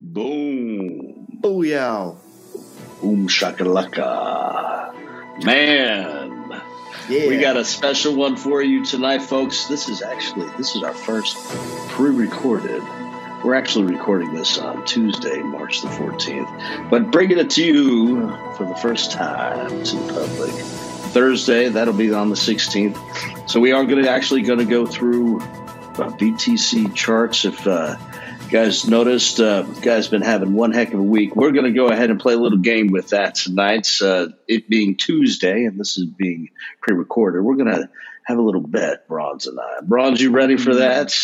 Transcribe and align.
Boom. 0.00 1.26
Booyah. 1.40 2.18
Boom 3.00 3.28
shakalaka. 3.28 4.92
Man. 5.42 6.62
Yeah. 7.08 7.28
We 7.28 7.38
got 7.38 7.56
a 7.56 7.64
special 7.64 8.14
one 8.14 8.36
for 8.36 8.60
you 8.60 8.84
tonight, 8.84 9.22
folks. 9.22 9.66
This 9.68 9.88
is 9.88 10.02
actually 10.02 10.48
this 10.58 10.76
is 10.76 10.82
our 10.82 10.92
first 10.92 11.36
pre-recorded. 11.90 12.82
We're 13.42 13.54
actually 13.54 13.94
recording 13.94 14.34
this 14.34 14.58
on 14.58 14.84
Tuesday, 14.84 15.38
March 15.38 15.80
the 15.80 15.88
14th, 15.88 16.90
but 16.90 17.10
bringing 17.10 17.38
it 17.38 17.50
to 17.50 17.64
you 17.64 18.28
for 18.56 18.66
the 18.66 18.74
first 18.74 19.12
time 19.12 19.82
to 19.84 19.96
the 19.96 20.12
public. 20.12 20.52
Thursday, 21.12 21.68
that'll 21.70 21.94
be 21.94 22.12
on 22.12 22.28
the 22.28 22.36
16th. 22.36 23.48
So 23.48 23.60
we 23.60 23.72
are 23.72 23.84
going 23.86 24.02
to 24.02 24.10
actually 24.10 24.42
going 24.42 24.58
to 24.58 24.66
go 24.66 24.84
through 24.84 25.40
uh, 25.40 26.10
BTC 26.10 26.94
charts. 26.94 27.44
If 27.44 27.66
uh, 27.66 27.96
guys 28.50 28.86
noticed, 28.86 29.40
uh, 29.40 29.62
guys 29.62 30.08
been 30.08 30.22
having 30.22 30.54
one 30.54 30.72
heck 30.72 30.92
of 30.92 31.00
a 31.00 31.02
week. 31.02 31.34
We're 31.34 31.52
going 31.52 31.64
to 31.64 31.72
go 31.72 31.88
ahead 31.88 32.10
and 32.10 32.20
play 32.20 32.34
a 32.34 32.38
little 32.38 32.58
game 32.58 32.88
with 32.88 33.08
that 33.10 33.34
tonight. 33.34 33.88
Uh, 34.00 34.28
it 34.46 34.68
being 34.68 34.96
Tuesday, 34.96 35.64
and 35.64 35.78
this 35.78 35.98
is 35.98 36.06
being 36.06 36.50
pre-recorded. 36.80 37.42
We're 37.42 37.56
going 37.56 37.74
to 37.74 37.88
have 38.26 38.38
a 38.38 38.42
little 38.42 38.60
bet, 38.60 39.06
Brawnz 39.06 39.46
and 39.46 39.58
I. 39.58 39.78
Brawnz, 39.82 40.20
you 40.20 40.32
ready 40.32 40.56
for 40.56 40.74
that? 40.74 41.16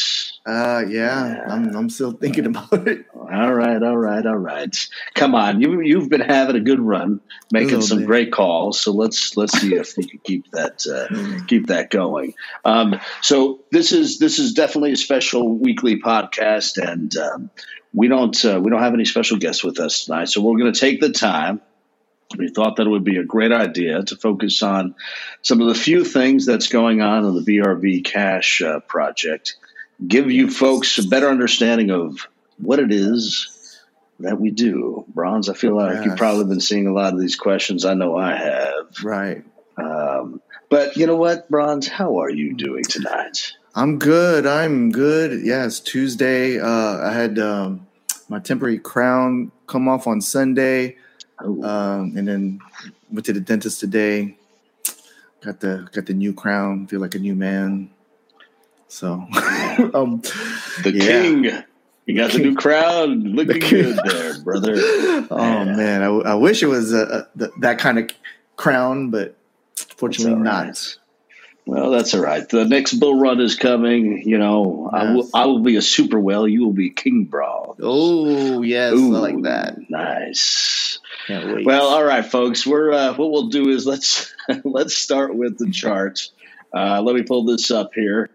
Uh, 0.46 0.84
yeah, 0.88 1.44
I'm, 1.48 1.74
I'm 1.74 1.90
still 1.90 2.12
thinking 2.12 2.46
about 2.46 2.86
it. 2.86 3.06
All 3.12 3.52
right, 3.52 3.82
all 3.82 3.96
right, 3.96 4.24
all 4.24 4.36
right. 4.36 4.76
Come 5.14 5.34
on, 5.34 5.60
you 5.60 5.80
you've 5.80 6.08
been 6.08 6.20
having 6.20 6.54
a 6.54 6.60
good 6.60 6.78
run, 6.78 7.20
making 7.50 7.80
some 7.82 7.98
bit. 7.98 8.06
great 8.06 8.32
calls. 8.32 8.80
So 8.80 8.92
let's 8.92 9.36
let's 9.36 9.58
see 9.60 9.74
if 9.74 9.96
we 9.96 10.06
can 10.06 10.20
keep 10.20 10.50
that 10.52 10.86
uh, 10.86 11.44
keep 11.46 11.66
that 11.66 11.90
going. 11.90 12.34
Um, 12.64 13.00
so 13.20 13.60
this 13.72 13.90
is 13.90 14.20
this 14.20 14.38
is 14.38 14.52
definitely 14.52 14.92
a 14.92 14.96
special 14.96 15.58
weekly 15.58 16.00
podcast, 16.00 16.78
and 16.78 17.16
um, 17.16 17.50
we 17.92 18.06
don't 18.06 18.44
uh, 18.44 18.60
we 18.62 18.70
don't 18.70 18.82
have 18.82 18.94
any 18.94 19.06
special 19.06 19.38
guests 19.38 19.64
with 19.64 19.80
us 19.80 20.04
tonight. 20.04 20.28
So 20.28 20.40
we're 20.40 20.58
going 20.58 20.72
to 20.72 20.78
take 20.78 21.00
the 21.00 21.10
time. 21.10 21.60
We 22.36 22.48
thought 22.48 22.76
that 22.76 22.86
it 22.86 22.90
would 22.90 23.04
be 23.04 23.18
a 23.18 23.24
great 23.24 23.52
idea 23.52 24.02
to 24.02 24.16
focus 24.16 24.62
on 24.62 24.94
some 25.42 25.60
of 25.60 25.68
the 25.68 25.74
few 25.74 26.04
things 26.04 26.46
that's 26.46 26.68
going 26.68 27.00
on 27.00 27.24
in 27.24 27.34
the 27.34 27.40
BRB 27.40 28.04
Cash 28.04 28.62
uh, 28.62 28.80
project. 28.80 29.56
Give 30.06 30.30
you 30.30 30.50
folks 30.50 30.98
a 30.98 31.06
better 31.06 31.28
understanding 31.28 31.90
of 31.90 32.26
what 32.58 32.78
it 32.78 32.92
is 32.92 33.80
that 34.20 34.40
we 34.40 34.50
do. 34.50 35.04
Brawnz, 35.08 35.48
I 35.48 35.54
feel 35.54 35.76
like 35.76 36.04
you've 36.04 36.16
probably 36.16 36.44
been 36.44 36.60
seeing 36.60 36.86
a 36.86 36.92
lot 36.92 37.12
of 37.12 37.20
these 37.20 37.36
questions. 37.36 37.84
I 37.84 37.94
know 37.94 38.16
I 38.16 38.36
have. 38.36 39.02
Right. 39.02 39.44
Um, 39.76 40.40
but 40.68 40.96
you 40.96 41.06
know 41.06 41.16
what, 41.16 41.50
Brawnz? 41.50 41.88
How 41.88 42.20
are 42.20 42.30
you 42.30 42.54
doing 42.54 42.84
tonight? 42.84 43.52
I'm 43.74 43.98
good. 43.98 44.46
I'm 44.46 44.90
good. 44.90 45.42
Yeah, 45.42 45.68
Tuesday. 45.68 46.60
Uh, 46.60 46.98
I 47.08 47.12
had 47.12 47.38
um, 47.38 47.86
my 48.28 48.38
temporary 48.38 48.78
crown 48.78 49.50
come 49.66 49.88
off 49.88 50.06
on 50.06 50.20
Sunday, 50.20 50.96
um, 51.44 52.16
and 52.16 52.26
then 52.28 52.60
went 53.10 53.26
to 53.26 53.32
the 53.32 53.40
dentist 53.40 53.80
today. 53.80 54.36
Got 55.40 55.60
the 55.60 55.88
got 55.92 56.06
the 56.06 56.14
new 56.14 56.32
crown. 56.32 56.86
Feel 56.86 57.00
like 57.00 57.14
a 57.14 57.18
new 57.18 57.34
man. 57.34 57.90
So, 58.88 59.12
um, 59.94 60.20
the 60.82 60.92
yeah. 60.94 61.06
king. 61.06 61.64
You 62.06 62.16
got 62.16 62.32
the 62.32 62.38
new 62.38 62.54
crown. 62.54 63.22
Looking 63.22 63.60
king. 63.60 63.82
good 63.82 64.00
there, 64.04 64.40
brother. 64.40 64.74
oh 65.30 65.64
man, 65.64 66.02
I, 66.02 66.06
I 66.06 66.34
wish 66.34 66.62
it 66.62 66.66
was 66.66 66.92
uh, 66.92 66.98
uh, 66.98 67.38
th- 67.38 67.52
that 67.60 67.78
kind 67.78 67.98
of 67.98 68.10
crown, 68.56 69.10
but 69.10 69.36
fortunately 69.76 70.34
right. 70.34 70.66
not. 70.66 70.96
Well, 71.64 71.90
that's 71.90 72.12
all 72.12 72.20
right. 72.20 72.48
The 72.48 72.64
next 72.64 72.94
bull 72.94 73.20
run 73.20 73.40
is 73.40 73.54
coming. 73.54 74.22
You 74.28 74.36
know, 74.36 74.90
I 74.92 75.12
will. 75.12 75.30
I 75.32 75.46
will 75.46 75.60
be 75.60 75.76
a 75.76 75.82
super 75.82 76.18
well. 76.18 76.46
You 76.46 76.64
will 76.64 76.72
be 76.72 76.90
King 76.90 77.24
Brawl. 77.24 77.76
Oh 77.80 78.62
yes, 78.62 78.94
Ooh, 78.94 79.16
I 79.16 79.18
like 79.20 79.42
that. 79.42 79.88
Nice. 79.88 80.81
Well, 81.64 81.88
all 81.88 82.04
right, 82.04 82.24
folks. 82.24 82.66
We're 82.66 82.92
uh, 82.92 83.14
what 83.14 83.30
we'll 83.30 83.48
do 83.48 83.68
is 83.68 83.86
let's 83.86 84.32
let's 84.64 84.94
start 84.96 85.34
with 85.34 85.58
the 85.58 85.70
chart. 85.70 86.30
Uh, 86.74 87.02
let 87.02 87.14
me 87.14 87.22
pull 87.22 87.44
this 87.44 87.70
up 87.70 87.92
here. 87.94 88.30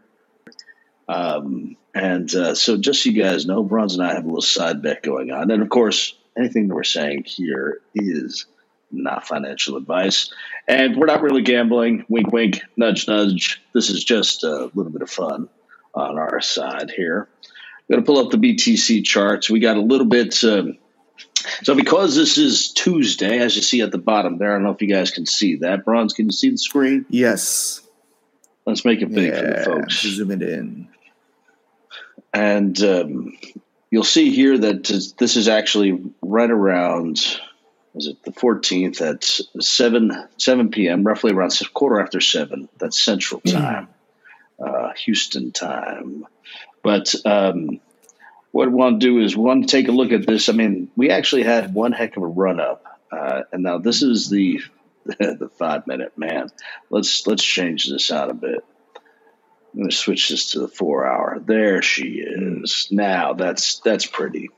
Um, 1.10 1.78
and 1.94 2.34
uh, 2.36 2.54
so, 2.54 2.78
just 2.78 3.04
so 3.04 3.10
you 3.10 3.24
guys 3.24 3.46
know, 3.46 3.64
Brawnz 3.64 3.96
and 3.96 4.04
I 4.04 4.14
have 4.14 4.24
a 4.24 4.28
little 4.28 4.42
side 4.42 4.82
bet 4.82 5.02
going 5.02 5.32
on, 5.32 5.50
and 5.50 5.62
of 5.62 5.70
course, 5.70 6.16
anything 6.38 6.68
that 6.68 6.76
we're 6.76 6.84
saying 6.84 7.24
here 7.26 7.82
is 7.96 8.46
not 8.92 9.28
financial 9.28 9.78
advice, 9.78 10.32
and 10.68 10.96
we're 10.96 11.08
not 11.08 11.22
really 11.22 11.42
gambling. 11.42 12.06
Wink, 12.10 12.32
wink, 12.32 12.62
nudge, 12.76 13.08
nudge. 13.08 13.62
This 13.74 13.90
is 13.90 14.04
just 14.04 14.44
a 14.44 14.70
little 14.74 14.92
bit 14.92 15.02
of 15.02 15.10
fun 15.10 15.50
on 15.94 16.18
our 16.18 16.40
side 16.42 16.92
here. 16.92 17.28
I'm 17.44 17.94
going 17.94 18.04
to 18.04 18.06
pull 18.06 18.20
up 18.20 18.32
the 18.32 18.38
BTC 18.38 19.04
charts. 19.04 19.50
We 19.50 19.60
got 19.60 19.78
a 19.78 19.82
little 19.82 20.06
bit. 20.06 20.44
Um, 20.44 20.78
so 21.64 21.76
because 21.76 22.16
this 22.16 22.38
is 22.38 22.72
Tuesday, 22.72 23.40
as 23.40 23.56
you 23.56 23.62
see 23.62 23.82
at 23.82 23.92
the 23.92 23.98
bottom 23.98 24.38
there, 24.38 24.52
I 24.52 24.56
don't 24.56 24.64
know 24.64 24.72
if 24.72 24.82
you 24.82 24.88
guys 24.88 25.12
can 25.12 25.26
see 25.26 25.58
that. 25.58 25.86
Brawnz, 25.86 26.14
can 26.14 26.26
you 26.26 26.32
see 26.32 26.50
the 26.50 26.58
screen? 26.58 27.06
yes, 27.10 27.82
Let's 28.66 28.84
make 28.84 29.02
it 29.02 29.10
big 29.14 29.34
for 29.34 29.48
the 29.48 29.64
folks. 29.64 30.02
zoom 30.02 30.30
it 30.32 30.42
in. 30.42 30.90
And 32.34 32.78
um, 32.84 33.38
you'll 33.90 34.04
see 34.04 34.32
here 34.32 34.58
that 34.58 35.14
this 35.18 35.38
is 35.38 35.48
actually 35.48 36.04
right 36.22 36.52
around, 36.52 37.18
is 37.96 38.08
it 38.08 38.22
the 38.24 38.32
14th 38.32 39.00
at 39.02 39.24
7, 39.64 40.28
7 40.36 40.70
p.m., 40.70 41.06
roughly 41.06 41.32
around 41.32 41.58
quarter 41.74 42.02
after 42.02 42.20
7. 42.20 42.68
That's 42.78 43.02
Central 43.02 43.40
Time, 43.40 43.88
uh, 44.60 44.92
Houston 45.06 45.54
time. 45.54 46.26
But 46.84 47.16
um, 47.26 47.80
what 48.52 48.70
we 48.70 48.74
want 48.74 49.00
to 49.00 49.06
do 49.06 49.20
is 49.20 49.36
want 49.36 49.68
to 49.68 49.72
take 49.72 49.88
a 49.88 49.92
look 49.92 50.12
at 50.12 50.26
this. 50.26 50.50
I 50.50 50.54
mean, 50.54 50.90
we 50.96 51.10
actually 51.10 51.44
had 51.44 51.74
one 51.74 51.92
heck 51.92 52.18
of 52.18 52.24
a 52.24 52.28
run 52.28 52.60
up. 52.60 52.84
Uh, 53.12 53.44
and 53.52 53.64
now 53.64 53.78
this 53.78 54.04
is 54.04 54.30
the 54.30 54.62
the 55.06 55.50
five 55.58 55.88
minute 55.88 56.18
man. 56.18 56.50
Let's 56.90 57.26
let's 57.28 57.44
change 57.44 57.88
this 57.88 58.12
out 58.12 58.30
a 58.30 58.34
bit. 58.34 58.66
I'm 59.74 59.82
going 59.82 59.90
to 59.90 59.96
switch 59.96 60.30
this 60.30 60.52
to 60.52 60.60
the 60.60 60.68
four 60.68 61.06
hour. 61.06 61.40
There 61.40 61.82
she 61.82 62.20
is. 62.20 62.88
Now 62.92 63.34
that's 63.34 63.80
that's 63.80 64.06
pretty. 64.06 64.50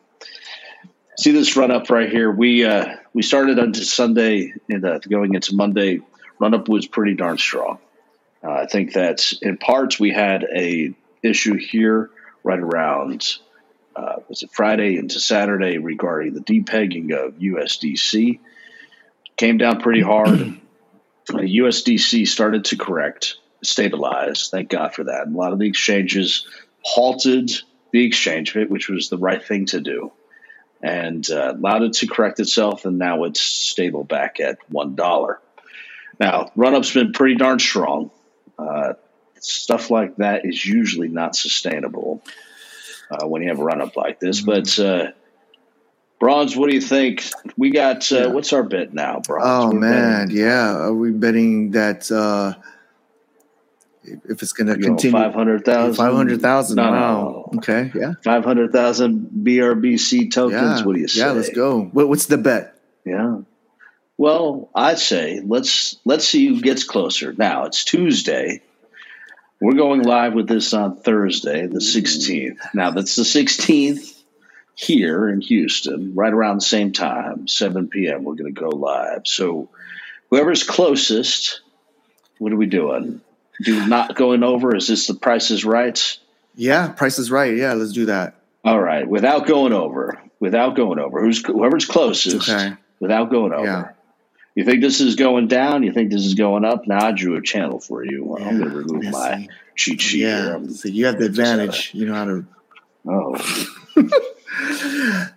See 1.17 1.31
this 1.31 1.57
run 1.57 1.71
up 1.71 1.89
right 1.89 2.09
here. 2.09 2.31
We 2.31 2.63
uh, 2.63 2.95
we 3.13 3.21
started 3.21 3.59
on 3.59 3.73
Sunday 3.73 4.53
and 4.69 4.85
uh, 4.85 4.99
going 4.99 5.35
into 5.35 5.55
Monday. 5.55 5.99
Run 6.39 6.53
up 6.53 6.69
was 6.69 6.87
pretty 6.87 7.15
darn 7.15 7.37
strong. 7.37 7.79
Uh, 8.41 8.51
I 8.51 8.65
think 8.65 8.93
that 8.93 9.33
in 9.41 9.57
parts 9.57 9.99
we 9.99 10.11
had 10.11 10.45
a 10.55 10.93
issue 11.21 11.57
here 11.57 12.09
right 12.43 12.59
around 12.59 13.37
uh, 13.99 14.19
was 14.29 14.43
it 14.43 14.51
Friday 14.51 14.97
into 14.97 15.19
Saturday 15.19 15.77
regarding 15.77 16.33
the 16.33 16.39
depegging 16.39 17.11
of 17.13 17.35
USDC. 17.35 18.39
Came 19.35 19.57
down 19.57 19.81
pretty 19.81 20.01
hard. 20.01 20.59
USDC 21.29 22.27
started 22.27 22.65
to 22.65 22.77
correct, 22.77 23.35
stabilize. 23.61 24.49
Thank 24.49 24.69
God 24.69 24.93
for 24.93 25.05
that. 25.05 25.27
A 25.27 25.31
lot 25.31 25.53
of 25.53 25.59
the 25.59 25.67
exchanges 25.67 26.47
halted 26.81 27.51
the 27.91 28.05
exchange 28.05 28.53
bit, 28.53 28.69
which 28.69 28.87
was 28.87 29.09
the 29.09 29.17
right 29.17 29.43
thing 29.43 29.65
to 29.67 29.81
do, 29.81 30.11
and 30.81 31.29
uh, 31.29 31.55
allowed 31.55 31.83
it 31.83 31.93
to 31.93 32.07
correct 32.07 32.39
itself. 32.39 32.85
And 32.85 32.97
now 32.97 33.25
it's 33.25 33.41
stable 33.41 34.05
back 34.05 34.39
at 34.39 34.59
one 34.69 34.95
dollar. 34.95 35.41
Now, 36.19 36.51
run 36.55 36.75
up's 36.75 36.93
been 36.93 37.11
pretty 37.11 37.35
darn 37.35 37.59
strong. 37.59 38.11
Uh, 38.57 38.93
stuff 39.41 39.89
like 39.89 40.17
that 40.17 40.45
is 40.45 40.65
usually 40.65 41.07
not 41.09 41.35
sustainable 41.35 42.23
uh, 43.11 43.27
when 43.27 43.41
you 43.41 43.49
have 43.49 43.59
a 43.59 43.63
run 43.63 43.81
up 43.81 43.95
like 43.95 44.19
this. 44.19 44.41
But 44.41 44.77
uh, 44.79 45.11
Brawnz, 46.19 46.55
what 46.55 46.69
do 46.69 46.75
you 46.75 46.81
think? 46.81 47.23
We 47.57 47.71
got 47.71 48.11
uh, 48.11 48.29
what's 48.31 48.53
our 48.53 48.63
bet 48.63 48.93
now, 48.93 49.21
Brawnz? 49.25 49.45
Oh 49.45 49.71
We're 49.71 49.79
man, 49.79 50.29
yeah. 50.31 50.75
Are 50.75 50.93
we 50.93 51.11
betting 51.11 51.71
that 51.71 52.11
uh, 52.11 52.55
if 54.03 54.41
it's 54.41 54.53
going 54.53 54.67
to 54.67 54.77
continue? 54.77 55.11
five 55.11 55.33
hundred 55.33 55.65
thousand. 55.65 55.95
Five 55.95 56.13
hundred 56.13 56.41
thousand. 56.41 56.75
No, 56.75 56.91
wow. 56.91 57.49
no. 57.51 57.57
Okay. 57.57 57.91
Yeah. 57.95 58.13
Five 58.23 58.43
hundred 58.43 58.71
thousand 58.71 59.29
BRBC 59.43 60.31
tokens. 60.31 60.81
Yeah. 60.81 60.85
What 60.85 60.95
do 60.95 61.01
you 61.01 61.07
say? 61.07 61.21
Yeah. 61.21 61.31
Let's 61.31 61.49
go. 61.49 61.83
What, 61.83 62.09
what's 62.09 62.25
the 62.25 62.37
bet? 62.37 62.75
Yeah. 63.05 63.39
Well, 64.17 64.69
I'd 64.75 64.99
say 64.99 65.41
let's 65.41 65.97
let's 66.03 66.27
see 66.27 66.47
who 66.47 66.59
gets 66.59 66.83
closer. 66.83 67.31
Now 67.31 67.63
it's 67.63 67.85
Tuesday. 67.85 68.61
We're 69.61 69.73
going 69.73 70.03
live 70.03 70.33
with 70.33 70.47
this 70.47 70.73
on 70.73 70.95
Thursday, 70.97 71.67
the 71.67 71.81
sixteenth. 71.81 72.59
Now 72.73 72.91
that's 72.91 73.15
the 73.15 73.25
sixteenth 73.25 74.15
here 74.75 75.27
in 75.27 75.41
Houston, 75.41 76.15
right 76.15 76.31
around 76.31 76.57
the 76.57 76.61
same 76.65 76.93
time, 76.93 77.47
seven 77.47 77.89
p.m. 77.89 78.23
We're 78.23 78.35
going 78.35 78.53
to 78.53 78.59
go 78.61 78.69
live. 78.69 79.23
So 79.25 79.69
whoever's 80.29 80.63
closest, 80.63 81.59
what 82.37 82.53
are 82.53 82.57
we 82.57 82.67
doing? 82.67 83.19
Do 83.61 83.85
not 83.87 84.15
going 84.15 84.43
over? 84.43 84.73
Is 84.75 84.87
this 84.87 85.07
the 85.07 85.13
Price 85.13 85.51
is 85.51 85.65
Right? 85.65 86.17
Yeah. 86.55 86.87
Price 86.89 87.19
is 87.19 87.29
right. 87.29 87.55
Yeah. 87.57 87.73
Let's 87.73 87.91
do 87.91 88.05
that. 88.05 88.35
All 88.63 88.79
right, 88.79 89.07
without 89.07 89.47
going 89.47 89.71
over, 89.71 90.21
without 90.39 90.75
going 90.75 90.99
over, 90.99 91.21
who's 91.21 91.45
whoever's 91.45 91.85
closest, 91.85 92.49
Okay. 92.49 92.75
without 92.99 93.29
going 93.31 93.53
over. 93.53 93.65
Yeah. 93.65 93.89
You 94.55 94.65
think 94.65 94.81
this 94.81 94.99
is 94.99 95.15
going 95.15 95.47
down? 95.47 95.83
You 95.83 95.93
think 95.93 96.11
this 96.11 96.25
is 96.25 96.33
going 96.33 96.65
up? 96.65 96.87
Now 96.87 97.05
I 97.07 97.11
drew 97.11 97.35
a 97.37 97.41
channel 97.41 97.79
for 97.79 98.03
you. 98.03 98.35
I'm 98.37 98.57
going 98.59 98.69
to 98.71 98.75
remove 98.77 99.03
Yes. 99.05 99.13
my 99.13 99.47
cheat 99.75 100.01
sheet. 100.01 100.21
Yeah. 100.23 100.59
So 100.69 100.89
you 100.89 101.05
have 101.05 101.17
the 101.19 101.25
advantage. 101.25 101.91
You 101.93 102.07
know 102.07 102.13
how 102.15 102.25
to. 102.25 102.45
oh, 103.07 103.69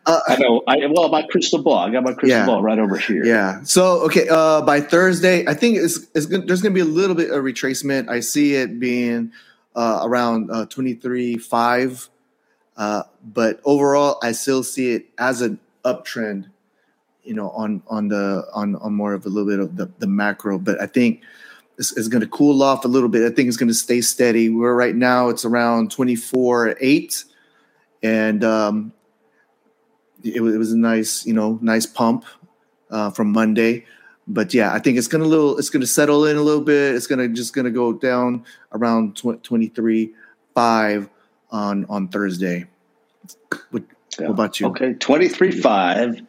Uh, 0.05 0.19
I 0.27 0.37
know. 0.37 0.63
I 0.67 0.79
well, 0.91 1.09
my 1.11 1.23
crystal 1.23 1.63
ball. 1.63 1.79
I 1.79 1.91
got 1.91 2.03
my 2.03 2.13
crystal 2.13 2.41
Yeah. 2.41 2.47
ball 2.47 2.61
right 2.63 2.79
over 2.79 2.97
here. 2.97 3.25
Yeah. 3.25 3.63
So 3.63 4.01
okay, 4.07 4.27
uh, 4.29 4.63
by 4.63 4.81
Thursday, 4.81 5.47
I 5.47 5.55
think 5.55 5.77
it's, 5.79 6.01
it's 6.15 6.27
gonna, 6.27 6.45
there's 6.45 6.61
going 6.61 6.75
to 6.75 6.75
be 6.75 6.81
a 6.81 6.93
little 6.93 7.15
bit 7.15 7.31
of 7.31 7.45
retracement. 7.45 8.09
I 8.09 8.19
see 8.21 8.55
it 8.57 8.81
being 8.81 9.33
uh, 9.77 10.01
around 10.03 10.51
uh, 10.51 10.67
23 10.67 11.39
five, 11.39 12.09
uh, 12.77 13.05
but 13.23 13.61
overall, 13.65 14.19
I 14.23 14.33
still 14.33 14.65
see 14.65 14.93
it 14.93 15.07
as 15.19 15.41
an 15.41 15.61
uptrend. 15.85 16.47
You 17.25 17.35
know, 17.35 17.51
on 17.51 17.83
on 17.87 18.09
the 18.09 18.45
on 18.53 18.75
on 18.77 18.95
more 18.95 19.15
of 19.15 19.25
a 19.27 19.29
little 19.29 19.49
bit 19.49 19.61
of 19.61 19.77
the, 19.77 19.89
the 19.99 20.07
macro, 20.09 20.59
but 20.59 20.81
I 20.81 20.87
think 20.87 21.23
it's, 21.79 21.97
it's 21.97 22.09
going 22.09 22.21
to 22.23 22.27
cool 22.27 22.63
off 22.63 22.85
a 22.85 22.89
little 22.89 23.09
bit. 23.09 23.23
I 23.23 23.33
think 23.35 23.47
it's 23.49 23.57
going 23.57 23.69
to 23.69 23.75
stay 23.75 24.01
steady. 24.01 24.49
we're 24.51 24.75
right 24.75 24.95
now 24.95 25.29
it's 25.29 25.45
around 25.45 25.91
24 25.93 26.77
eight, 26.81 27.25
and 28.03 28.43
um, 28.43 28.93
it, 30.25 30.41
was- 30.43 30.55
it 30.55 30.59
was 30.59 30.73
a 30.73 30.77
nice, 30.79 31.25
you 31.25 31.33
know, 31.33 31.59
nice 31.63 31.87
pump 31.87 32.25
uh, 32.91 33.11
from 33.11 33.31
Monday. 33.33 33.87
But 34.27 34.53
yeah, 34.55 34.73
I 34.73 34.79
think 34.81 34.99
it's 34.99 35.09
gonna 35.09 35.25
little, 35.25 35.59
it's 35.59 35.71
gonna 35.71 35.87
settle 35.87 36.27
in 36.27 36.37
a 36.37 36.43
little 36.43 36.61
bit. 36.63 36.95
It's 36.95 37.07
gonna 37.07 37.29
just 37.29 37.55
gonna 37.55 37.71
go 37.73 37.93
down 37.93 38.45
around 38.73 39.17
tw- 39.17 39.43
23 39.43 40.13
five 40.55 41.09
on 41.51 41.85
on 41.89 42.09
Thursday. 42.09 42.67
What, 43.71 43.83
Yeah. 44.19 44.27
what 44.27 44.31
about 44.31 44.61
you? 44.61 44.67
Okay. 44.69 44.95
23 44.95 45.61
5. 45.61 46.21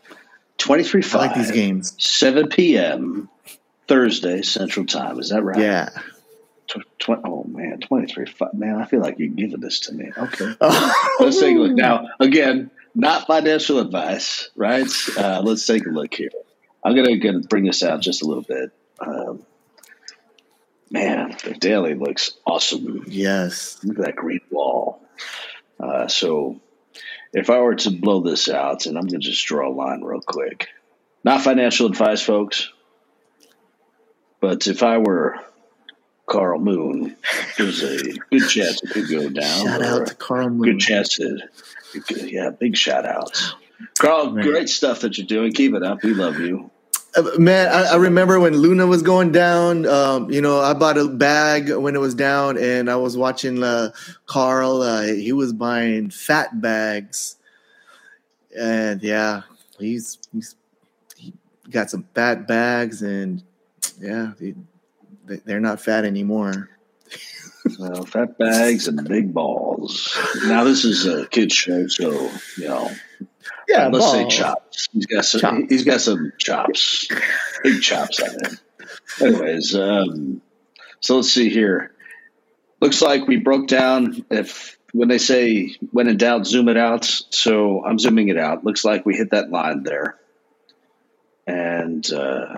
23 0.57 1.01
I 1.01 1.05
5. 1.05 1.21
like 1.21 1.35
these 1.35 1.51
games. 1.51 1.95
7 1.97 2.47
p.m. 2.49 3.29
Thursday 3.87 4.41
Central 4.41 4.85
Time. 4.85 5.19
Is 5.19 5.29
that 5.29 5.43
right? 5.43 5.59
Yeah. 5.59 5.89
Tw- 6.67 6.99
tw- 6.99 7.09
oh, 7.25 7.43
man. 7.45 7.79
23 7.79 8.25
5. 8.27 8.53
Man, 8.53 8.75
I 8.75 8.85
feel 8.85 9.01
like 9.01 9.19
you're 9.19 9.29
giving 9.29 9.59
this 9.59 9.81
to 9.81 9.93
me. 9.93 10.11
Okay. 10.17 10.53
Let's 11.19 11.39
take 11.39 11.55
a 11.55 11.59
look. 11.59 11.73
Now, 11.73 12.07
again, 12.19 12.71
not 12.95 13.27
financial 13.27 13.79
advice, 13.79 14.49
right? 14.55 14.87
Uh, 15.17 15.41
let's 15.43 15.65
take 15.65 15.85
a 15.85 15.89
look 15.89 16.13
here. 16.13 16.29
I'm 16.83 16.95
going 16.95 17.19
to 17.19 17.39
bring 17.47 17.65
this 17.65 17.81
out 17.81 18.01
just 18.01 18.21
a 18.21 18.25
little 18.25 18.43
bit. 18.43 18.71
Um, 18.99 19.43
man, 20.91 21.35
the 21.43 21.53
daily 21.53 21.95
looks 21.95 22.33
awesome. 22.45 23.05
Yes. 23.07 23.79
Look 23.83 23.99
at 23.99 24.05
that 24.05 24.15
green 24.15 24.41
wall. 24.51 25.01
Uh, 25.79 26.07
so, 26.07 26.61
if 27.33 27.49
I 27.49 27.59
were 27.59 27.75
to 27.75 27.91
blow 27.91 28.21
this 28.21 28.47
out, 28.47 28.85
and 28.85 28.97
I'm 28.97 29.07
going 29.07 29.21
to 29.21 29.27
just 29.27 29.45
draw 29.45 29.67
a 29.67 29.73
line 29.73 30.01
real 30.01 30.21
quick, 30.21 30.69
not 31.23 31.41
financial 31.41 31.87
advice, 31.87 32.21
folks, 32.21 32.71
but 34.39 34.67
if 34.67 34.83
I 34.83 34.99
were 34.99 35.39
Carl 36.27 36.59
Moon, 36.59 37.15
there's 37.57 37.83
a 37.83 37.97
good 38.29 38.47
chance 38.49 38.83
it 38.83 38.89
could 38.91 39.09
go 39.09 39.29
down. 39.29 39.65
Shout 39.65 39.81
out 39.81 40.07
to 40.07 40.15
Carl 40.15 40.49
Moon. 40.49 40.61
good 40.61 40.79
chance 40.79 41.17
to, 41.17 41.39
yeah, 42.09 42.49
big 42.49 42.77
shout 42.77 43.05
outs. 43.05 43.55
Carl, 43.99 44.31
Man. 44.31 44.45
great 44.45 44.69
stuff 44.69 45.01
that 45.01 45.17
you're 45.17 45.27
doing. 45.27 45.51
Keep 45.51 45.73
it 45.73 45.83
up. 45.83 46.03
We 46.03 46.13
love 46.13 46.39
you. 46.39 46.71
Man, 47.37 47.67
I, 47.71 47.93
I 47.93 47.95
remember 47.97 48.39
when 48.39 48.55
Luna 48.57 48.87
was 48.87 49.03
going 49.03 49.31
down. 49.31 49.85
Um, 49.85 50.31
you 50.31 50.41
know, 50.41 50.59
I 50.59 50.73
bought 50.73 50.97
a 50.97 51.07
bag 51.07 51.71
when 51.71 51.95
it 51.95 51.99
was 51.99 52.15
down, 52.15 52.57
and 52.57 52.89
I 52.89 52.95
was 52.95 53.15
watching 53.15 53.61
uh, 53.63 53.91
Carl. 54.25 54.81
Uh, 54.81 55.03
he 55.03 55.31
was 55.31 55.53
buying 55.53 56.09
fat 56.09 56.59
bags, 56.59 57.35
and 58.57 59.01
yeah, 59.03 59.41
he's 59.79 60.17
he's 60.33 60.55
he 61.15 61.33
got 61.69 61.89
some 61.91 62.05
fat 62.15 62.47
bags, 62.47 63.01
and 63.03 63.43
yeah, 63.99 64.31
they, 64.39 64.55
they- 65.25 65.41
they're 65.45 65.59
not 65.59 65.79
fat 65.81 66.05
anymore. 66.05 66.69
So, 67.69 68.03
fat 68.05 68.37
bags 68.37 68.87
and 68.89 69.07
big 69.07 69.33
balls. 69.33 70.17
Now, 70.45 70.63
this 70.65 70.83
is 70.83 71.05
a 71.05 71.25
kid's 71.27 71.53
show, 71.55 71.87
so, 71.87 72.29
you 72.57 72.67
know, 72.67 72.91
Yeah, 73.67 73.87
let's 73.87 74.11
say 74.11 74.27
chops. 74.27 74.89
He's 74.91 75.05
got 75.05 75.25
some. 75.25 75.41
Chops. 75.41 75.65
He's 75.69 75.83
got 75.83 76.01
some 76.01 76.33
chops, 76.37 77.07
big 77.63 77.81
chops 77.81 78.19
on 78.21 78.29
him. 78.29 78.59
Anyways, 79.21 79.75
um, 79.75 80.41
so 80.99 81.17
let's 81.17 81.31
see 81.31 81.49
here. 81.49 81.91
Looks 82.81 83.01
like 83.01 83.27
we 83.27 83.37
broke 83.37 83.67
down. 83.67 84.25
If 84.29 84.77
when 84.93 85.07
they 85.07 85.17
say 85.17 85.75
when 85.91 86.07
in 86.07 86.17
doubt, 86.17 86.45
zoom 86.45 86.69
it 86.69 86.77
out. 86.77 87.05
So 87.29 87.83
I'm 87.85 87.99
zooming 87.99 88.27
it 88.27 88.37
out. 88.37 88.63
Looks 88.63 88.83
like 88.83 89.05
we 89.05 89.15
hit 89.15 89.31
that 89.31 89.49
line 89.49 89.83
there, 89.83 90.19
and 91.47 92.09
uh, 92.11 92.57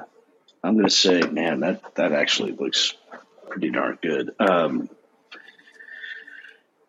I'm 0.64 0.74
going 0.74 0.86
to 0.88 0.92
say, 0.92 1.22
man, 1.22 1.60
that 1.62 1.96
that 1.96 2.12
actually 2.12 2.54
looks 2.54 2.94
pretty 3.50 3.70
darn 3.70 4.00
good. 4.02 4.34
Um, 4.40 4.90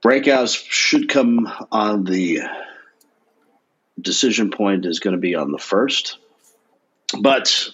breakouts 0.02 0.64
should 0.68 1.08
come 1.08 1.52
on 1.70 2.04
the 2.04 2.40
decision 4.06 4.50
point 4.50 4.86
is 4.86 5.00
going 5.00 5.14
to 5.14 5.20
be 5.20 5.34
on 5.34 5.52
the 5.52 5.58
first. 5.58 6.16
But 7.20 7.68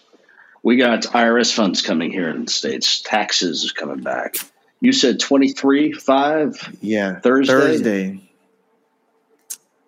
we 0.63 0.77
got 0.77 1.03
IRS 1.03 1.55
funds 1.55 1.83
coming 1.83 2.11
here 2.11 2.29
in 2.29 2.47
the 2.47 2.51
States. 2.51 3.01
Taxes 3.03 3.63
is 3.65 3.73
coming 3.73 4.01
back. 4.03 4.35
You 4.81 4.93
said 4.93 5.21
23 5.21 5.93
5 5.93 6.77
Yeah, 6.81 7.21
Thursday? 7.21 7.53
Thursday. 7.53 8.29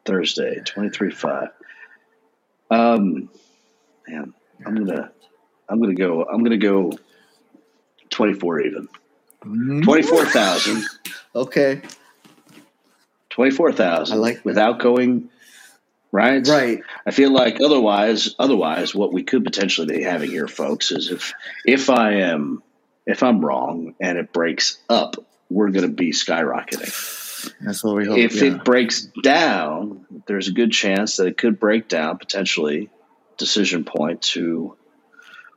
Thursday, 0.04 0.60
23 0.64 1.10
5. 1.10 1.48
Um, 2.70 3.28
man, 4.06 4.34
I'm 4.64 4.74
going 4.74 4.86
to. 4.88 5.10
I'm 5.66 5.80
gonna 5.80 5.94
go. 5.94 6.22
I'm 6.24 6.42
gonna 6.44 6.58
go. 6.58 6.92
Twenty-four 8.10 8.60
even. 8.60 8.86
Mhm. 9.42 9.82
Twenty-four 9.82 10.26
thousand. 10.26 10.84
Okay, 11.34 11.80
Twenty-four 13.30 13.72
thousand. 13.72 14.18
I 14.18 14.20
like 14.20 14.36
that. 14.36 14.44
without 14.44 14.78
going. 14.78 15.30
Right. 16.14 16.46
right. 16.46 16.80
I 17.04 17.10
feel 17.10 17.32
like 17.32 17.60
otherwise, 17.60 18.36
otherwise, 18.38 18.94
what 18.94 19.12
we 19.12 19.24
could 19.24 19.42
potentially 19.42 19.96
be 19.96 20.04
having 20.04 20.30
here, 20.30 20.46
folks, 20.46 20.92
is 20.92 21.10
if 21.10 21.32
if 21.66 21.90
I 21.90 22.18
am 22.18 22.62
if 23.04 23.24
I'm 23.24 23.44
wrong 23.44 23.96
and 24.00 24.16
it 24.16 24.32
breaks 24.32 24.78
up, 24.88 25.16
we're 25.50 25.70
going 25.70 25.82
to 25.82 25.92
be 25.92 26.12
skyrocketing. 26.12 27.50
That's 27.60 27.82
what 27.82 27.96
we 27.96 28.06
hope. 28.06 28.16
if 28.16 28.36
yeah. 28.36 28.52
it 28.52 28.64
breaks 28.64 29.08
down, 29.24 30.06
there's 30.28 30.46
a 30.46 30.52
good 30.52 30.70
chance 30.70 31.16
that 31.16 31.26
it 31.26 31.36
could 31.36 31.58
break 31.58 31.88
down 31.88 32.18
potentially 32.18 32.90
decision 33.36 33.82
point 33.82 34.22
to 34.22 34.76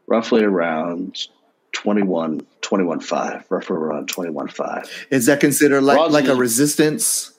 roughly 0.08 0.44
around 0.44 1.28
21 1.74 2.42
21 2.62 3.00
5 3.00 3.46
roughly 3.52 3.78
around 3.78 4.08
21 4.08 4.48
5 4.48 5.08
Is 5.12 5.28
that 5.28 5.40
considered 5.40 5.84
like 5.84 5.98
Roz 5.98 6.12
like 6.12 6.28
a 6.28 6.36
resistance? 6.36 7.37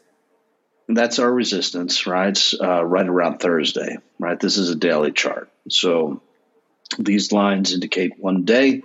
That's 0.89 1.19
our 1.19 1.31
resistance, 1.31 2.07
right? 2.07 2.39
Uh, 2.61 2.83
right 2.83 3.07
around 3.07 3.39
Thursday, 3.39 3.99
right? 4.19 4.41
This 4.41 4.57
is 4.57 4.71
a 4.71 4.75
daily 4.75 5.13
chart. 5.13 5.51
So 5.69 6.23
these 6.99 7.31
lines 7.31 7.75
indicate 7.75 8.19
one 8.19 8.45
day. 8.45 8.83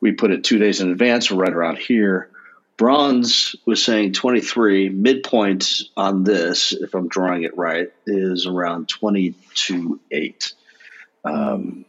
We 0.00 0.12
put 0.12 0.30
it 0.30 0.44
two 0.44 0.58
days 0.58 0.80
in 0.80 0.90
advance. 0.90 1.30
Right 1.30 1.52
around 1.52 1.78
here. 1.78 2.30
Brawnz 2.76 3.54
was 3.66 3.84
saying 3.84 4.12
23. 4.12 4.88
Midpoint 4.88 5.82
on 5.96 6.24
this, 6.24 6.72
if 6.72 6.94
I'm 6.94 7.08
drawing 7.08 7.44
it 7.44 7.56
right, 7.56 7.92
is 8.06 8.46
around 8.46 8.88
22 8.88 10.00
8. 10.10 10.52
Um, 11.24 11.84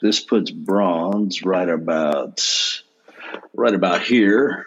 this 0.00 0.20
puts 0.20 0.50
Brawnz 0.50 1.42
right 1.42 1.68
about 1.68 2.44
right 3.54 3.74
about 3.74 4.02
here. 4.02 4.66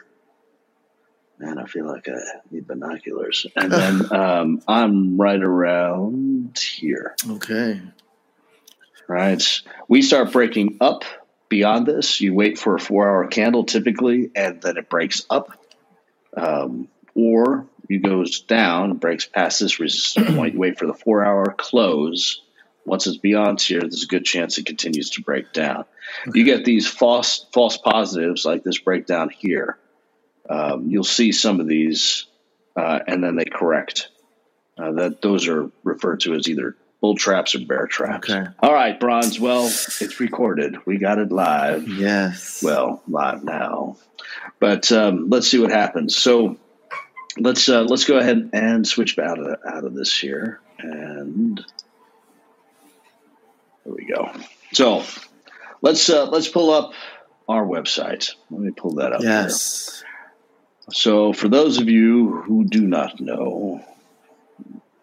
Man, 1.44 1.58
I 1.58 1.66
feel 1.66 1.86
like 1.86 2.08
I 2.08 2.14
need 2.52 2.68
binoculars. 2.68 3.46
And 3.56 3.70
then 3.72 4.14
um, 4.16 4.62
I'm 4.66 5.18
right 5.20 5.42
around 5.42 6.58
here, 6.58 7.16
Okay. 7.30 7.82
right? 9.08 9.62
We 9.90 10.02
start 10.02 10.32
breaking 10.32 10.78
up 10.80 11.04
beyond 11.50 11.86
this. 11.86 12.22
You 12.22 12.34
wait 12.34 12.58
for 12.58 12.76
a 12.76 12.80
four 12.80 13.10
hour 13.10 13.28
candle 13.28 13.66
typically, 13.66 14.32
and 14.36 14.62
then 14.62 14.78
it 14.78 14.90
breaks 14.90 15.26
up. 15.30 15.52
Um, 16.36 16.88
or 17.14 17.68
it 17.90 18.02
goes 18.02 18.40
down, 18.42 18.98
breaks 18.98 19.26
past 19.26 19.60
this 19.60 19.80
resistance 19.80 20.34
point. 20.36 20.54
You 20.54 20.60
wait 20.60 20.80
for 20.80 20.88
the 20.88 20.94
four 20.94 21.26
hour 21.26 21.54
close. 21.58 22.42
Once 22.86 23.06
it's 23.06 23.18
beyond 23.18 23.62
here, 23.62 23.82
there's 23.82 24.04
a 24.04 24.08
good 24.08 24.26
chance 24.26 24.58
it 24.58 24.66
continues 24.66 25.12
to 25.12 25.22
break 25.22 25.54
down. 25.54 25.86
You 26.34 26.44
get 26.44 26.66
these 26.66 26.88
false 26.88 27.46
false 27.54 27.78
positives 27.78 28.46
like 28.46 28.64
this 28.64 28.80
breakdown 28.80 29.30
here. 29.30 29.78
Um, 30.50 30.90
you'll 30.90 31.04
see 31.04 31.32
some 31.32 31.60
of 31.60 31.68
these, 31.68 32.26
uh, 32.76 33.00
and 33.08 33.24
then 33.24 33.36
they 33.36 33.46
correct. 33.46 34.10
Uh, 34.78 34.92
that 34.94 35.22
those 35.22 35.48
are 35.48 35.70
referred 35.84 36.20
to 36.22 36.34
as 36.34 36.48
either 36.50 36.76
bull 37.00 37.16
traps 37.16 37.54
or 37.56 37.60
bear 37.66 37.86
traps. 37.88 38.30
Okay. 38.30 38.46
All 38.60 38.74
right, 38.74 39.00
Brawnz. 39.00 39.40
Well, 39.40 39.66
it's 39.68 40.20
recorded. 40.20 40.78
We 40.86 40.98
got 40.98 41.20
it 41.20 41.32
live 41.32 41.88
Yes. 41.88 42.64
well 42.64 43.02
live 43.08 43.44
now 43.44 43.98
but 44.60 44.92
um, 44.92 45.30
let's 45.30 45.48
see 45.48 45.60
what 45.60 45.70
happens 45.72 46.16
so 46.16 46.58
let's 47.38 47.68
uh, 47.70 47.82
let's 47.84 48.06
go 48.06 48.18
ahead 48.18 48.50
and 48.54 48.88
switch 48.88 49.18
out 49.20 49.38
of 49.40 49.58
out 49.68 49.84
of 49.84 49.94
this 49.94 50.18
here 50.18 50.60
and 50.80 51.64
there 53.86 53.94
we 53.94 54.06
go 54.06 54.32
so 54.72 55.04
let's 55.82 56.10
uh, 56.10 56.26
let's 56.30 56.48
pull 56.48 56.72
up 56.72 56.94
our 57.50 57.66
website 57.66 58.32
let 58.50 58.62
me 58.62 58.72
pull 58.72 58.96
that 58.96 59.14
up 59.14 59.22
here. 59.22 59.30
So 60.92 61.34
for 61.34 61.48
those 61.48 61.80
of 61.80 61.90
you 61.90 62.42
who 62.42 62.66
do 62.66 62.82
not 62.82 63.20
know 63.20 63.84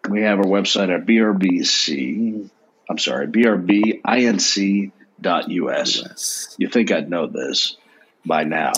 we 0.09 0.21
have 0.23 0.39
our 0.39 0.45
website 0.45 0.93
at 0.93 1.05
BRBC. 1.05 2.49
I'm 2.89 2.97
sorry, 2.97 3.27
BRBINC.us. 3.27 4.91
US. 5.47 6.55
You 6.57 6.67
think 6.67 6.91
I'd 6.91 7.09
know 7.09 7.27
this 7.27 7.77
by 8.25 8.43
now? 8.43 8.73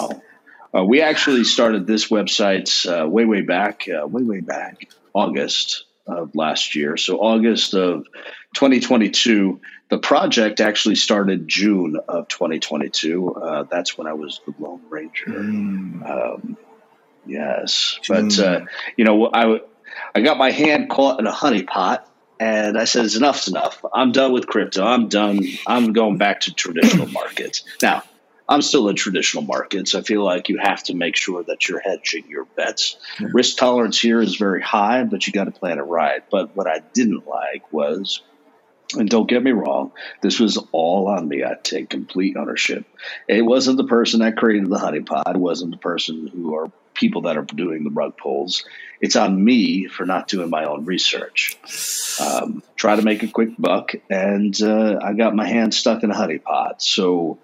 Uh, 0.76 0.84
we 0.84 1.02
actually 1.02 1.44
started 1.44 1.88
this 1.88 2.10
website 2.10 2.86
uh, 2.86 3.08
way, 3.08 3.26
way 3.26 3.42
back, 3.42 3.88
uh, 3.88 4.06
way, 4.08 4.24
way 4.24 4.40
back, 4.42 4.90
August 5.14 5.86
of 6.06 6.36
last 6.36 6.76
year. 6.76 6.98
So 6.98 7.20
August 7.20 7.74
of 7.74 8.08
2022. 8.56 9.62
The 9.90 10.00
project 10.00 10.60
actually 10.60 10.96
started 10.96 11.48
June 11.48 11.98
of 12.08 12.28
2022. 12.28 13.36
Uh, 13.36 13.64
that's 13.64 13.98
when 13.98 14.08
I 14.08 14.14
was 14.14 14.42
the 14.46 14.54
Lone 14.60 14.82
Ranger. 14.90 15.28
Mm. 15.28 16.10
Um, 16.10 16.58
yes, 17.26 18.00
June. 18.02 18.30
but 18.30 18.40
uh, 18.40 18.66
you 18.98 19.06
know, 19.06 19.30
I 19.34 19.62
I 20.16 20.22
got 20.22 20.38
my 20.38 20.52
hand 20.52 20.90
caught 20.90 21.20
in 21.20 21.28
a 21.28 21.32
honeypot, 21.32 22.04
and 22.40 22.78
I 22.78 22.86
said, 22.86 23.06
"It's 23.06 23.16
enough's 23.16 23.48
enough. 23.48 23.84
I'm 23.94 24.12
done 24.12 24.34
with 24.34 24.48
crypto. 24.48 24.86
I'm 24.86 25.08
done. 25.08 25.42
I'm 25.68 25.94
going 25.94 26.18
back 26.18 26.42
to 26.42 26.54
traditional 26.54 27.08
markets." 27.12 27.64
Now, 27.82 28.04
I'm 28.48 28.62
still 28.62 28.90
in 28.90 28.96
traditional 28.96 29.44
markets. 29.44 29.96
I 29.96 30.02
feel 30.02 30.24
like 30.24 30.50
you 30.50 30.60
have 30.62 30.84
to 30.84 30.96
make 30.96 31.16
sure 31.16 31.44
that 31.44 31.68
you're 31.68 31.80
hedging 31.80 32.26
your 32.28 32.46
bets. 32.46 32.98
Yeah. 33.20 33.30
Risk 33.34 33.58
tolerance 33.58 34.00
here 34.00 34.22
is 34.22 34.36
very 34.36 34.62
high, 34.62 35.04
but 35.04 35.26
you 35.26 35.34
got 35.34 35.46
to 35.46 35.52
plan 35.52 35.80
it 35.80 35.84
right. 35.84 36.24
But 36.30 36.56
what 36.56 36.68
I 36.68 36.80
didn't 36.94 37.28
like 37.28 37.72
was. 37.72 38.22
And 38.96 39.10
don't 39.10 39.28
get 39.28 39.42
me 39.42 39.50
wrong, 39.50 39.92
this 40.22 40.40
was 40.40 40.58
all 40.72 41.08
on 41.08 41.28
me. 41.28 41.44
I 41.44 41.56
take 41.56 41.90
complete 41.90 42.38
ownership. 42.38 42.86
It 43.28 43.42
wasn't 43.42 43.78
the 43.78 43.88
person 43.88 44.20
that 44.20 44.38
created 44.38 44.70
the 44.70 44.78
honeypot. 44.78 45.34
It 45.34 45.40
wasn't 45.40 45.72
the 45.72 45.78
person 45.78 46.28
who 46.28 46.54
are 46.54 46.72
people 47.04 47.24
that 47.24 47.36
are 47.36 47.44
doing 47.44 47.84
the 47.84 47.90
rug 47.90 48.16
pulls. 48.16 48.64
It's 49.02 49.18
on 49.18 49.44
me 49.44 49.88
for 49.88 50.06
not 50.06 50.30
doing 50.30 50.50
my 50.50 50.64
own 50.64 50.86
research. 50.86 51.58
Um, 52.22 52.64
try 52.78 52.96
to 52.96 53.02
make 53.02 53.24
a 53.24 53.28
quick 53.28 53.50
buck, 53.60 53.92
and 54.10 54.56
uh, 54.62 55.00
I 55.02 55.12
got 55.12 55.36
my 55.36 55.46
hand 55.46 55.74
stuck 55.74 56.02
in 56.04 56.12
a 56.12 56.16
honeypot. 56.16 56.82
So 56.82 57.40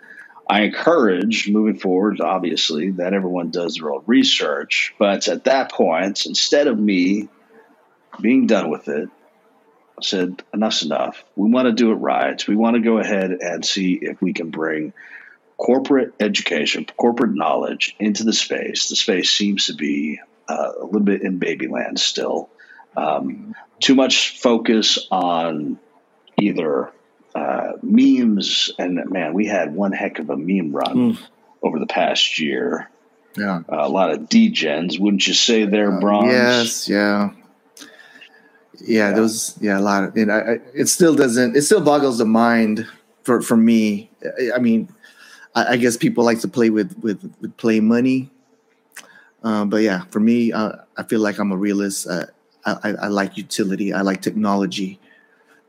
I 0.50 0.62
encourage 0.62 1.50
moving 1.50 1.78
forward, 1.78 2.22
obviously, 2.22 2.92
that 2.92 3.14
everyone 3.14 3.52
does 3.52 3.76
their 3.76 3.92
own 3.92 4.04
research. 4.06 4.96
But 4.98 5.28
at 5.28 5.44
that 5.44 5.74
point, 5.74 6.26
instead 6.26 6.68
of 6.68 6.80
me 6.80 7.28
being 8.22 8.48
done 8.48 8.70
with 8.70 8.88
it, 8.88 9.10
I 9.98 10.02
said, 10.02 10.42
enough's 10.54 10.84
enough. 10.84 11.26
We 11.36 11.50
want 11.50 11.66
to 11.66 11.74
do 11.74 11.92
it 11.92 11.96
right. 11.96 12.48
We 12.48 12.56
want 12.56 12.78
to 12.78 12.82
go 12.82 13.00
ahead 13.00 13.32
and 13.32 13.66
see 13.66 14.00
if 14.02 14.22
we 14.22 14.32
can 14.32 14.52
bring 14.52 14.94
corporate 15.60 16.14
education, 16.20 16.86
corporate 16.98 17.34
knowledge 17.36 17.96
into 18.00 18.24
the 18.24 18.34
space. 18.34 18.88
The 18.88 18.96
space 18.96 19.30
seems 19.30 19.66
to 19.68 19.74
be 19.74 20.20
uh, 20.48 20.72
a 20.82 20.86
little 20.86 21.02
bit 21.02 21.22
in 21.22 21.40
babyland 21.40 22.00
still. 22.00 22.50
Um, 22.96 23.54
too 23.80 23.94
much 23.94 24.40
focus 24.40 24.98
on 25.12 25.78
either 26.40 26.92
uh, 27.36 27.74
memes, 27.84 28.72
and 28.80 29.10
man, 29.10 29.34
we 29.34 29.46
had 29.48 29.76
one 29.76 29.92
heck 29.92 30.20
of 30.20 30.30
a 30.30 30.38
meme 30.38 30.72
run 30.72 30.96
Mm. 31.14 31.18
over 31.62 31.78
the 31.78 31.86
past 31.88 32.40
year. 32.40 32.90
Yeah. 33.38 33.58
Uh, 33.72 33.86
a 33.86 33.90
lot 33.90 34.12
of 34.12 34.22
degens, 34.22 34.98
wouldn't 35.00 35.28
you 35.28 35.34
say, 35.34 35.66
there, 35.66 35.96
Uh, 35.96 36.00
Brawnz? 36.00 36.32
Yes, 36.34 36.90
yeah. 36.90 37.30
Yeah, 38.82 39.10
Yeah. 39.10 39.12
those 39.12 39.58
yeah 39.60 39.78
a 39.78 39.82
lot 39.82 40.04
of 40.06 40.16
and 40.16 40.32
I, 40.32 40.40
I 40.40 40.60
it 40.74 40.88
still 40.88 41.14
doesn't 41.14 41.58
it 41.58 41.64
still 41.64 41.82
boggles 41.82 42.18
the 42.18 42.26
mind 42.26 42.88
for 43.24 43.42
for 43.42 43.58
me. 43.58 44.10
I, 44.24 44.56
I 44.56 44.60
mean, 44.60 44.88
I, 45.60 45.74
I 45.74 45.78
guess 45.78 45.98
people 45.98 46.24
like 46.24 46.40
to 46.42 46.48
play 46.48 46.70
with 46.70 46.98
with, 47.00 47.34
with 47.42 47.56
play 47.58 47.80
money, 47.80 48.30
um, 49.44 49.70
but 49.70 49.78
yeah, 49.78 50.04
for 50.10 50.20
me, 50.20 50.52
uh, 50.52 50.74
I 50.98 51.04
feel 51.04 51.20
like 51.20 51.40
I'm 51.40 51.52
a 51.52 51.58
realist. 51.58 52.08
Uh, 52.08 52.26
I, 52.66 52.90
I, 52.92 53.08
like 53.08 53.38
utility. 53.38 53.94
I 53.94 54.02
like 54.02 54.22
technology. 54.22 55.00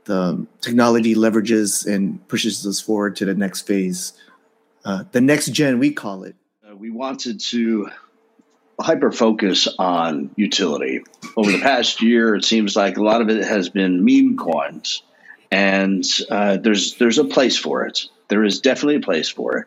The 0.04 0.46
technology 0.60 1.14
leverages 1.14 1.86
and 1.86 2.26
pushes 2.28 2.66
us 2.66 2.80
forward 2.80 3.16
to 3.16 3.24
the 3.24 3.34
next 3.34 3.62
phase, 3.62 4.12
uh, 4.84 5.04
the 5.12 5.20
next 5.20 5.52
gen 5.52 5.78
we 5.78 5.92
call 5.92 6.24
it. 6.24 6.34
Uh, 6.68 6.74
we 6.74 6.90
wanted 6.90 7.40
to 7.40 7.88
hyper 8.80 9.12
focus 9.12 9.68
on 9.78 10.30
utility. 10.36 11.02
Over 11.36 11.52
the 11.52 11.60
past 11.60 12.02
year, 12.02 12.34
it 12.34 12.44
seems 12.44 12.74
like 12.74 12.96
a 12.96 13.02
lot 13.02 13.20
of 13.20 13.28
it 13.28 13.44
has 13.44 13.68
been 13.68 14.04
meme 14.04 14.36
coins, 14.36 15.02
and 15.50 16.04
uh, 16.30 16.56
there's 16.56 16.96
there's 16.96 17.18
a 17.18 17.24
place 17.24 17.56
for 17.56 17.84
it. 17.86 18.08
There 18.30 18.44
is 18.44 18.60
definitely 18.60 18.96
a 18.96 19.00
place 19.00 19.28
for 19.28 19.58
it, 19.58 19.66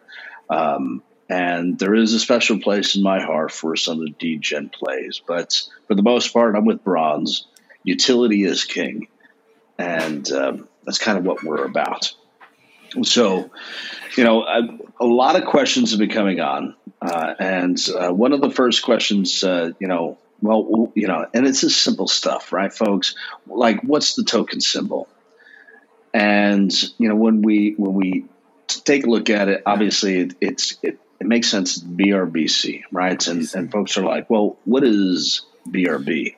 um, 0.50 1.04
and 1.30 1.78
there 1.78 1.94
is 1.94 2.14
a 2.14 2.20
special 2.20 2.60
place 2.60 2.96
in 2.96 3.04
my 3.04 3.22
heart 3.22 3.52
for 3.52 3.76
some 3.76 4.00
of 4.00 4.06
the 4.06 4.16
degen 4.18 4.70
plays. 4.70 5.22
But 5.26 5.62
for 5.88 5.94
the 5.94 6.02
most 6.02 6.34
part, 6.34 6.56
I'm 6.56 6.66
with 6.66 6.84
Brawnz. 6.84 7.46
Utility 7.84 8.44
is 8.44 8.64
king, 8.64 9.08
and 9.78 10.30
um, 10.32 10.68
that's 10.84 10.98
kind 10.98 11.18
of 11.18 11.26
what 11.26 11.44
we're 11.44 11.66
about. 11.66 12.12
So, 13.04 13.52
you 14.16 14.24
know, 14.24 14.44
a, 14.44 14.62
a 15.00 15.06
lot 15.06 15.36
of 15.36 15.46
questions 15.46 15.92
have 15.92 16.00
been 16.00 16.10
coming 16.10 16.40
on, 16.40 16.76
uh, 17.02 17.34
and 17.40 17.78
uh, 18.00 18.14
one 18.14 18.34
of 18.34 18.42
the 18.42 18.52
first 18.52 18.84
questions, 18.84 19.44
uh, 19.44 19.72
you 19.80 19.88
know, 19.88 20.18
well, 20.42 20.92
you 20.94 21.08
know, 21.08 21.26
and 21.34 21.48
it's 21.48 21.62
just 21.62 21.82
simple 21.82 22.08
stuff, 22.08 22.52
right, 22.52 22.72
folks? 22.72 23.16
Like, 23.48 23.82
what's 23.82 24.16
the 24.16 24.24
token 24.24 24.62
symbol? 24.62 25.08
And 26.14 26.72
you 27.00 27.08
know, 27.10 27.16
when 27.16 27.42
we 27.42 27.74
when 27.78 27.94
we 27.94 28.26
take 28.82 29.06
a 29.06 29.10
look 29.10 29.30
at 29.30 29.50
it, 29.50 29.64
obviously, 29.66 30.20
it, 30.20 30.36
it's 30.42 30.78
it, 30.82 31.00
it 31.20 31.28
makes 31.28 31.50
sense. 31.50 31.80
BRBC, 31.82 32.84
right? 32.92 33.28
And 33.28 33.48
and 33.56 33.72
folks 33.72 33.98
are 33.98 34.04
like, 34.04 34.30
well, 34.30 34.58
what 34.66 34.84
is 34.84 35.42
BRB? 35.68 36.36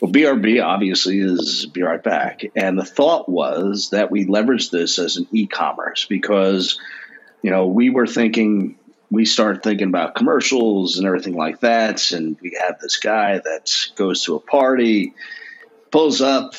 Well, 0.00 0.12
BRB 0.12 0.64
obviously 0.64 1.18
is 1.18 1.66
be 1.66 1.82
right 1.82 2.02
back. 2.02 2.42
And 2.54 2.78
the 2.78 2.84
thought 2.84 3.28
was 3.28 3.90
that 3.90 4.10
we 4.10 4.26
leverage 4.26 4.70
this 4.70 4.98
as 4.98 5.16
an 5.16 5.26
e-commerce 5.32 6.06
because, 6.08 6.78
you 7.42 7.50
know, 7.50 7.66
we 7.66 7.90
were 7.90 8.06
thinking 8.06 8.78
we 9.10 9.24
start 9.24 9.62
thinking 9.62 9.88
about 9.88 10.14
commercials 10.14 10.98
and 10.98 11.06
everything 11.06 11.34
like 11.34 11.60
that. 11.60 12.12
And 12.12 12.36
we 12.40 12.56
have 12.60 12.78
this 12.78 12.98
guy 12.98 13.38
that 13.38 13.72
goes 13.96 14.24
to 14.24 14.36
a 14.36 14.40
party, 14.40 15.14
pulls 15.90 16.20
up, 16.20 16.54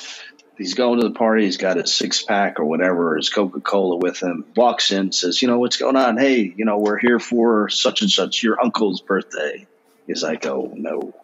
he's 0.60 0.76
going 0.76 1.00
to 1.00 1.08
the 1.08 1.16
party, 1.16 1.46
he's 1.46 1.58
got 1.58 1.78
his 1.78 1.94
six 1.96 2.22
pack 2.22 2.60
or 2.60 2.66
whatever, 2.66 3.18
his 3.18 3.30
Coca 3.30 3.60
Cola 3.62 3.98
with 3.98 4.22
him, 4.22 4.46
walks 4.56 4.92
in, 4.92 5.12
says, 5.12 5.42
You 5.42 5.48
know, 5.48 5.58
what's 5.58 5.78
going 5.78 5.96
on? 5.96 6.18
Hey, 6.18 6.54
you 6.56 6.66
know, 6.66 6.78
we're 6.78 7.00
here 7.00 7.20
for 7.20 7.70
such 7.70 8.02
and 8.02 8.12
such, 8.12 8.44
your 8.44 8.62
uncle's 8.62 9.02
birthday. 9.02 9.66
He's 10.06 10.22
like, 10.22 10.46
Oh, 10.46 10.72
no. 10.76 11.16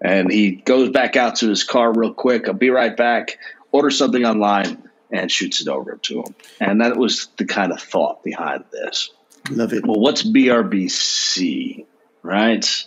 And 0.00 0.30
he 0.30 0.52
goes 0.52 0.90
back 0.90 1.16
out 1.16 1.36
to 1.36 1.48
his 1.48 1.64
car 1.64 1.92
real 1.92 2.12
quick. 2.12 2.48
I'll 2.48 2.54
be 2.54 2.70
right 2.70 2.96
back. 2.96 3.38
Order 3.70 3.90
something 3.90 4.24
online 4.24 4.88
and 5.12 5.30
shoots 5.30 5.60
it 5.60 5.68
over 5.68 5.96
to 5.96 6.22
him. 6.22 6.34
And 6.60 6.80
that 6.80 6.96
was 6.96 7.28
the 7.36 7.44
kind 7.44 7.70
of 7.70 7.80
thought 7.80 8.24
behind 8.24 8.64
this. 8.72 9.10
Love 9.50 9.72
it. 9.72 9.86
Well, 9.86 10.00
what's 10.00 10.22
BRBC, 10.22 11.84
right? 12.22 12.86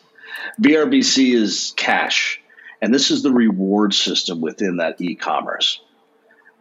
BRBC 0.62 1.34
is 1.34 1.74
cash, 1.76 2.42
and 2.82 2.94
this 2.94 3.12
is 3.12 3.24
the 3.24 3.32
reward 3.32 3.94
system 3.94 4.42
within 4.42 4.78
that 4.78 5.00
e 5.00 5.16
commerce. 5.16 5.82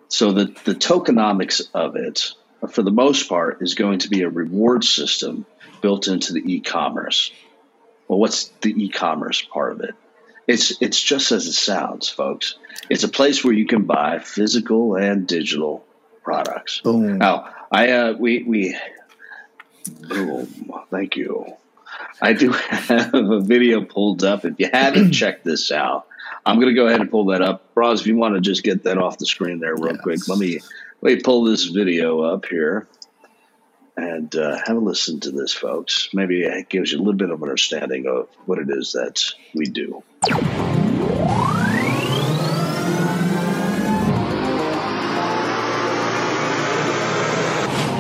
So, 0.08 0.32
the, 0.32 0.44
the 0.64 0.74
tokenomics 0.74 1.62
of 1.74 1.96
it, 1.96 2.32
for 2.70 2.82
the 2.82 2.90
most 2.90 3.28
part, 3.28 3.62
is 3.62 3.74
going 3.74 4.00
to 4.00 4.08
be 4.08 4.22
a 4.22 4.28
reward 4.28 4.84
system 4.84 5.46
built 5.80 6.08
into 6.08 6.32
the 6.32 6.40
e 6.40 6.60
commerce. 6.60 7.32
Well, 8.08 8.18
what's 8.18 8.48
the 8.60 8.70
e 8.70 8.88
commerce 8.88 9.42
part 9.42 9.72
of 9.72 9.80
it? 9.80 9.94
It's, 10.46 10.80
it's 10.82 11.02
just 11.02 11.32
as 11.32 11.46
it 11.46 11.54
sounds, 11.54 12.08
folks. 12.08 12.56
It's 12.90 13.04
a 13.04 13.08
place 13.08 13.42
where 13.42 13.54
you 13.54 13.66
can 13.66 13.84
buy 13.84 14.18
physical 14.18 14.96
and 14.96 15.26
digital 15.26 15.84
products. 16.22 16.80
Boom. 16.80 17.18
Now, 17.18 17.54
I 17.70 17.90
uh, 17.90 18.12
we 18.18 18.42
we 18.42 18.76
boom. 20.00 20.72
Thank 20.90 21.16
you. 21.16 21.56
I 22.22 22.32
do 22.32 22.50
have 22.52 23.14
a 23.14 23.40
video 23.40 23.82
pulled 23.84 24.24
up. 24.24 24.44
If 24.44 24.54
you 24.58 24.68
haven't 24.72 25.12
checked 25.20 25.44
this 25.44 25.70
out, 25.72 26.06
I'm 26.46 26.56
going 26.60 26.68
to 26.68 26.74
go 26.74 26.86
ahead 26.86 27.00
and 27.00 27.10
pull 27.10 27.26
that 27.26 27.42
up. 27.42 27.68
Roz, 27.74 28.00
if 28.00 28.06
you 28.06 28.16
want 28.16 28.34
to 28.34 28.40
just 28.40 28.62
get 28.62 28.84
that 28.84 28.98
off 28.98 29.18
the 29.18 29.26
screen 29.26 29.60
there 29.60 29.74
real 29.74 29.92
Yes. 29.94 30.02
quick, 30.02 30.28
let 30.28 30.38
me 30.38 30.60
let 31.00 31.14
me 31.16 31.20
pull 31.22 31.44
this 31.44 31.64
video 31.64 32.20
up 32.22 32.46
here 32.46 32.86
and 33.96 34.34
uh, 34.34 34.58
have 34.66 34.76
a 34.76 34.80
listen 34.80 35.20
to 35.20 35.30
this, 35.30 35.52
folks. 35.52 36.08
Maybe 36.12 36.42
it 36.42 36.68
gives 36.68 36.92
you 36.92 36.98
a 36.98 37.00
little 37.00 37.14
bit 37.14 37.30
of 37.30 37.42
understanding 37.42 38.06
of 38.06 38.28
what 38.46 38.58
it 38.58 38.68
is 38.70 38.92
that 38.92 39.22
we 39.54 39.66
do. 39.66 40.02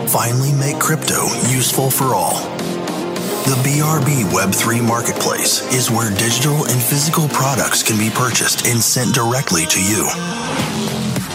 Finally 0.08 0.52
make 0.52 0.78
crypto 0.78 1.24
useful 1.50 1.90
for 1.90 2.14
all. 2.14 2.36
The 3.44 3.60
BRB 3.60 4.24
Web3 4.32 4.82
Marketplace 4.82 5.60
is 5.74 5.90
where 5.90 6.08
digital 6.16 6.64
and 6.64 6.82
physical 6.82 7.28
products 7.28 7.82
can 7.82 7.98
be 7.98 8.08
purchased 8.08 8.66
and 8.66 8.80
sent 8.80 9.14
directly 9.14 9.66
to 9.66 9.82
you. 9.82 10.08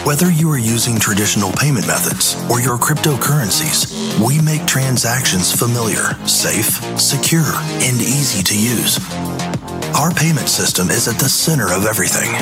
Whether 0.04 0.28
you 0.28 0.50
are 0.50 0.58
using 0.58 0.98
traditional 0.98 1.52
payment 1.52 1.86
methods 1.86 2.34
or 2.50 2.60
your 2.60 2.78
cryptocurrencies, 2.78 3.86
we 4.18 4.40
make 4.42 4.66
transactions 4.66 5.52
familiar, 5.56 6.18
safe, 6.26 6.82
secure, 6.98 7.54
and 7.54 8.00
easy 8.00 8.42
to 8.42 8.58
use. 8.58 8.98
Our 9.94 10.10
payment 10.12 10.48
system 10.48 10.90
is 10.90 11.06
at 11.06 11.20
the 11.20 11.28
center 11.28 11.72
of 11.72 11.86
everything. 11.86 12.34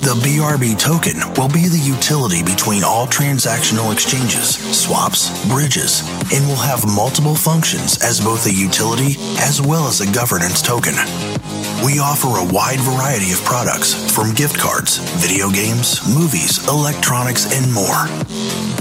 The 0.00 0.14
BRB 0.22 0.78
token 0.78 1.18
will 1.34 1.48
be 1.48 1.68
the 1.68 1.78
utility 1.78 2.42
between 2.42 2.84
all 2.84 3.06
transactional 3.06 3.92
exchanges, 3.92 4.54
swaps, 4.70 5.30
bridges, 5.48 6.02
and 6.32 6.46
will 6.46 6.62
have 6.62 6.86
multiple 6.86 7.34
functions 7.34 8.02
as 8.02 8.20
both 8.20 8.46
a 8.46 8.52
utility 8.52 9.16
as 9.38 9.60
well 9.60 9.88
as 9.88 10.00
a 10.00 10.12
governance 10.12 10.62
token. 10.62 10.94
We 11.84 11.98
offer 11.98 12.28
a 12.38 12.48
wide 12.52 12.80
variety 12.80 13.32
of 13.32 13.42
products 13.44 13.94
from 14.14 14.34
gift 14.34 14.58
cards, 14.58 14.98
video 15.22 15.50
games, 15.50 16.02
movies, 16.06 16.66
electronics, 16.68 17.52
and 17.52 17.72
more. 17.72 18.06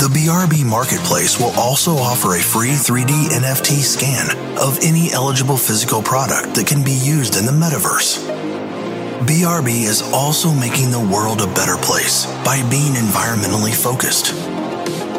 The 0.02 0.10
BRB 0.12 0.66
Marketplace 0.66 1.40
will 1.40 1.54
also 1.58 1.92
offer 1.94 2.36
a 2.36 2.42
free 2.42 2.74
3D 2.74 3.30
NFT 3.30 3.82
scan 3.82 4.30
of 4.58 4.80
any 4.82 5.12
eligible 5.12 5.58
physical 5.58 6.02
product 6.02 6.56
that 6.56 6.68
can 6.68 6.84
be 6.84 6.94
used 6.94 7.36
in 7.38 7.46
the 7.46 7.52
metaverse. 7.52 8.25
BRB 9.24 9.88
is 9.88 10.02
also 10.14 10.52
making 10.52 10.92
the 10.92 11.00
world 11.00 11.42
a 11.42 11.48
better 11.56 11.78
place 11.78 12.26
by 12.44 12.60
being 12.70 12.94
environmentally 12.94 13.74
focused. 13.74 14.36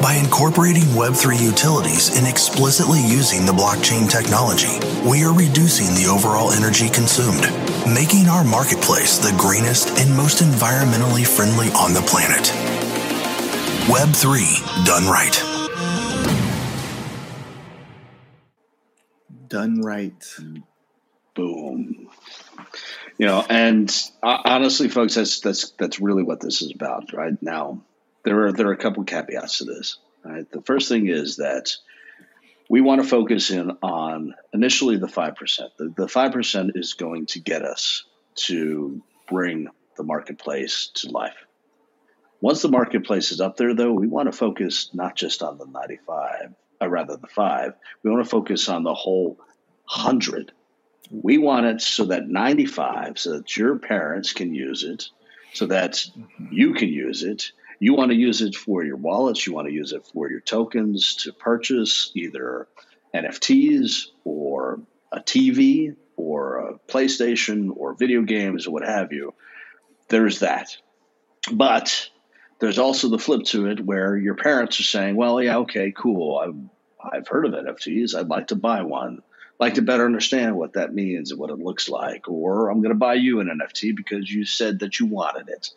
By 0.03 0.21
incorporating 0.23 0.85
Web3 0.93 1.43
utilities 1.43 2.17
and 2.19 2.29
explicitly 2.29 3.01
using 3.01 3.47
the 3.47 3.53
blockchain 3.53 4.09
technology, 4.09 4.77
we 5.09 5.25
are 5.25 5.33
reducing 5.33 5.87
the 5.97 6.13
overall 6.13 6.53
energy 6.53 6.91
consumed, 6.91 7.49
making 7.89 8.29
our 8.29 8.45
marketplace 8.45 9.17
the 9.17 9.35
greenest 9.39 9.89
and 9.99 10.15
most 10.15 10.43
environmentally 10.43 11.27
friendly 11.27 11.69
on 11.73 11.95
the 11.95 12.05
planet. 12.05 12.53
Web3 13.89 14.85
done 14.85 15.07
right. 15.09 15.41
Done 19.49 19.81
right. 19.81 20.23
Boom. 21.35 22.11
You 23.19 23.27
know, 23.27 23.45
and 23.49 23.91
uh, 24.23 24.39
honestly, 24.45 24.89
folks, 24.89 25.15
that's 25.15 25.41
that's 25.41 25.71
that's 25.71 26.01
really 26.01 26.23
what 26.23 26.41
this 26.41 26.61
is 26.61 26.73
about, 26.75 27.13
right? 27.15 27.41
Now, 27.43 27.83
there 28.25 28.47
are 28.47 28.53
there 28.53 28.69
are 28.69 28.73
a 28.73 28.79
couple 28.79 29.05
caveats 29.05 29.59
to 29.59 29.65
this. 29.65 29.99
Right, 30.25 30.51
the 30.51 30.63
first 30.63 30.89
thing 30.89 31.09
is 31.09 31.37
that 31.37 31.77
we 32.69 32.81
want 32.81 33.01
to 33.01 33.09
focus 33.09 33.51
in 33.51 33.71
on 33.83 34.35
initially 34.53 34.99
the 34.99 35.09
five 35.09 35.37
percent. 35.37 35.71
The 35.79 36.09
five 36.09 36.33
percent 36.33 36.73
is 36.75 36.95
going 36.95 37.27
to 37.27 37.41
get 37.41 37.63
us 37.63 38.05
to 38.47 39.03
bring 39.29 39.69
the 39.97 40.03
marketplace 40.03 40.91
to 40.97 41.11
life. 41.11 41.47
Once 42.41 42.61
the 42.61 42.69
marketplace 42.69 43.33
is 43.33 43.41
up 43.41 43.57
there, 43.57 43.75
though, 43.75 43.93
we 43.93 44.07
want 44.07 44.31
to 44.31 44.37
focus 44.37 44.91
not 44.93 45.17
just 45.17 45.43
on 45.43 45.57
the 45.57 45.65
95, 45.67 46.55
or 46.83 46.89
rather 46.89 47.17
the 47.17 47.27
five. 47.29 47.73
We 48.03 48.11
want 48.11 48.25
to 48.25 48.31
focus 48.31 48.69
on 48.69 48.83
the 48.83 48.93
whole 48.93 49.39
hundred 49.87 50.53
we 51.11 51.39
want 51.39 51.67
it 51.67 51.81
so 51.81 52.07
that 52.07 52.29
95, 52.29 53.19
so 53.19 53.39
that 53.39 53.57
your 53.57 53.79
parents 53.79 54.33
can 54.33 54.55
use 54.55 54.83
it, 54.83 55.09
so 55.53 55.67
that 55.67 55.93
mm-hmm. 55.93 56.47
you 56.51 56.75
can 56.75 56.89
use 56.89 57.23
it. 57.23 57.53
You 57.79 57.95
want 57.95 58.11
to 58.11 58.17
use 58.17 58.41
it 58.41 58.55
for 58.55 58.85
your 58.85 58.97
wallets, 58.97 59.47
you 59.47 59.53
want 59.53 59.69
to 59.69 59.75
use 59.75 59.93
it 59.93 60.07
for 60.13 60.31
your 60.31 60.41
tokens 60.41 61.17
to 61.17 61.33
purchase 61.33 62.11
either 62.15 62.69
NFTs 63.15 64.07
or 64.25 64.81
a 65.13 65.21
TV 65.21 65.95
or 66.17 66.59
a 66.59 66.79
PlayStation 66.89 67.71
or 67.77 67.95
video 67.95 68.23
games 68.23 68.67
or 68.67 68.71
what 68.71 68.85
have 68.85 69.13
you. 69.13 69.35
There's 70.09 70.41
that. 70.41 70.77
But 71.53 72.11
there's 72.59 72.79
also 72.79 73.09
the 73.09 73.19
flip 73.19 73.45
to 73.47 73.67
it 73.67 73.85
where 73.85 74.17
your 74.17 74.35
parents 74.35 74.81
are 74.81 74.85
saying, 74.85 75.17
well, 75.17 75.43
yeah, 75.43 75.59
okay, 75.59 75.93
cool. 75.95 76.39
I've, 76.39 77.15
I've 77.15 77.29
heard 77.29 77.47
of 77.47 77.53
NFTs. 77.53 78.15
I'd 78.15 78.29
like 78.29 78.49
to 78.49 78.57
buy 78.57 78.83
one 78.83 79.23
like 79.59 79.75
to 79.75 79.83
better 79.83 80.05
understand 80.05 80.57
what 80.57 80.75
that 80.75 80.95
means 80.95 81.31
and 81.31 81.41
what 81.41 81.51
it 81.51 81.59
looks 81.59 81.89
like. 81.89 82.29
Or 82.29 82.69
I'm 82.69 82.81
going 82.81 82.91
to 82.91 82.99
buy 82.99 83.15
you 83.15 83.41
an 83.41 83.49
NFT 83.49 83.97
because 83.97 84.31
you 84.31 84.45
said 84.45 84.81
that 84.81 85.01
you 85.01 85.07
wanted 85.07 85.49
it. 85.49 85.71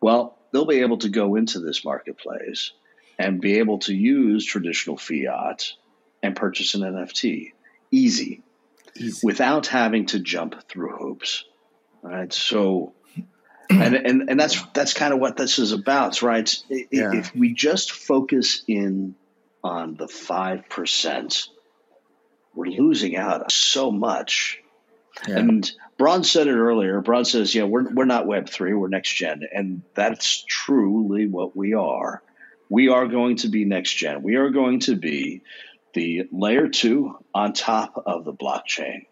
Well, 0.00 0.38
they'll 0.52 0.66
be 0.66 0.80
able 0.80 0.98
to 0.98 1.08
go 1.08 1.36
into 1.36 1.60
this 1.60 1.84
marketplace 1.84 2.72
and 3.18 3.40
be 3.40 3.58
able 3.58 3.78
to 3.80 3.94
use 3.94 4.44
traditional 4.46 4.96
fiat 4.96 5.72
and 6.22 6.34
purchase 6.34 6.74
an 6.74 6.82
NFT 6.82 7.52
easy, 7.90 8.42
easy. 8.96 9.26
without 9.26 9.66
having 9.66 10.06
to 10.06 10.18
jump 10.18 10.68
through 10.68 10.96
hoops. 10.96 11.44
Right. 12.02 12.32
So, 12.32 12.94
and, 13.68 13.94
and, 13.94 14.30
and 14.30 14.40
that's, 14.40 14.62
that's 14.72 14.94
kind 14.94 15.12
of 15.12 15.20
what 15.20 15.36
this 15.36 15.58
is 15.58 15.72
about, 15.72 16.22
right? 16.22 16.52
Yeah. 16.68 17.12
If 17.12 17.34
we 17.36 17.52
just 17.52 17.92
focus 17.92 18.62
in 18.66 19.14
on 19.62 19.96
the 19.96 20.06
5%, 20.06 21.48
we're 22.60 22.78
losing 22.78 23.16
out 23.16 23.50
so 23.50 23.90
much. 23.90 24.62
Yeah. 25.26 25.38
And 25.38 25.72
Braun 25.96 26.24
said 26.24 26.46
it 26.46 26.54
earlier. 26.54 27.00
Braun 27.00 27.24
says, 27.24 27.54
"Yeah, 27.54 27.64
we're 27.64 27.90
we're 27.92 28.04
not 28.04 28.26
Web 28.26 28.48
three. 28.48 28.74
We're 28.74 28.88
next 28.88 29.14
gen," 29.14 29.42
and 29.52 29.82
that's 29.94 30.44
truly 30.46 31.26
what 31.26 31.56
we 31.56 31.74
are. 31.74 32.22
We 32.68 32.88
are 32.88 33.06
going 33.06 33.36
to 33.36 33.48
be 33.48 33.64
next 33.64 33.94
gen. 33.94 34.22
We 34.22 34.36
are 34.36 34.50
going 34.50 34.80
to 34.80 34.94
be 34.94 35.42
the 35.94 36.28
layer 36.30 36.68
two 36.68 37.18
on 37.34 37.54
top 37.54 38.02
of 38.06 38.24
the 38.24 38.32
blockchain. 38.32 39.06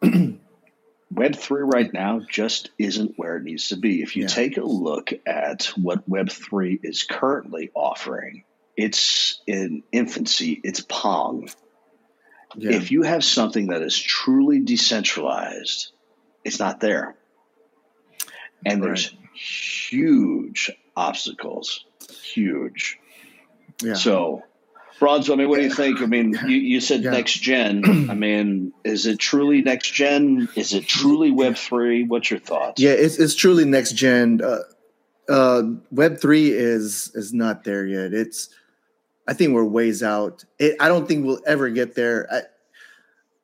Web 1.10 1.36
three 1.36 1.62
right 1.62 1.92
now 1.92 2.20
just 2.28 2.70
isn't 2.78 3.14
where 3.16 3.36
it 3.36 3.42
needs 3.42 3.68
to 3.68 3.76
be. 3.76 4.00
If 4.00 4.16
you 4.16 4.22
yeah. 4.22 4.28
take 4.28 4.56
a 4.56 4.64
look 4.64 5.12
at 5.26 5.66
what 5.76 6.08
Web 6.08 6.30
three 6.30 6.78
is 6.82 7.02
currently 7.02 7.70
offering, 7.74 8.44
it's 8.76 9.40
in 9.46 9.82
infancy. 9.92 10.60
It's 10.64 10.80
Pong. 10.80 11.48
Yeah. 12.56 12.72
If 12.72 12.90
you 12.90 13.02
have 13.02 13.24
something 13.24 13.68
that 13.68 13.82
is 13.82 13.98
truly 13.98 14.60
decentralized, 14.60 15.92
it's 16.44 16.58
not 16.58 16.80
there. 16.80 17.14
And 18.64 18.80
right. 18.80 18.88
there's 18.88 19.12
huge 19.34 20.70
obstacles, 20.96 21.84
huge. 22.22 22.98
Yeah. 23.82 23.94
So, 23.94 24.42
Bronzo, 25.00 25.32
I 25.32 25.36
mean, 25.36 25.48
what 25.48 25.56
do 25.56 25.64
you 25.64 25.74
think? 25.74 26.00
I 26.00 26.06
mean, 26.06 26.38
you, 26.46 26.56
you 26.56 26.80
said 26.80 27.02
yeah. 27.02 27.10
next 27.10 27.34
gen. 27.34 27.82
I 28.10 28.14
mean, 28.14 28.72
is 28.84 29.06
it 29.06 29.18
truly 29.18 29.62
next 29.62 29.92
gen? 29.92 30.48
Is 30.54 30.74
it 30.74 30.86
truly 30.86 31.30
Web 31.30 31.56
three? 31.56 32.04
What's 32.04 32.30
your 32.30 32.40
thoughts? 32.40 32.80
Yeah, 32.80 32.92
it's 32.92 33.18
it's 33.18 33.34
truly 33.34 33.64
next 33.64 33.92
gen. 33.92 34.40
Uh, 34.42 34.60
uh, 35.28 35.62
Web 35.90 36.20
three 36.20 36.50
is 36.50 37.10
is 37.14 37.32
not 37.32 37.64
there 37.64 37.86
yet. 37.86 38.12
It's 38.12 38.48
I 39.28 39.34
think 39.34 39.54
we're 39.54 39.64
ways 39.64 40.02
out. 40.02 40.44
It, 40.58 40.76
I 40.80 40.88
don't 40.88 41.06
think 41.06 41.24
we'll 41.24 41.40
ever 41.46 41.70
get 41.70 41.94
there. 41.94 42.26
I, 42.32 42.42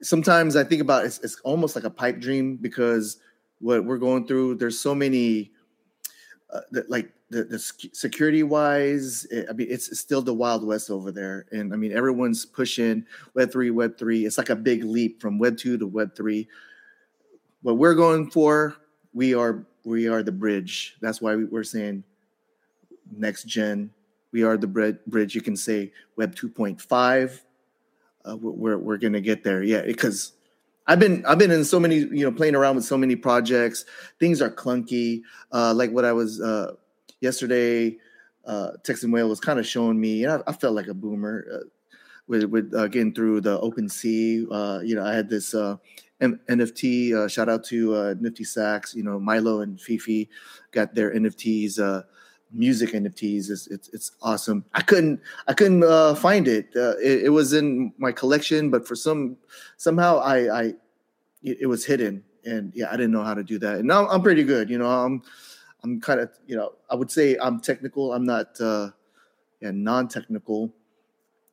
sometimes 0.03 0.57
I 0.57 0.65
think 0.65 0.83
about 0.83 1.05
it's, 1.05 1.19
it's 1.21 1.41
almost 1.41 1.77
like 1.77 1.85
a 1.85 1.91
pipe 1.91 2.19
dream 2.19 2.57
because 2.57 3.19
what 3.61 3.85
we're 3.85 3.99
going 3.99 4.27
through, 4.27 4.57
there's 4.57 4.81
so 4.81 4.95
many, 4.95 5.53
uh, 6.53 6.61
like 6.89 7.13
the, 7.31 7.45
the 7.45 7.59
security 7.59 8.43
wise, 8.43 9.25
it, 9.27 9.47
I 9.51 9.53
mean, 9.53 9.69
it's, 9.71 9.89
it's 9.89 10.01
still 10.01 10.23
the 10.23 10.35
wild 10.35 10.65
west 10.65 10.91
over 10.91 11.13
there. 11.13 11.47
And 11.53 11.73
I 11.73 11.77
mean, 11.77 11.93
everyone's 11.93 12.45
pushing 12.45 13.05
Web 13.35 13.53
three, 13.53 13.71
Web 13.71 13.99
three. 13.99 14.25
It's 14.25 14.39
like 14.39 14.51
a 14.51 14.57
big 14.57 14.83
leap 14.85 15.21
from 15.21 15.39
Web 15.39 15.57
two 15.57 15.77
to 15.79 15.87
Web 15.87 16.15
three. 16.17 16.49
What 17.63 17.79
we're 17.79 17.95
going 17.95 18.31
for, 18.31 18.77
we 19.13 19.35
are 19.35 19.67
we 19.85 20.09
are 20.09 20.23
the 20.23 20.33
bridge. 20.33 20.97
That's 21.01 21.21
why 21.21 21.35
we're 21.35 21.65
saying 21.65 22.05
next 23.11 23.45
gen 23.45 23.91
we 24.33 24.43
are 24.43 24.57
the 24.57 24.67
bridge. 25.07 25.35
You 25.35 25.41
can 25.41 25.57
say 25.57 25.93
Web 26.17 26.35
2.5. 26.35 27.41
Uh, 28.25 28.37
we're 28.37 28.77
we're 28.77 28.99
gonna 28.99 29.21
get 29.21 29.43
there, 29.45 29.63
yeah. 29.63 29.83
Because 29.83 30.33
I've 30.87 30.99
been 30.99 31.25
I've 31.27 31.39
been 31.39 31.51
in 31.51 31.65
so 31.65 31.79
many, 31.79 31.97
you 31.97 32.25
know, 32.25 32.33
playing 32.33 32.55
around 32.55 32.77
with 32.77 32.85
so 32.85 32.99
many 32.99 33.17
projects. 33.17 33.85
Things 34.19 34.43
are 34.43 34.51
clunky. 34.51 35.23
Uh, 35.53 35.73
like 35.75 35.91
what 35.91 36.05
I 36.05 36.13
was 36.13 36.41
uh, 36.41 36.73
yesterday. 37.21 37.97
Uh, 38.47 38.73
Texan 38.83 39.11
Whale 39.11 39.29
was 39.29 39.41
kind 39.41 39.59
of 39.59 39.67
showing 39.67 40.01
me, 40.01 40.25
and 40.25 40.33
I, 40.33 40.51
I 40.51 40.53
felt 40.55 40.75
like 40.75 40.87
a 40.87 40.95
boomer 40.95 41.47
uh, 41.53 41.65
with 42.27 42.45
with 42.45 42.73
uh, 42.75 42.89
getting 42.89 43.15
through 43.15 43.43
the 43.43 43.59
OpenSea. 43.61 44.47
Uh, 44.51 44.81
you 44.81 44.95
know, 44.95 45.05
I 45.05 45.13
had 45.15 45.29
this 45.29 45.55
M- 45.55 46.41
NFT. 46.49 47.31
Shout 47.31 47.51
out 47.51 47.65
to 47.67 48.15
Nifty 48.21 48.45
Sacks. 48.45 48.95
You 48.95 49.05
know, 49.05 49.21
Milo 49.21 49.61
and 49.61 49.81
Fifi 49.81 50.31
got 50.73 50.95
their 50.95 51.15
NFTs. 51.15 51.79
Music 52.53 52.91
NFTs. 52.91 53.51
It's, 53.51 53.67
it's, 53.67 53.89
it's 53.89 54.13
awesome. 54.23 54.65
I 54.75 54.81
couldn't 54.81 55.21
I 55.47 55.53
couldn't 55.53 55.85
uh, 55.85 56.15
find 56.15 56.49
it. 56.49 56.69
Uh, 56.75 56.97
it. 56.99 57.25
it. 57.25 57.29
was 57.29 57.53
in 57.53 57.93
my 57.99 58.13
collection, 58.13 58.71
but 58.71 58.87
for 58.87 58.97
some 58.97 59.37
somehow 59.77 60.19
I 60.19 60.61
I 60.61 60.63
it, 61.43 61.59
it, 61.61 61.67
was 61.67 61.85
hidden, 61.85 62.25
and 62.45 62.73
yeah, 62.75 62.89
I 62.89 62.93
didn't 62.93 63.13
know 63.13 63.23
how 63.23 63.35
to 63.35 63.45
do 63.45 63.59
that. 63.59 63.77
And 63.77 63.87
now 63.87 64.09
I'm 64.09 64.23
pretty 64.23 64.45
good. 64.45 64.71
You 64.71 64.79
know, 64.79 64.89
I'm 64.89 65.23
I'm 65.83 66.01
kind 66.01 66.21
of 66.21 66.31
you 66.47 66.57
know 66.57 66.73
I 66.91 66.95
would 66.95 67.11
say 67.11 67.37
I'm 67.41 67.61
technical. 67.61 68.13
I'm 68.13 68.25
not 68.25 68.61
uh, 68.61 68.91
yeah 69.61 69.71
non 69.73 70.09
technical. 70.09 70.73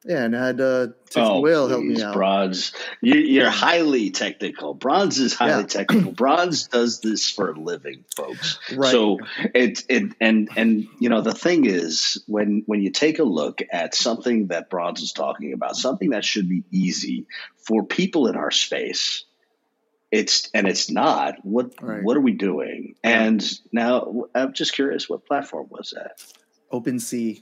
Yeah, 0.07 0.23
and 0.23 0.37
I 0.37 0.45
had 0.45 0.61
uh, 0.61 0.87
oh, 1.15 1.39
Whale 1.39 1.67
help 1.67 1.83
me 1.83 1.99
out. 1.99 2.13
Brawnz, 2.13 2.73
you, 3.01 3.43
are 3.43 3.49
highly 3.49 4.11
technical. 4.11 4.75
Brawnz 4.75 5.17
is 5.17 5.33
highly 5.33 5.61
yeah. 5.63 5.67
technical. 5.67 6.11
Brawnz 6.15 6.67
does 6.67 6.99
this 6.99 7.31
for 7.31 7.51
a 7.51 7.59
living, 7.59 8.05
folks. 8.15 8.59
Right. 8.75 8.91
So 8.91 9.17
it 9.55 9.83
it 9.89 10.13
and 10.21 10.49
and 10.55 10.87
you 10.99 11.09
know 11.09 11.21
the 11.21 11.33
thing 11.33 11.65
is 11.65 12.23
when 12.27 12.61
when 12.67 12.83
you 12.83 12.91
take 12.91 13.17
a 13.17 13.23
look 13.23 13.61
at 13.71 13.95
something 13.95 14.47
that 14.47 14.69
Brawnz 14.69 15.01
is 15.01 15.11
talking 15.11 15.53
about, 15.53 15.75
something 15.75 16.11
that 16.11 16.23
should 16.23 16.47
be 16.47 16.63
easy 16.69 17.25
for 17.57 17.83
people 17.83 18.27
in 18.27 18.35
our 18.35 18.51
space, 18.51 19.25
it's 20.11 20.51
and 20.53 20.67
it's 20.67 20.91
not. 20.91 21.43
What 21.43 21.81
Right. 21.81 22.03
what 22.03 22.15
are 22.15 22.21
we 22.21 22.33
doing? 22.33 22.93
And 23.03 23.43
now 23.71 24.25
I'm 24.35 24.53
just 24.53 24.73
curious, 24.73 25.09
what 25.09 25.25
platform 25.25 25.65
was 25.71 25.95
that? 25.95 26.21
OpenSea. 26.71 27.41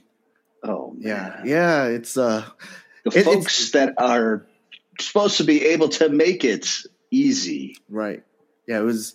Oh 0.64 0.94
Yeah, 0.98 1.28
man. 1.38 1.42
yeah. 1.46 1.84
It's 1.86 2.16
uh, 2.16 2.44
the 3.04 3.10
It- 3.10 3.16
it's- 3.18 3.24
folks 3.24 3.70
that 3.72 3.94
are 3.98 4.46
supposed 5.00 5.36
to 5.38 5.44
be 5.44 5.64
able 5.66 5.88
to 5.90 6.08
make 6.08 6.44
it 6.44 6.68
easy. 7.10 7.76
right. 7.88 8.22
Yeah, 8.66 8.78
it 8.80 8.84
was. 8.84 9.14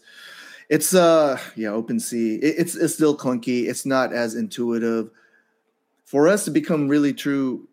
It's 0.70 0.94
uh, 0.94 1.40
yeah. 1.56 1.70
OpenSea. 1.70 2.38
It, 2.38 2.56
it's 2.60 2.76
it's 2.76 2.94
still 2.94 3.18
clunky. 3.18 3.68
It's 3.68 3.86
not 3.86 4.14
as 4.14 4.36
intuitive. 4.36 5.10
For 6.06 6.28
us 6.28 6.46
to 6.46 6.52
become 6.52 6.88
really 6.88 7.14
true, 7.14 7.68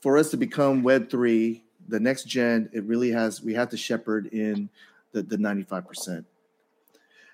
for 0.00 0.16
us 0.16 0.30
to 0.30 0.36
become 0.36 0.82
Web 0.84 1.10
three, 1.10 1.64
the 1.88 1.98
next 1.98 2.24
gen, 2.28 2.70
it 2.72 2.84
really 2.84 3.10
has. 3.10 3.42
We 3.42 3.54
have 3.54 3.70
to 3.70 3.76
shepherd 3.76 4.26
in 4.28 4.70
the 5.12 5.22
the 5.24 5.38
ninety 5.38 5.64
five 5.64 5.88
percent. 5.88 6.26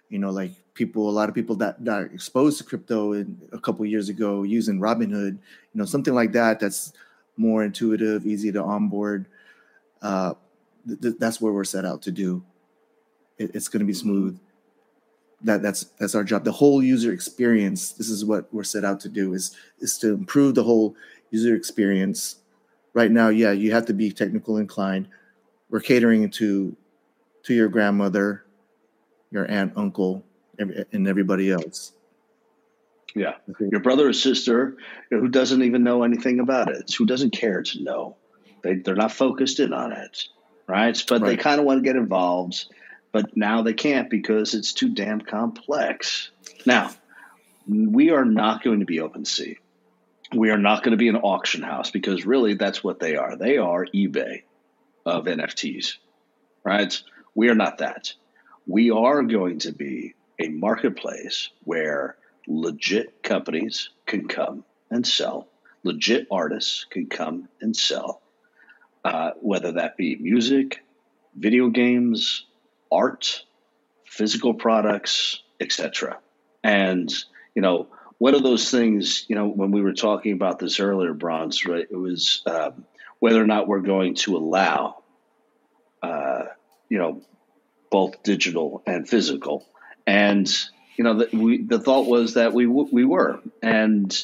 You 0.09 0.19
know, 0.19 0.31
like 0.31 0.53
people, 0.75 1.09
a 1.09 1.11
lot 1.11 1.29
of 1.29 1.35
people 1.35 1.57
that 1.57 1.85
that 1.85 2.03
are 2.03 2.07
exposed 2.07 2.59
to 2.59 2.65
crypto 2.65 3.13
in 3.13 3.41
a 3.53 3.59
couple 3.59 3.85
years 3.87 4.09
ago 4.09 4.45
using 4.45 4.79
Robinhood, 4.79 5.33
you 5.33 5.75
know, 5.75 5.85
something 5.85 6.15
like 6.15 6.33
that. 6.33 6.61
That's 6.61 6.93
more 7.37 7.65
intuitive, 7.65 8.27
easy 8.27 8.53
to 8.53 8.63
onboard. 8.63 9.27
Uh, 10.01 10.35
th- 10.87 11.01
th- 11.01 11.15
that's 11.19 11.41
where 11.41 11.53
we're 11.53 11.65
set 11.65 11.85
out 11.85 12.03
to 12.03 12.13
do. 12.13 12.43
It, 13.39 13.55
it's 13.55 13.69
going 13.69 13.81
to 13.81 13.87
be 13.87 13.93
smooth. 13.93 14.39
That 15.43 15.61
that's 15.61 15.85
that's 15.99 16.15
our 16.15 16.25
job. 16.25 16.45
The 16.45 16.53
whole 16.53 16.83
user 16.83 17.13
experience. 17.13 17.93
This 17.93 18.09
is 18.09 18.25
what 18.25 18.53
we're 18.55 18.65
set 18.65 18.85
out 18.85 19.01
to 19.01 19.09
do. 19.09 19.35
Is 19.35 19.55
is 19.81 19.99
to 19.99 20.15
improve 20.15 20.55
the 20.55 20.65
whole 20.65 20.97
user 21.31 21.55
experience. 21.55 22.37
Right 22.95 23.11
now, 23.11 23.29
yeah, 23.29 23.53
you 23.53 23.73
have 23.73 23.85
to 23.87 23.93
be 23.93 24.11
technical 24.11 24.57
inclined. 24.57 25.09
We're 25.69 25.81
catering 25.81 26.31
to 26.31 26.75
to 27.43 27.55
your 27.55 27.69
grandmother, 27.69 28.46
your 29.31 29.51
aunt, 29.51 29.73
uncle, 29.77 30.25
and 30.59 31.09
everybody 31.09 31.51
else. 31.51 31.93
Yeah. 33.15 33.35
Your 33.59 33.81
brother 33.81 34.09
or 34.09 34.13
sister 34.13 34.77
who 35.11 35.29
doesn't 35.29 35.63
even 35.63 35.83
know 35.83 36.03
anything 36.03 36.39
about 36.39 36.71
it, 36.71 36.93
who 36.93 37.07
doesn't 37.07 37.31
care 37.31 37.63
to 37.63 37.83
know. 37.83 38.17
They, 38.63 38.75
they're 38.75 38.95
not 38.95 39.13
focused 39.13 39.59
in 39.59 39.73
on 39.73 39.93
it, 39.93 40.25
right? 40.67 41.03
But 41.09 41.23
they 41.23 41.37
kind 41.37 41.59
of 41.59 41.67
want 41.67 41.79
to 41.79 41.83
get 41.83 41.97
involved, 41.97 42.67
but 43.13 43.37
now 43.37 43.63
they 43.63 43.73
can't 43.73 44.11
because 44.11 44.55
it's 44.55 44.73
too 44.73 44.91
damn 44.91 45.21
complex. 45.21 46.31
Now, 46.67 46.91
we 47.67 48.11
are 48.11 48.25
not 48.25 48.63
going 48.63 48.81
to 48.81 48.87
be 48.87 48.99
OpenSea. 48.99 49.57
We 50.35 50.51
are 50.51 50.59
not 50.59 50.83
going 50.83 50.91
to 50.91 50.99
be 50.99 51.09
an 51.09 51.17
auction 51.17 51.63
house 51.63 51.91
because 51.91 52.27
really 52.27 52.55
that's 52.55 52.85
what 52.85 52.99
they 53.01 53.17
are. 53.17 53.37
They 53.37 53.57
are 53.57 53.87
eBay 53.87 54.43
of 55.07 55.25
NFTs, 55.25 55.95
right? 56.65 57.01
We 57.35 57.49
are 57.49 57.55
not 57.55 57.79
that. 57.79 58.13
We 58.67 58.91
are 58.91 59.23
going 59.23 59.61
to 59.61 59.73
be 59.73 60.15
a 60.39 60.49
marketplace 60.49 61.51
where 61.65 62.17
legit 62.47 63.23
companies 63.23 63.91
can 64.07 64.29
come 64.29 64.65
and 64.91 65.07
sell, 65.07 65.49
legit 65.83 66.27
artists 66.31 66.85
can 66.91 67.07
come 67.07 67.49
and 67.61 67.77
sell, 67.77 68.23
uh, 69.05 69.33
whether 69.41 69.73
that 69.73 69.97
be 69.97 70.17
music, 70.17 70.85
video 71.35 71.69
games, 71.69 72.45
art, 72.91 73.45
physical 74.05 74.55
products, 74.55 75.43
etc. 75.61 76.19
And 76.63 77.13
you 77.55 77.63
know, 77.63 77.89
one 78.19 78.35
of 78.35 78.43
those 78.43 78.71
things, 78.71 79.25
you 79.29 79.37
know, 79.37 79.47
when 79.47 79.71
we 79.71 79.83
were 79.83 79.93
talking 79.93 80.33
about 80.33 80.59
this 80.59 80.81
earlier, 80.81 81.15
Brawnz, 81.15 81.67
right? 81.67 81.87
It 81.91 81.97
was 81.97 82.43
um, 82.47 82.85
whether 83.19 83.43
or 83.43 83.47
not 83.47 83.69
we're 83.69 83.81
going 83.81 84.15
to 84.17 84.37
allow, 84.37 85.03
uh, 86.03 86.45
you 86.89 86.99
know, 86.99 87.23
both 87.91 88.23
digital 88.23 88.83
and 88.87 89.09
physical. 89.09 89.67
And 90.07 90.51
you 90.97 91.05
know, 91.05 91.19
the, 91.19 91.37
we, 91.37 91.63
the 91.63 91.79
thought 91.79 92.07
was 92.07 92.35
that 92.35 92.53
we 92.53 92.67
we 92.67 93.05
were, 93.05 93.41
and 93.63 94.17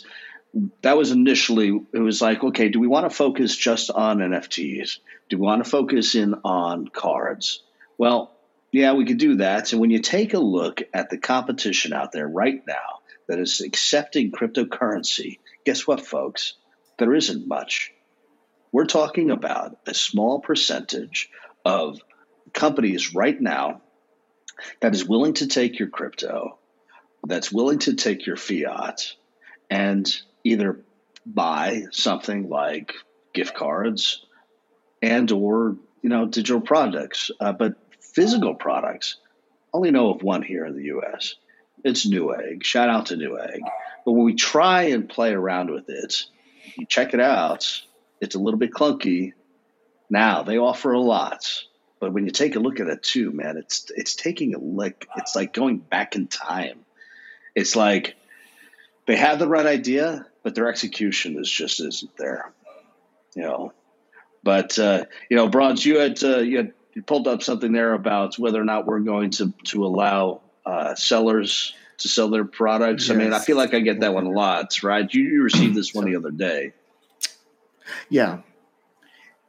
that 0.82 0.96
was 0.96 1.10
initially 1.10 1.80
it 1.92 1.98
was 1.98 2.20
like, 2.20 2.42
okay, 2.42 2.68
do 2.68 2.80
we 2.80 2.86
want 2.86 3.08
to 3.08 3.16
focus 3.16 3.56
just 3.56 3.90
on 3.90 4.18
NFTs? 4.18 4.98
Do 5.28 5.38
we 5.38 5.46
want 5.46 5.64
to 5.64 5.70
focus 5.70 6.14
in 6.14 6.34
on 6.44 6.88
cards? 6.88 7.62
Well, 7.98 8.32
yeah, 8.70 8.94
we 8.94 9.04
could 9.04 9.18
do 9.18 9.36
that. 9.36 9.72
And 9.72 9.80
when 9.80 9.90
you 9.90 10.00
take 10.00 10.34
a 10.34 10.38
look 10.38 10.82
at 10.94 11.10
the 11.10 11.18
competition 11.18 11.92
out 11.92 12.12
there 12.12 12.26
right 12.26 12.62
now 12.66 13.00
that 13.28 13.38
is 13.38 13.60
accepting 13.60 14.32
cryptocurrency, 14.32 15.38
guess 15.64 15.86
what, 15.86 16.04
folks? 16.04 16.54
There 16.98 17.14
isn't 17.14 17.46
much. 17.46 17.92
We're 18.72 18.86
talking 18.86 19.30
about 19.30 19.78
a 19.86 19.92
small 19.92 20.40
percentage 20.40 21.30
of 21.64 22.00
companies 22.52 23.14
right 23.14 23.40
now 23.40 23.82
that 24.80 24.94
is 24.94 25.06
willing 25.06 25.34
to 25.34 25.46
take 25.46 25.78
your 25.78 25.88
crypto, 25.88 26.58
that's 27.26 27.52
willing 27.52 27.78
to 27.80 27.94
take 27.94 28.26
your 28.26 28.36
fiat, 28.36 29.14
and 29.70 30.14
either 30.44 30.80
buy 31.24 31.84
something 31.92 32.48
like 32.48 32.94
gift 33.32 33.54
cards 33.54 34.24
and 35.00 35.30
or 35.32 35.76
you 36.02 36.08
know 36.08 36.26
digital 36.26 36.60
products, 36.60 37.30
uh, 37.40 37.52
but 37.52 37.74
physical 38.00 38.54
products. 38.54 39.16
Only 39.72 39.90
know 39.90 40.12
of 40.12 40.22
one 40.22 40.42
here 40.42 40.66
in 40.66 40.76
the 40.76 40.84
U.S. 40.84 41.34
It's 41.82 42.06
Newegg. 42.06 42.62
Shout 42.62 42.90
out 42.90 43.06
to 43.06 43.16
Newegg. 43.16 43.60
But 44.04 44.12
when 44.12 44.24
we 44.24 44.34
try 44.34 44.82
and 44.84 45.08
play 45.08 45.32
around 45.32 45.70
with 45.70 45.88
it, 45.88 46.24
you 46.76 46.86
check 46.86 47.14
it 47.14 47.20
out. 47.20 47.82
It's 48.20 48.34
a 48.34 48.38
little 48.38 48.58
bit 48.58 48.72
clunky. 48.72 49.32
Now 50.10 50.42
they 50.42 50.58
offer 50.58 50.92
a 50.92 51.00
lot, 51.00 51.48
but 52.02 52.12
when 52.12 52.24
you 52.24 52.32
take 52.32 52.56
a 52.56 52.58
look 52.58 52.80
at 52.80 52.88
it 52.88 53.04
too, 53.04 53.30
man, 53.30 53.56
it's 53.56 53.88
it's 53.94 54.16
taking 54.16 54.56
a 54.56 54.58
lick. 54.58 55.06
It's 55.18 55.36
like 55.36 55.52
going 55.52 55.76
back 55.76 56.16
in 56.16 56.26
time. 56.26 56.80
It's 57.54 57.76
like 57.76 58.16
they 59.06 59.14
have 59.14 59.38
the 59.38 59.46
right 59.46 59.64
idea, 59.64 60.26
but 60.42 60.56
their 60.56 60.68
execution 60.68 61.38
is 61.38 61.48
just 61.48 61.78
isn't 61.78 62.16
there. 62.16 62.50
You 63.36 63.42
know. 63.42 63.72
But 64.42 64.76
uh, 64.80 65.04
you 65.30 65.36
know, 65.36 65.46
Brawnz, 65.46 65.86
you 65.86 66.00
had 66.00 66.20
uh, 66.24 66.38
you 66.38 66.56
had 66.56 66.72
you 66.92 67.02
pulled 67.02 67.28
up 67.28 67.40
something 67.40 67.70
there 67.70 67.94
about 67.94 68.36
whether 68.36 68.60
or 68.60 68.64
not 68.64 68.84
we're 68.84 68.98
going 68.98 69.30
to 69.30 69.52
to 69.66 69.86
allow 69.86 70.40
uh, 70.66 70.96
sellers 70.96 71.72
to 71.98 72.08
sell 72.08 72.30
their 72.30 72.44
products. 72.44 73.10
I 73.10 73.14
mean, 73.14 73.32
I 73.32 73.38
feel 73.38 73.56
like 73.56 73.74
I 73.74 73.78
get 73.78 74.00
that 74.00 74.12
one 74.12 74.26
a 74.26 74.32
lot, 74.32 74.82
right? 74.82 75.08
You, 75.14 75.22
you 75.22 75.42
received 75.44 75.76
this 75.76 75.94
one 75.94 76.06
the 76.06 76.16
other 76.16 76.32
day. 76.32 76.72
Yeah. 78.08 78.40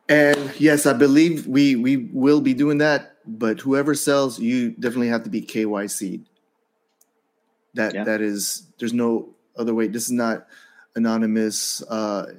And 0.10 0.52
yes, 0.60 0.86
I 0.86 0.94
believe 0.94 1.48
we 1.48 1.76
we 1.76 2.10
will 2.12 2.42
be 2.42 2.54
doing 2.54 2.78
that, 2.80 3.16
but 3.26 3.60
whoever 3.62 3.96
sells, 3.96 4.40
you 4.40 4.72
definitely 4.72 5.08
have 5.08 5.24
to 5.24 5.30
be 5.30 5.42
KYC. 5.42 6.26
That 7.74 7.94
Yeah. 7.94 8.04
that 8.04 8.22
is 8.22 8.68
there's 8.80 8.94
no 8.94 9.30
other 9.58 9.74
way. 9.74 9.88
This 9.88 10.04
is 10.06 10.12
not 10.12 10.48
anonymous. 10.96 11.82
Uh 11.84 12.34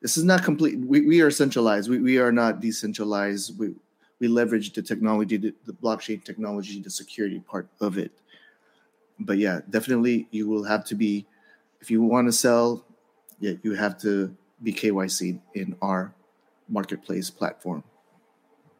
this 0.00 0.16
is 0.16 0.22
not 0.24 0.44
complete. 0.44 0.78
We, 0.78 1.00
we 1.00 1.20
are 1.22 1.30
centralized. 1.30 1.90
We, 1.90 1.98
we 1.98 2.18
are 2.18 2.30
not 2.32 2.60
decentralized. 2.60 3.58
We 3.58 3.74
we 4.20 4.26
leverage 4.28 4.72
the 4.72 4.82
technology, 4.82 5.36
the, 5.36 5.54
the 5.66 5.72
blockchain 5.72 6.22
technology, 6.24 6.80
the 6.80 6.90
security 6.90 7.38
part 7.40 7.68
of 7.80 7.98
it. 7.98 8.10
But 9.20 9.38
yeah, 9.38 9.60
definitely 9.70 10.26
you 10.32 10.48
will 10.48 10.64
have 10.64 10.84
to 10.86 10.94
be 10.96 11.26
if 11.80 11.90
you 11.92 12.02
want 12.02 12.26
to 12.26 12.32
sell, 12.32 12.84
yeah, 13.38 13.52
you 13.62 13.74
have 13.74 13.98
to 14.02 14.34
be 14.64 14.72
KYC 14.72 15.40
in 15.54 15.76
our 15.80 16.12
marketplace 16.68 17.30
platform. 17.30 17.84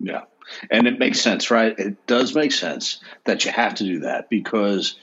Yeah. 0.00 0.22
And 0.70 0.86
it 0.86 0.98
makes 0.98 1.20
sense, 1.20 1.50
right? 1.50 1.78
It 1.78 2.06
does 2.06 2.34
make 2.34 2.52
sense 2.52 3.00
that 3.24 3.44
you 3.44 3.50
have 3.50 3.76
to 3.76 3.84
do 3.84 4.00
that 4.00 4.30
because 4.30 4.96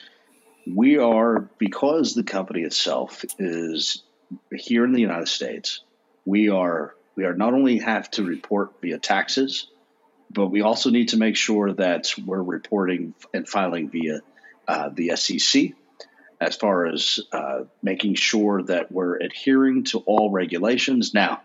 we 0.66 0.98
are, 0.98 1.50
because 1.60 2.14
the 2.14 2.24
company 2.24 2.62
itself 2.62 3.24
is 3.38 4.04
here 4.52 4.84
in 4.86 4.94
the 4.94 5.02
United 5.02 5.28
States, 5.28 5.82
we 6.26 6.50
are, 6.50 6.96
we 7.16 7.26
are 7.26 7.36
not 7.36 7.54
only 7.54 7.80
have 7.80 8.10
to 8.12 8.24
report 8.24 8.82
via 8.82 8.98
taxes, 8.98 9.68
but 10.32 10.48
we 10.48 10.62
also 10.62 10.90
need 10.90 11.10
to 11.10 11.18
make 11.18 11.36
sure 11.36 11.74
that 11.74 12.14
we're 12.26 12.42
reporting 12.42 13.14
and 13.34 13.48
filing 13.48 13.90
via 13.90 14.22
uh, 14.68 14.90
the 14.90 15.16
SEC 15.16 15.74
as 16.42 16.56
far 16.56 16.88
as 16.88 17.20
uh, 17.32 17.62
making 17.82 18.16
sure 18.16 18.64
that 18.64 18.92
we're 18.92 19.18
adhering 19.18 19.84
to 19.86 20.00
all 20.00 20.32
regulations. 20.32 21.14
Now, 21.14 21.42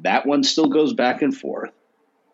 that 0.00 0.26
one 0.26 0.42
still 0.42 0.68
goes 0.68 0.92
back 0.92 1.22
and 1.22 1.36
forth 1.36 1.72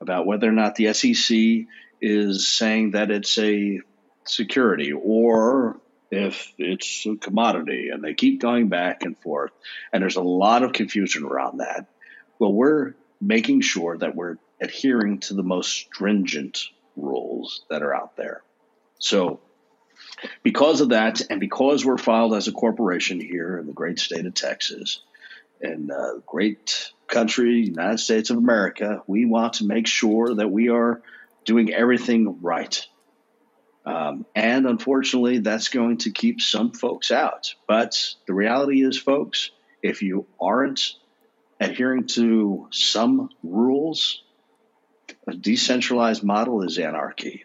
about 0.01 0.27
whether 0.27 0.49
or 0.49 0.53
not 0.53 0.75
the 0.75 0.93
SEC 0.93 1.67
is 2.01 2.47
saying 2.49 2.93
that 2.93 3.11
it's 3.11 3.39
a 3.39 3.81
security 4.25 4.93
or 4.93 5.81
if 6.11 6.53
it's 6.59 7.05
a 7.07 7.17
commodity, 7.17 7.91
and 7.93 8.03
they 8.03 8.15
keep 8.15 8.41
going 8.41 8.69
back 8.69 9.03
and 9.03 9.19
forth. 9.19 9.51
And 9.93 10.03
there's 10.03 10.17
a 10.17 10.23
lot 10.23 10.63
of 10.63 10.73
confusion 10.73 11.25
around 11.25 11.59
that. 11.59 11.87
Well, 12.39 12.53
we're 12.53 12.95
making 13.21 13.63
sure 13.63 13.97
that 13.99 14.15
we're 14.15 14.37
adhering 14.61 15.19
to 15.21 15.35
the 15.35 15.43
most 15.43 15.71
stringent 15.73 16.69
rules 16.97 17.63
that 17.71 17.83
are 17.83 17.95
out 17.95 18.17
there. 18.17 18.43
So, 18.99 19.41
because 20.43 20.81
of 20.81 20.91
that, 20.91 21.23
and 21.29 21.41
because 21.41 21.85
we're 21.85 21.99
filed 21.99 22.35
as 22.35 22.49
a 22.49 22.53
corporation 22.53 23.21
here 23.21 23.59
in 23.59 23.67
the 23.67 23.73
great 23.73 23.99
state 23.99 24.27
of 24.27 24.35
Texas, 24.35 25.01
and 25.61 25.91
uh, 25.91 26.19
great 26.27 26.93
country, 27.07 27.61
United 27.61 27.99
States 27.99 28.31
of 28.31 28.37
America, 28.37 29.03
we 29.07 29.25
want 29.25 29.55
to 29.55 29.67
make 29.67 29.87
sure 29.87 30.35
that 30.35 30.51
we 30.51 30.69
are 30.69 31.03
doing 31.45 31.73
everything 31.73 32.39
right. 32.43 32.87
Um, 33.85 34.27
and 34.35 34.67
unfortunately, 34.67 35.39
that's 35.39 35.69
going 35.69 35.99
to 35.99 36.11
keep 36.11 36.41
some 36.41 36.73
folks 36.73 37.11
out. 37.11 37.55
But 37.69 38.15
the 38.27 38.35
reality 38.35 38.83
is, 38.83 38.99
folks, 38.99 39.51
if 39.83 40.03
you 40.03 40.27
aren't 40.41 40.95
adhering 41.61 42.09
to 42.09 42.69
some 42.73 43.31
rules, 43.45 44.23
a 45.27 45.35
decentralized 45.35 46.25
model 46.25 46.63
is 46.63 46.79
anarchy. 46.79 47.45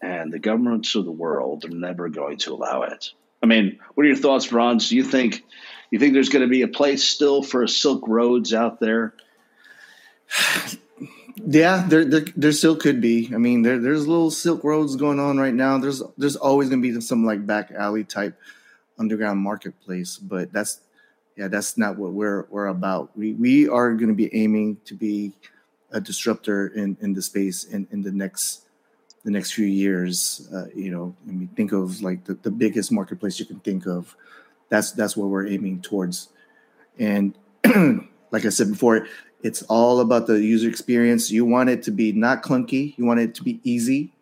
And 0.00 0.32
the 0.32 0.38
governments 0.38 0.94
of 0.94 1.04
the 1.04 1.12
world 1.12 1.64
are 1.64 1.68
never 1.68 2.08
going 2.08 2.38
to 2.38 2.54
allow 2.54 2.82
it. 2.82 3.10
I 3.42 3.46
mean, 3.46 3.80
what 3.94 4.04
are 4.04 4.08
your 4.08 4.16
thoughts, 4.16 4.44
Franz? 4.44 4.88
Do 4.88 4.96
you 4.96 5.04
think 5.04 5.44
you 5.92 5.98
think 5.98 6.14
there's 6.14 6.30
going 6.30 6.42
to 6.42 6.48
be 6.48 6.62
a 6.62 6.68
place 6.68 7.04
still 7.04 7.42
for 7.42 7.66
Silk 7.68 8.08
Roads 8.08 8.52
out 8.52 8.80
there? 8.80 9.14
Yeah, 11.44 11.86
there, 11.88 12.04
there, 12.04 12.24
there 12.36 12.52
still 12.52 12.76
could 12.76 13.00
be. 13.00 13.30
I 13.34 13.38
mean, 13.38 13.62
there, 13.62 13.78
there's 13.78 14.06
little 14.06 14.30
Silk 14.30 14.62
Roads 14.62 14.96
going 14.96 15.18
on 15.18 15.38
right 15.38 15.54
now. 15.54 15.78
There's 15.78 16.02
there's 16.16 16.36
always 16.36 16.68
going 16.68 16.82
to 16.82 16.92
be 16.92 17.00
some 17.00 17.24
like 17.24 17.46
back 17.46 17.72
alley 17.72 18.04
type 18.04 18.38
underground 18.98 19.40
marketplace, 19.40 20.18
but 20.18 20.52
that's 20.52 20.80
yeah, 21.36 21.48
that's 21.48 21.78
not 21.78 21.96
what 21.96 22.12
we're 22.12 22.46
we're 22.50 22.66
about. 22.66 23.16
We 23.16 23.32
we 23.32 23.68
are 23.68 23.92
going 23.94 24.10
to 24.10 24.14
be 24.14 24.32
aiming 24.34 24.76
to 24.84 24.94
be 24.94 25.32
a 25.90 26.00
disruptor 26.00 26.68
in 26.68 26.96
in 27.00 27.14
the 27.14 27.22
space 27.22 27.64
in 27.64 27.88
in 27.90 28.02
the 28.02 28.12
next 28.12 28.66
the 29.24 29.30
next 29.30 29.52
few 29.52 29.66
years. 29.66 30.48
Uh, 30.54 30.66
you 30.74 30.90
know, 30.90 31.16
I 31.26 31.32
mean, 31.32 31.48
think 31.48 31.72
of 31.72 32.02
like 32.02 32.24
the, 32.24 32.34
the 32.34 32.50
biggest 32.50 32.92
marketplace 32.92 33.40
you 33.40 33.46
can 33.46 33.60
think 33.60 33.86
of. 33.86 34.14
That's 34.72 34.92
that's 34.92 35.18
what 35.18 35.28
we're 35.28 35.48
aiming 35.48 35.82
towards, 35.82 36.30
and 36.98 37.36
like 38.30 38.46
I 38.46 38.48
said 38.48 38.70
before, 38.70 39.06
it's 39.42 39.60
all 39.64 40.00
about 40.00 40.26
the 40.26 40.40
user 40.40 40.66
experience. 40.66 41.30
You 41.30 41.44
want 41.44 41.68
it 41.68 41.82
to 41.82 41.90
be 41.90 42.12
not 42.12 42.42
clunky. 42.42 42.96
You 42.96 43.04
want 43.04 43.20
it 43.20 43.34
to 43.34 43.42
be 43.42 43.60
easy. 43.64 44.14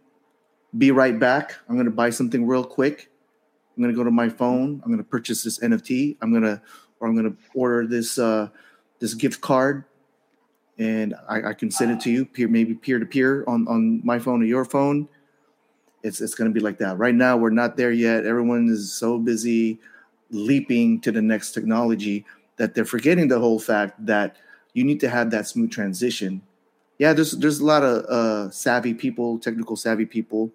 Be 0.77 0.91
right 0.91 1.17
back. 1.17 1.55
I'm 1.69 1.77
going 1.77 1.85
to 1.85 1.93
buy 1.93 2.11
something 2.11 2.49
real 2.49 2.65
quick. 2.65 3.13
I'm 3.77 3.81
going 3.85 3.95
to 3.95 3.97
go 3.97 4.03
to 4.03 4.11
my 4.11 4.29
phone. 4.29 4.83
I'm 4.83 4.91
going 4.91 4.99
to 4.99 5.09
purchase 5.09 5.45
this 5.45 5.61
NFT. 5.61 6.17
I'm 6.21 6.33
going 6.33 6.43
to, 6.43 6.61
or 6.99 7.07
I'm 7.07 7.15
going 7.15 7.31
to 7.31 7.37
order 7.55 7.87
this 7.87 8.19
uh, 8.19 8.49
this 8.99 9.15
gift 9.15 9.41
card, 9.41 9.85
and 10.79 11.15
I, 11.29 11.51
I 11.51 11.55
can 11.55 11.71
send 11.71 11.93
it 11.93 12.01
to 12.01 12.11
you, 12.11 12.27
peer 12.27 12.49
maybe 12.49 12.75
peer 12.75 12.99
to 12.99 13.07
peer 13.07 13.45
on 13.47 13.69
on 13.69 14.05
my 14.05 14.19
phone 14.19 14.43
or 14.43 14.47
your 14.47 14.65
phone. 14.65 15.09
It's 16.03 16.21
it's 16.21 16.35
going 16.35 16.51
to 16.51 16.53
be 16.53 16.59
like 16.59 16.79
that. 16.79 16.99
Right 16.99 17.15
now, 17.15 17.37
we're 17.37 17.51
not 17.51 17.77
there 17.77 17.93
yet. 17.93 18.27
Everyone 18.27 18.69
is 18.69 18.93
so 18.93 19.17
busy 19.17 19.79
leaping 20.31 21.01
to 21.01 21.13
the 21.13 21.23
next 21.23 21.53
technology 21.53 22.25
that 22.57 22.75
they're 22.75 22.85
forgetting 22.85 23.29
the 23.29 23.39
whole 23.39 23.59
fact 23.59 24.05
that 24.05 24.37
you 24.75 24.85
need 24.85 25.01
to 25.01 25.09
have 25.09 25.31
that 25.31 25.49
smooth 25.49 25.71
transition. 25.71 26.43
Yeah, 26.99 27.15
there's 27.15 27.33
there's 27.33 27.61
a 27.61 27.65
lot 27.65 27.83
of 27.83 28.05
uh, 28.05 28.51
savvy 28.51 28.95
people, 28.95 29.39
technical 29.39 29.77
savvy 29.77 30.07
people, 30.07 30.53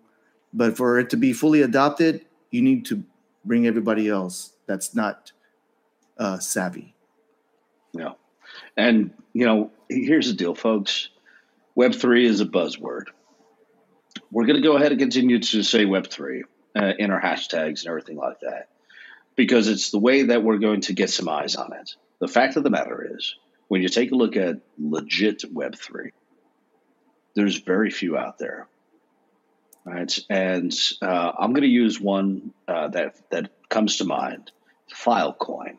but 0.54 0.78
for 0.78 1.00
it 1.00 1.10
to 1.10 1.18
be 1.18 1.34
fully 1.34 1.64
adopted, 1.64 2.24
you 2.52 2.62
need 2.62 2.86
to 2.86 3.04
bring 3.44 3.66
everybody 3.66 4.08
else 4.08 4.54
that's 4.68 4.94
not 4.94 5.32
uh, 6.18 6.38
savvy. 6.38 6.94
Yeah, 7.94 8.14
and 8.78 9.12
you 9.34 9.46
know, 9.46 9.72
here's 9.90 10.28
the 10.28 10.36
deal, 10.36 10.54
folks. 10.54 11.10
Web 11.74 11.96
three 11.96 12.26
is 12.26 12.40
a 12.40 12.46
buzzword. 12.46 13.06
We're 14.32 14.46
going 14.46 14.62
to 14.62 14.62
go 14.62 14.78
ahead 14.78 14.92
and 14.92 15.00
continue 15.00 15.40
to 15.40 15.64
say 15.64 15.86
Web 15.86 16.08
three 16.08 16.44
uh, 16.76 16.94
in 17.00 17.10
our 17.10 17.20
hashtags 17.20 17.82
and 17.82 17.88
everything 17.88 18.18
like 18.18 18.40
that 18.42 18.70
because 19.36 19.68
it's 19.68 19.92
the 19.92 20.00
way 20.00 20.24
that 20.24 20.44
we're 20.44 20.58
going 20.58 20.82
to 20.82 20.94
get 20.94 21.10
some 21.10 21.30
eyes 21.30 21.56
on 21.56 21.74
it. 21.74 21.96
The 22.20 22.28
fact 22.28 22.56
of 22.56 22.64
the 22.64 22.70
matter 22.70 23.16
is, 23.16 23.36
when 23.68 23.82
you 23.82 23.90
take 23.90 24.12
a 24.12 24.16
look 24.16 24.38
at 24.38 24.58
legit 24.78 25.44
Web3, 25.54 26.12
there's 27.36 27.58
very 27.58 27.92
few 27.92 28.18
out 28.18 28.38
there. 28.38 28.68
Right? 29.84 30.18
And 30.30 30.74
uh, 31.02 31.32
I'm 31.38 31.52
going 31.52 31.64
to 31.64 31.68
use 31.68 32.00
one 32.00 32.54
uh, 32.68 32.88
that, 32.90 33.30
that 33.30 33.52
comes 33.70 33.98
to 33.98 34.06
mind 34.06 34.52
Filecoin. 34.92 35.78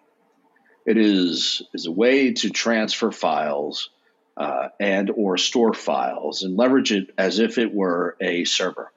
It 0.87 0.99
is, 0.99 1.63
is 1.75 1.87
a 1.87 1.91
way 1.91 2.33
to 2.33 2.51
transfer 2.51 3.11
files 3.11 3.91
uh, 4.37 4.69
and 4.79 5.11
or 5.11 5.39
store 5.39 5.75
files 5.75 6.43
and 6.43 6.57
leverage 6.57 6.93
it 6.93 7.11
as 7.19 7.39
if 7.39 7.59
it 7.59 7.75
were 7.75 8.17
a 8.21 8.45
server. 8.45 8.93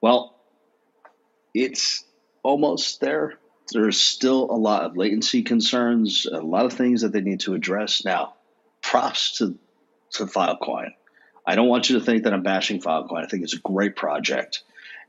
Well, 0.00 0.36
it's 1.54 2.04
almost 2.42 3.00
there 3.00 3.38
there's 3.72 4.00
still 4.00 4.50
a 4.50 4.56
lot 4.56 4.84
of 4.84 4.96
latency 4.96 5.42
concerns, 5.42 6.26
a 6.26 6.40
lot 6.40 6.66
of 6.66 6.72
things 6.72 7.02
that 7.02 7.12
they 7.12 7.20
need 7.20 7.40
to 7.40 7.54
address. 7.54 8.04
Now, 8.04 8.34
props 8.82 9.38
to, 9.38 9.56
to 10.12 10.26
Filecoin. 10.26 10.94
I 11.46 11.54
don't 11.54 11.68
want 11.68 11.88
you 11.88 11.98
to 11.98 12.04
think 12.04 12.24
that 12.24 12.32
I'm 12.32 12.42
bashing 12.42 12.80
Filecoin. 12.80 13.24
I 13.24 13.26
think 13.26 13.44
it's 13.44 13.54
a 13.54 13.60
great 13.60 13.96
project. 13.96 14.62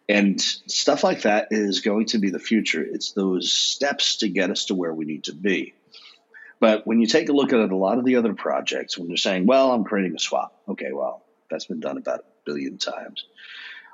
And 0.08 0.40
stuff 0.42 1.04
like 1.04 1.24
that 1.24 1.48
is 1.52 1.82
going 1.82 2.08
to 2.08 2.18
be 2.18 2.32
the 2.32 2.40
future. 2.40 2.84
It's 2.84 3.12
those 3.12 3.52
steps 3.52 4.18
to 4.18 4.30
get 4.30 4.50
us 4.50 4.66
to 4.66 4.76
where 4.76 4.94
we 4.94 5.06
need 5.06 5.26
to 5.26 5.34
be. 5.34 5.74
But 6.60 6.86
when 6.86 7.00
you 7.00 7.08
take 7.08 7.30
a 7.30 7.34
look 7.34 7.54
at 7.54 7.60
a 7.60 7.76
lot 7.76 7.98
of 7.98 8.06
the 8.06 8.18
other 8.18 8.34
projects, 8.34 8.98
when 8.98 9.08
they're 9.08 9.18
saying, 9.18 9.48
well, 9.48 9.72
I'm 9.72 9.84
creating 9.84 10.16
a 10.16 10.20
swap. 10.20 10.62
Okay, 10.68 10.92
well, 10.92 11.24
that's 11.50 11.66
been 11.66 11.80
done 11.80 11.98
about 11.98 12.20
a 12.20 12.24
billion 12.46 12.78
times. 12.78 13.26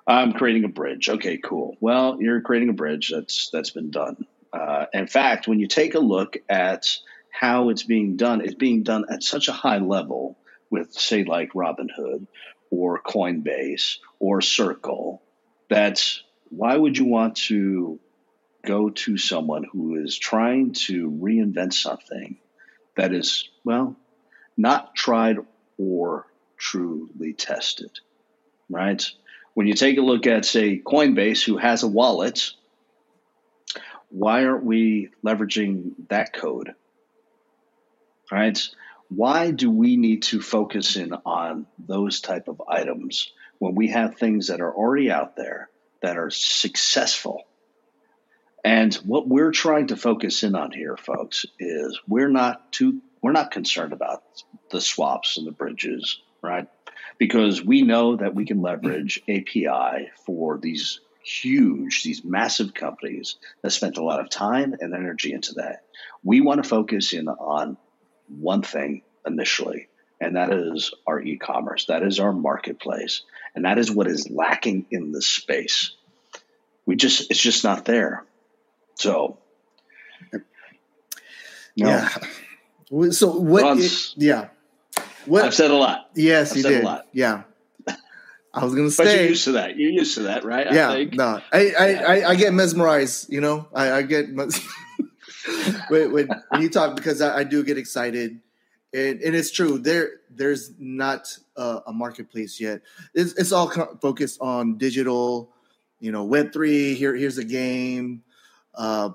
I'm 0.08 0.32
creating 0.32 0.64
a 0.64 0.70
bridge. 0.70 1.10
Okay, 1.10 1.38
cool. 1.38 1.76
Well, 1.82 2.18
you're 2.22 2.42
creating 2.42 2.70
a 2.70 2.74
bridge. 2.74 3.12
That's 3.14 3.50
that's 3.52 3.72
been 3.72 3.92
done. 3.92 4.26
Uh, 4.54 4.86
in 4.94 5.08
fact, 5.08 5.48
when 5.48 5.60
you 5.60 5.68
take 5.68 5.96
a 5.96 6.00
look 6.00 6.38
at 6.48 6.98
how 7.30 7.70
it's 7.70 7.84
being 7.84 8.16
done, 8.16 8.42
it's 8.42 8.54
being 8.54 8.84
done 8.84 9.06
at 9.12 9.22
such 9.22 9.50
a 9.50 9.54
high 9.54 9.80
level 9.80 10.38
with, 10.70 10.94
say, 10.94 11.26
like 11.26 11.54
Robinhood 11.54 12.26
or 12.70 13.02
Coinbase 13.02 13.98
or 14.20 14.42
Circle, 14.42 15.22
that 15.70 16.02
why 16.50 16.76
would 16.76 16.98
you 16.98 17.06
want 17.06 17.36
to 17.36 18.00
go 18.66 18.90
to 18.90 19.18
someone 19.18 19.66
who 19.66 19.96
is 20.04 20.18
trying 20.18 20.74
to 20.74 21.12
reinvent 21.12 21.74
something 21.74 22.38
that 22.96 23.14
is, 23.14 23.50
well, 23.64 23.96
not 24.56 24.96
tried 24.96 25.38
or 25.78 26.26
truly 26.58 27.34
tested, 27.34 27.92
right? 28.70 29.06
When 29.58 29.66
you 29.66 29.74
take 29.74 29.98
a 29.98 30.02
look 30.02 30.28
at, 30.28 30.46
say, 30.46 30.78
Coinbase, 30.78 31.44
who 31.44 31.58
has 31.58 31.82
a 31.82 31.88
wallet 31.88 32.54
why 34.10 34.46
aren't 34.46 34.64
we 34.64 35.10
leveraging 35.24 35.94
that 36.10 36.34
code? 36.34 36.74
Right? 38.32 38.60
Why 39.10 39.52
do 39.52 39.70
we 39.70 39.98
need 39.98 40.24
to 40.24 40.42
focus 40.42 40.96
in 40.96 41.14
on 41.26 41.66
those 41.78 42.22
type 42.22 42.48
of 42.48 42.62
items 42.68 43.32
when 43.60 43.76
we 43.76 43.90
have 43.90 44.16
things 44.16 44.48
that 44.48 44.62
are 44.62 44.74
already 44.74 45.12
out 45.12 45.36
there 45.36 45.70
that 46.02 46.18
are 46.18 46.30
successful? 46.30 47.44
And 48.64 48.94
what 48.96 49.28
we're 49.28 49.52
trying 49.52 49.88
to 49.88 49.96
focus 49.96 50.44
in 50.44 50.56
on 50.56 50.72
here, 50.72 50.98
folks, 50.98 51.46
is 51.60 52.00
we're 52.08 52.30
not 52.30 52.72
too 52.72 53.02
we're 53.22 53.32
not 53.32 53.52
concerned 53.52 53.94
about 53.94 54.24
the 54.70 54.82
swaps 54.82 55.38
and 55.38 55.48
the 55.48 55.52
bridges, 55.52 56.22
right? 56.42 56.68
Because 57.18 57.64
we 57.64 57.82
know 57.82 58.16
that 58.16 58.36
we 58.36 58.46
can 58.46 58.62
leverage 58.62 59.22
API 59.28 60.12
for 60.26 60.58
these 60.58 61.00
huge, 61.24 62.04
these 62.04 62.24
massive 62.24 62.74
companies 62.74 63.36
that 63.62 63.72
spent 63.72 63.98
a 63.98 64.04
lot 64.04 64.20
of 64.20 64.30
time 64.30 64.76
and 64.80 64.94
energy 64.94 65.34
into 65.34 65.56
that. 65.56 65.84
We 66.24 66.42
want 66.42 66.64
to 66.64 66.70
focus 66.70 67.14
in 67.14 67.28
on 67.28 67.78
one 68.28 68.62
thing 68.62 69.02
initially, 69.26 69.88
and 70.22 70.36
that 70.36 70.54
is 70.54 70.94
our 71.06 71.20
e 71.22 71.38
commerce. 71.38 71.86
That 71.86 72.04
is 72.04 72.20
our 72.20 72.32
marketplace. 72.32 73.24
And 73.56 73.66
that 73.66 73.80
is 73.80 73.92
what 73.92 74.08
is 74.08 74.30
lacking 74.30 74.86
in 74.92 75.12
the 75.12 75.22
space. 75.22 75.96
We 76.86 76.96
just, 76.96 77.32
it's 77.32 77.40
just 77.40 77.64
not 77.64 77.86
there. 77.86 78.24
So, 78.96 79.40
no. 80.32 80.40
yeah. 81.90 82.10
So, 83.12 83.32
what, 83.32 83.80
it, 83.80 83.92
yeah. 84.16 84.50
What, 85.28 85.46
I've 85.46 85.54
said 85.54 85.72
a 85.72 85.76
lot. 85.76 86.10
Yes, 86.16 86.52
I've 86.52 86.58
you 86.58 86.64
did. 86.64 86.88
Yeah. 87.14 87.44
I 88.54 88.64
was 88.64 88.74
gonna 88.74 88.90
say, 88.90 89.04
but 89.06 89.14
you're 89.14 89.30
used 89.30 89.44
to 89.44 89.52
that. 89.54 89.78
You're 89.78 89.92
used 89.92 90.16
to 90.16 90.24
that, 90.24 90.44
right? 90.44 90.72
Yeah, 90.72 90.90
I 90.90 91.04
no, 91.06 91.42
I, 91.52 91.74
I, 91.78 91.94
I, 91.94 92.30
I, 92.30 92.36
get 92.36 92.54
mesmerized. 92.54 93.32
You 93.32 93.42
know, 93.42 93.68
I, 93.74 93.92
I 93.92 94.02
get 94.02 94.30
when, 95.90 96.12
when, 96.12 96.30
you 96.60 96.70
talk 96.70 96.96
because 96.96 97.22
I, 97.22 97.40
I 97.40 97.44
do 97.44 97.64
get 97.64 97.78
excited, 97.78 98.40
and, 98.94 99.22
and 99.22 99.36
it's 99.36 99.52
true. 99.52 99.78
There, 99.78 100.10
there's 100.30 100.72
not 100.80 101.38
a, 101.56 101.82
a 101.88 101.94
marketplace 101.94 102.60
yet. 102.60 102.82
It's, 103.14 103.34
it's 103.34 103.52
all 103.52 103.70
focused 104.02 104.42
on 104.42 104.78
digital. 104.78 105.52
You 106.00 106.12
know, 106.12 106.24
Web 106.24 106.52
three. 106.52 106.96
Here, 106.96 107.16
here's 107.16 107.38
a 107.38 107.46
game. 107.46 108.24
Uh, 108.74 109.10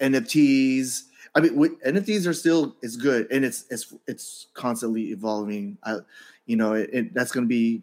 NFTs. 0.00 1.02
I 1.34 1.40
mean, 1.40 1.76
NFTs 1.84 2.26
are 2.26 2.32
still 2.32 2.76
it's 2.82 2.96
good, 2.96 3.30
and 3.30 3.44
it's 3.44 3.64
it's 3.70 3.92
it's 4.06 4.46
constantly 4.54 5.10
evolving. 5.10 5.78
I, 5.82 5.98
you 6.46 6.56
know, 6.56 6.74
it, 6.74 6.90
it, 6.92 7.14
that's 7.14 7.32
going 7.32 7.44
to 7.44 7.48
be 7.48 7.82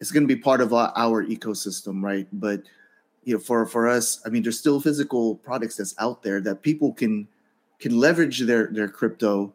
it's 0.00 0.10
going 0.10 0.26
to 0.26 0.34
be 0.34 0.40
part 0.40 0.60
of 0.60 0.72
our, 0.72 0.92
our 0.94 1.24
ecosystem, 1.24 2.02
right? 2.02 2.26
But 2.32 2.62
you 3.24 3.34
know, 3.34 3.40
for 3.40 3.66
for 3.66 3.88
us, 3.88 4.20
I 4.24 4.28
mean, 4.28 4.42
there's 4.42 4.58
still 4.58 4.80
physical 4.80 5.36
products 5.36 5.76
that's 5.76 5.94
out 5.98 6.22
there 6.22 6.40
that 6.42 6.62
people 6.62 6.92
can 6.92 7.26
can 7.78 7.98
leverage 7.98 8.40
their 8.40 8.68
their 8.68 8.88
crypto 8.88 9.52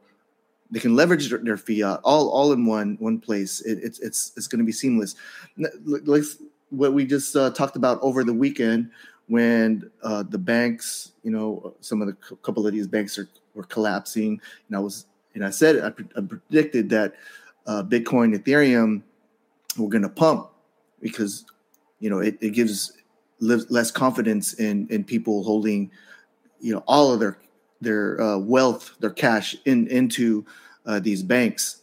they 0.72 0.80
can 0.80 0.96
leverage 0.96 1.30
their, 1.30 1.40
their 1.40 1.58
fiat 1.58 2.00
all 2.04 2.30
all 2.30 2.52
in 2.52 2.66
one 2.66 2.98
one 3.00 3.20
place. 3.20 3.62
It, 3.62 3.80
it's 3.82 4.00
it's 4.00 4.34
it's 4.36 4.48
going 4.48 4.60
to 4.60 4.66
be 4.66 4.72
seamless. 4.72 5.16
Like 5.86 6.24
what 6.70 6.94
we 6.94 7.06
just 7.06 7.36
uh, 7.36 7.52
talked 7.52 7.76
about 7.76 8.00
over 8.02 8.24
the 8.24 8.34
weekend 8.34 8.92
when 9.28 9.90
uh, 10.04 10.24
the 10.24 10.38
banks, 10.38 11.12
you 11.24 11.32
know, 11.32 11.76
some 11.82 12.02
of 12.02 12.08
the 12.08 12.36
couple 12.38 12.66
of 12.66 12.74
these 12.74 12.88
banks 12.88 13.18
are 13.18 13.30
were 13.54 13.64
collapsing, 13.64 14.40
and 14.68 14.78
I 14.78 14.80
was 14.80 15.06
and 15.36 15.46
I 15.46 15.50
said 15.50 15.80
I, 15.80 15.88
I 16.18 16.22
predicted 16.22 16.90
that 16.90 17.16
uh, 17.66 17.84
Bitcoin, 17.84 18.36
Ethereum 18.36 19.02
were 19.78 19.90
going 19.90 20.04
to 20.04 20.10
pump 20.10 20.50
because 21.02 21.46
you 22.00 22.10
know 22.10 22.20
it, 22.20 22.38
it 22.42 22.52
gives 22.52 22.94
less 23.40 23.92
confidence 23.92 24.54
in 24.54 24.88
in 24.90 25.04
people 25.04 25.44
holding 25.44 25.92
you 26.60 26.74
know 26.74 26.84
all 26.88 27.14
of 27.14 27.20
their 27.20 27.38
their 27.82 28.20
uh, 28.22 28.38
wealth, 28.38 28.96
their 29.00 29.12
cash 29.12 29.56
in 29.66 29.88
into 29.88 30.46
uh, 30.86 31.00
these 31.00 31.22
banks, 31.22 31.82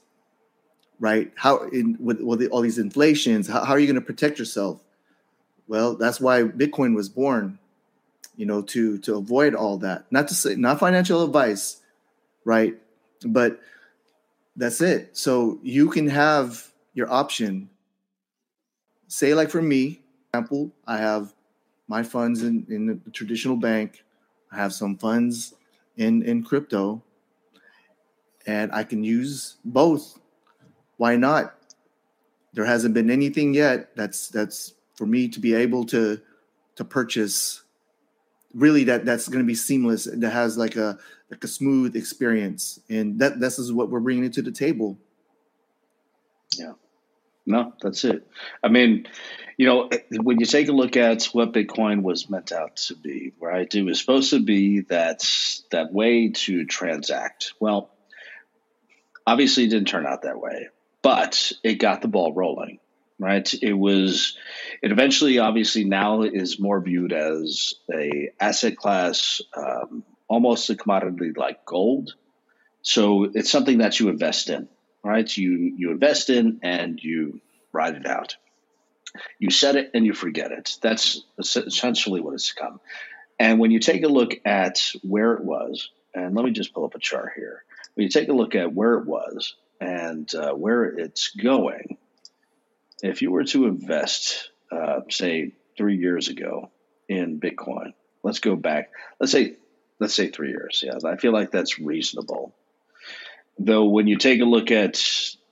right? 0.99 1.33
How 1.37 1.65
in 1.69 1.97
with, 2.01 2.21
with 2.21 2.47
all 2.49 2.61
these 2.61 2.79
inflations, 2.79 3.47
how, 3.47 3.65
how 3.65 3.73
are 3.73 3.79
you 3.79 3.87
going 3.87 3.95
to 3.95 4.01
protect 4.01 4.39
yourself? 4.39 4.84
Well, 5.67 5.97
that's 5.97 6.21
why 6.21 6.43
Bitcoin 6.43 6.95
was 6.95 7.09
born, 7.09 7.59
you 8.37 8.47
know, 8.47 8.63
to 8.63 8.99
to 8.99 9.17
avoid 9.17 9.55
all 9.55 9.79
that. 9.79 10.05
Not 10.11 10.29
to 10.29 10.35
say 10.35 10.55
not 10.57 10.79
financial 10.79 11.25
advice, 11.25 11.81
right? 12.45 12.75
But 13.25 13.61
that's 14.57 14.81
it. 14.81 15.17
So 15.17 15.59
you 15.63 15.89
can 15.89 16.09
have 16.09 16.71
your 16.93 17.11
option. 17.11 17.71
Say, 19.09 19.35
like 19.35 19.51
for 19.51 19.63
me, 19.63 20.01
example, 20.35 20.73
I 20.87 20.99
have 20.99 21.33
my 21.87 22.03
funds 22.03 22.43
in, 22.43 22.67
in 22.69 22.87
the 22.87 23.11
traditional 23.13 23.57
bank. 23.57 24.05
I 24.51 24.57
have 24.57 24.73
some 24.73 24.97
funds 24.97 25.55
in, 25.97 26.23
in 26.23 26.43
crypto, 26.43 27.03
and 28.47 28.73
I 28.73 28.83
can 28.83 29.05
use 29.05 29.57
both. 29.65 30.19
Why 30.97 31.17
not? 31.17 31.55
There 32.53 32.65
hasn't 32.65 32.95
been 32.95 33.11
anything 33.11 33.55
yet 33.55 33.95
that's 33.97 34.29
that's 34.29 34.75
for 34.95 35.07
me 35.07 35.29
to 35.29 35.41
be 35.41 35.55
able 35.55 35.85
to 35.87 36.21
to 36.77 36.85
purchase 36.85 37.63
really 38.55 38.85
that 38.85 39.05
that's 39.05 39.29
going 39.29 39.43
to 39.43 39.47
be 39.47 39.55
seamless 39.55 40.05
that 40.05 40.31
has 40.31 40.57
like 40.57 40.77
a 40.77 40.99
like 41.31 41.43
a 41.43 41.49
smooth 41.49 41.97
experience. 41.97 42.81
And 42.89 43.19
that 43.19 43.41
this 43.41 43.59
is 43.59 43.73
what 43.73 43.91
we're 43.91 44.01
bringing 44.01 44.31
to 44.31 44.43
the 44.43 44.53
table. 44.53 44.99
Yeah. 46.57 46.73
No 47.47 47.75
that's 47.83 48.05
it. 48.05 48.27
I 48.63 48.69
mean 48.69 49.07
you 49.57 49.67
know 49.67 49.91
when 50.23 50.41
you 50.41 50.47
take 50.47 50.69
a 50.69 50.73
look 50.73 50.97
at 50.97 51.25
what 51.27 51.53
bitcoin 51.53 52.03
was 52.03 52.31
meant 52.31 52.53
out 52.53 52.77
to 52.77 52.97
be 52.97 53.33
right 53.41 53.73
it 53.73 53.83
was 53.83 54.01
supposed 54.01 54.31
to 54.31 54.41
be 54.41 54.81
that 54.83 55.25
that 55.71 55.93
way 55.93 56.31
to 56.31 56.65
transact. 56.65 57.53
Well 57.61 57.91
obviously 59.27 59.65
it 59.65 59.71
didn't 59.71 59.89
turn 59.89 60.07
out 60.07 60.23
that 60.23 60.41
way 60.41 60.69
but 61.03 61.53
it 61.63 61.75
got 61.75 62.03
the 62.03 62.09
ball 62.09 62.33
rolling 62.33 62.79
right? 63.19 63.53
It 63.63 63.73
was 63.73 64.37
it 64.83 64.93
eventually 64.93 65.39
obviously 65.39 65.85
now 65.85 66.23
is 66.23 66.59
more 66.59 66.81
viewed 66.81 67.13
as 67.13 67.75
a 67.93 68.31
asset 68.41 68.77
class 68.77 69.41
um, 69.57 70.05
almost 70.29 70.71
a 70.71 70.77
commodity 70.77 71.33
like 71.37 71.65
gold. 71.65 72.15
So 72.83 73.25
it's 73.25 73.51
something 73.51 73.79
that 73.79 73.99
you 74.01 74.09
invest 74.09 74.51
in 74.51 74.69
right? 75.03 75.37
You 75.37 75.75
you 75.77 75.91
invest 75.91 76.31
in 76.31 76.61
and 76.63 76.99
you 77.01 77.41
ride 77.73 77.95
it 77.95 78.07
out. 78.07 78.37
You 79.39 79.51
set 79.51 79.77
it 79.77 79.91
and 79.95 80.05
you 80.05 80.13
forget 80.13 80.51
it. 80.51 80.77
That's 80.81 81.23
essentially 81.39 82.21
what 82.21 82.35
it's 82.35 82.53
come 82.53 82.81
and 83.39 83.59
when 83.59 83.71
you 83.71 83.79
take 83.79 84.03
a 84.05 84.09
look 84.09 84.35
at 84.45 84.93
where 85.03 85.35
it 85.35 85.45
was 85.45 85.91
and 86.15 86.35
let 86.35 86.45
me 86.45 86.53
just 86.53 86.73
pull 86.73 86.85
up 86.85 86.95
a 86.95 86.99
chart 86.99 87.33
here. 87.37 87.65
When 87.95 88.05
you 88.05 88.11
take 88.11 88.29
a 88.29 88.33
look 88.33 88.55
at 88.55 88.73
where 88.73 88.95
it 88.95 89.07
was 89.07 89.55
and 89.81 90.33
uh, 90.35 90.53
where 90.53 90.85
it's 90.85 91.29
going 91.31 91.99
if 93.03 93.23
you 93.23 93.31
were 93.31 93.45
to 93.45 93.67
invest, 93.67 94.51
uh, 94.71 95.01
say, 95.11 95.53
three 95.77 95.97
years 95.97 96.29
ago 96.29 96.71
in 97.09 97.41
Bitcoin, 97.41 97.93
let's 98.23 98.41
go 98.41 98.57
back. 98.57 98.91
Let's 99.21 99.33
say, 99.33 99.57
let's 99.99 100.15
say 100.15 100.29
three 100.29 100.51
years. 100.51 100.83
Yeah, 100.85 100.99
I 101.05 101.17
feel 101.17 101.33
like 101.33 101.51
that's 101.51 101.79
reasonable. 101.79 102.55
Though, 103.59 103.85
when 103.85 104.07
you 104.07 104.19
take 104.19 104.41
a 104.41 104.45
look 104.45 104.71
at 104.71 105.01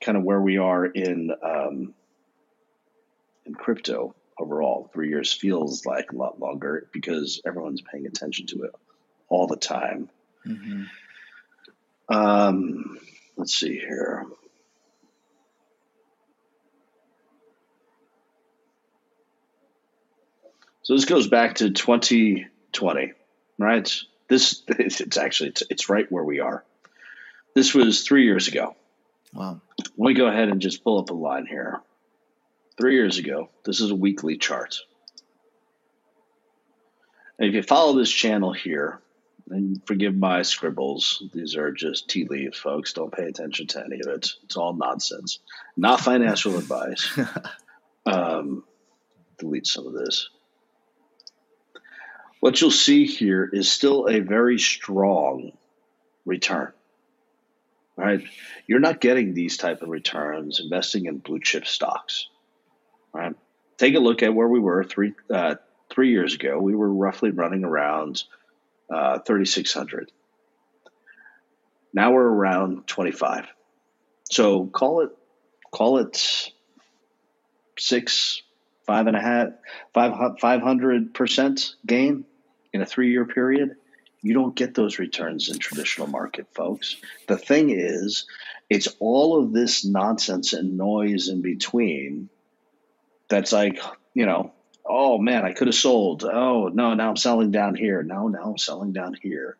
kind 0.01 0.19
of 0.19 0.25
where 0.25 0.41
we 0.41 0.59
are 0.59 0.85
in 0.85 1.31
um, 1.43 1.95
in 3.47 3.55
crypto 3.55 4.15
overall, 4.39 4.91
three 4.93 5.09
years 5.09 5.33
feels 5.33 5.87
like 5.87 6.13
a 6.13 6.17
lot 6.17 6.41
longer 6.41 6.89
because 6.93 7.41
everyone's 7.47 7.83
paying 7.83 8.07
attention 8.07 8.47
to 8.47 8.65
it 8.65 8.73
all 9.29 9.47
the 9.47 9.57
time. 9.57 10.11
Mm-hmm. 10.47 10.85
Um, 12.09 12.99
let's 13.37 13.55
see 13.55 13.79
here. 13.79 14.27
So 20.83 20.95
this 20.95 21.05
goes 21.05 21.29
back 21.29 21.57
to 21.57 21.71
2020, 21.71 23.13
right? 23.59 24.01
This 24.29 24.63
it's 24.69 25.17
actually 25.17 25.51
it's, 25.51 25.63
it's 25.71 25.89
right 25.89 26.11
where 26.11 26.25
we 26.25 26.41
are. 26.41 26.65
This 27.55 27.75
was 27.75 28.03
three 28.03 28.25
years 28.25 28.49
ago. 28.49 28.75
Wow. 29.33 29.61
Let 29.97 30.09
me 30.09 30.15
go 30.15 30.27
ahead 30.27 30.49
and 30.49 30.61
just 30.61 30.83
pull 30.83 30.99
up 30.99 31.11
a 31.11 31.15
line 31.15 31.47
here. 31.47 31.81
Three 32.79 32.95
years 32.95 33.19
ago, 33.19 33.51
this 33.65 33.81
is 33.81 33.91
a 33.91 33.95
weekly 33.95 34.39
chart. 34.39 34.79
And 37.39 37.49
if 37.49 37.55
you 37.55 37.63
follow 37.63 37.97
this 37.97 38.11
channel 38.11 38.53
here, 38.53 39.01
and 39.51 39.85
forgive 39.87 40.15
my 40.15 40.43
scribbles, 40.43 41.23
these 41.35 41.57
are 41.57 41.73
just 41.73 42.09
tea 42.09 42.25
leaves, 42.25 42.59
folks. 42.59 42.93
Don't 42.93 43.13
pay 43.13 43.25
attention 43.25 43.67
to 43.69 43.85
any 43.85 44.01
of 44.01 44.07
it. 44.07 44.31
It's 44.45 44.57
all 44.57 44.73
nonsense. 44.73 45.41
Not 45.77 46.01
financial 46.01 46.57
advice. 46.59 47.19
Um, 48.07 48.65
delete 49.39 49.67
some 49.67 49.87
of 49.87 49.93
this 49.93 50.29
what 52.43 52.61
you'll 52.61 52.73
see 52.73 53.07
here 53.07 53.49
is 53.53 53.71
still 53.71 54.09
a 54.09 54.19
very 54.19 54.59
strong 54.59 55.53
return 56.25 56.73
right? 57.95 58.25
You're 58.67 58.81
not 58.81 59.01
getting 59.01 59.33
these 59.33 59.59
type 59.59 59.83
of 59.83 59.89
returns 59.89 60.59
investing 60.59 61.07
in 61.07 61.19
blue 61.19 61.39
chip 61.39 61.69
stocks 61.69 62.27
right? 63.13 63.37
Take 63.79 63.95
a 63.95 64.01
look 64.01 64.25
at 64.25 64.35
where 64.35 64.49
we 64.49 64.59
were 64.59 64.83
three 64.83 65.15
uh, 65.33 65.55
three 65.89 66.11
years 66.11 66.35
ago. 66.35 66.59
We 66.59 66.75
were 66.75 66.93
roughly 66.93 67.31
running 67.31 67.63
around 67.63 68.25
uh, 68.93 69.21
3600 69.21 70.11
now 71.93 72.11
we're 72.11 72.27
around 72.27 72.89
25 72.89 73.47
so 74.31 74.67
call 74.67 75.03
it 75.03 75.11
call 75.71 75.99
it 75.99 76.51
six 77.79 78.43
five 78.85 79.07
and 79.07 79.17
a 79.17 79.21
half 79.21 79.49
five 79.95 80.39
five 80.41 80.61
hundred 80.61 81.15
percent 81.15 81.77
gain 81.87 82.25
in 82.73 82.83
a 82.83 82.87
three 82.87 83.11
year 83.11 83.25
period, 83.25 83.77
you 84.23 84.35
don't 84.35 84.55
get 84.55 84.75
those 84.75 84.99
returns 84.99 85.49
in 85.49 85.59
traditional 85.59 86.07
market, 86.07 86.47
folks. 86.55 86.97
The 87.27 87.37
thing 87.37 87.71
is, 87.71 88.27
it's 88.71 88.89
all 89.01 89.43
of 89.43 89.53
this 89.53 89.85
nonsense 89.85 90.53
and 90.53 90.79
noise 90.79 91.29
in 91.29 91.43
between 91.43 92.29
that's 93.29 93.53
like, 93.53 93.81
you 94.15 94.27
know, 94.27 94.53
oh 94.87 95.19
man, 95.19 95.45
I 95.45 95.53
could 95.53 95.67
have 95.69 95.75
sold. 95.75 96.25
Oh 96.25 96.69
no, 96.69 96.95
now 96.95 97.11
I'm 97.11 97.17
selling 97.17 97.51
down 97.51 97.75
here. 97.75 98.03
No, 98.03 98.29
now 98.29 98.45
I'm 98.45 98.59
selling 98.59 98.93
down 98.93 99.15
here. 99.21 99.57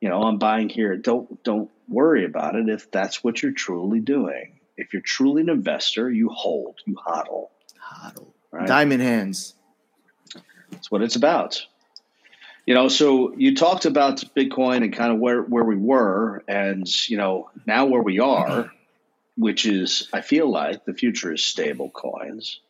You 0.00 0.08
know, 0.08 0.22
I'm 0.22 0.38
buying 0.38 0.68
here. 0.68 0.96
Don't 0.96 1.42
don't 1.42 1.70
worry 1.88 2.24
about 2.24 2.54
it 2.54 2.68
if 2.68 2.90
that's 2.90 3.24
what 3.24 3.42
you're 3.42 3.52
truly 3.52 4.00
doing. 4.00 4.60
If 4.76 4.92
you're 4.92 5.02
truly 5.02 5.42
an 5.42 5.48
investor, 5.48 6.10
you 6.10 6.28
hold, 6.28 6.78
you 6.84 6.94
hodl. 6.94 7.48
Hodl. 7.80 8.26
Right? 8.50 8.66
Diamond 8.66 9.02
hands. 9.02 9.54
That's 10.70 10.90
what 10.90 11.02
it's 11.02 11.16
about. 11.16 11.64
You 12.66 12.74
know, 12.74 12.88
so 12.88 13.34
you 13.36 13.54
talked 13.54 13.84
about 13.84 14.24
Bitcoin 14.34 14.82
and 14.82 14.92
kind 14.92 15.12
of 15.12 15.18
where, 15.18 15.42
where 15.42 15.64
we 15.64 15.76
were, 15.76 16.42
and 16.48 16.86
you 17.08 17.18
know 17.18 17.50
now 17.66 17.86
where 17.86 18.02
we 18.02 18.20
are, 18.20 18.70
which 19.36 19.66
is 19.66 20.08
I 20.12 20.22
feel 20.22 20.50
like 20.50 20.84
the 20.84 20.94
future 20.94 21.32
is 21.32 21.44
stable 21.44 21.90
coins. 21.90 22.60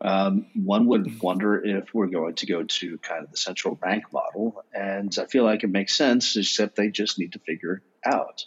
Um, 0.00 0.46
one 0.54 0.86
would 0.86 1.20
wonder 1.22 1.62
if 1.62 1.92
we're 1.94 2.06
going 2.06 2.34
to 2.36 2.46
go 2.46 2.62
to 2.62 2.98
kind 2.98 3.24
of 3.24 3.30
the 3.30 3.36
central 3.36 3.74
bank 3.74 4.04
model, 4.12 4.62
and 4.72 5.14
I 5.18 5.26
feel 5.26 5.44
like 5.44 5.62
it 5.62 5.70
makes 5.70 5.94
sense, 5.94 6.36
except 6.36 6.76
they 6.76 6.90
just 6.90 7.18
need 7.18 7.32
to 7.32 7.38
figure 7.40 7.74
it 7.74 7.82
out. 8.04 8.44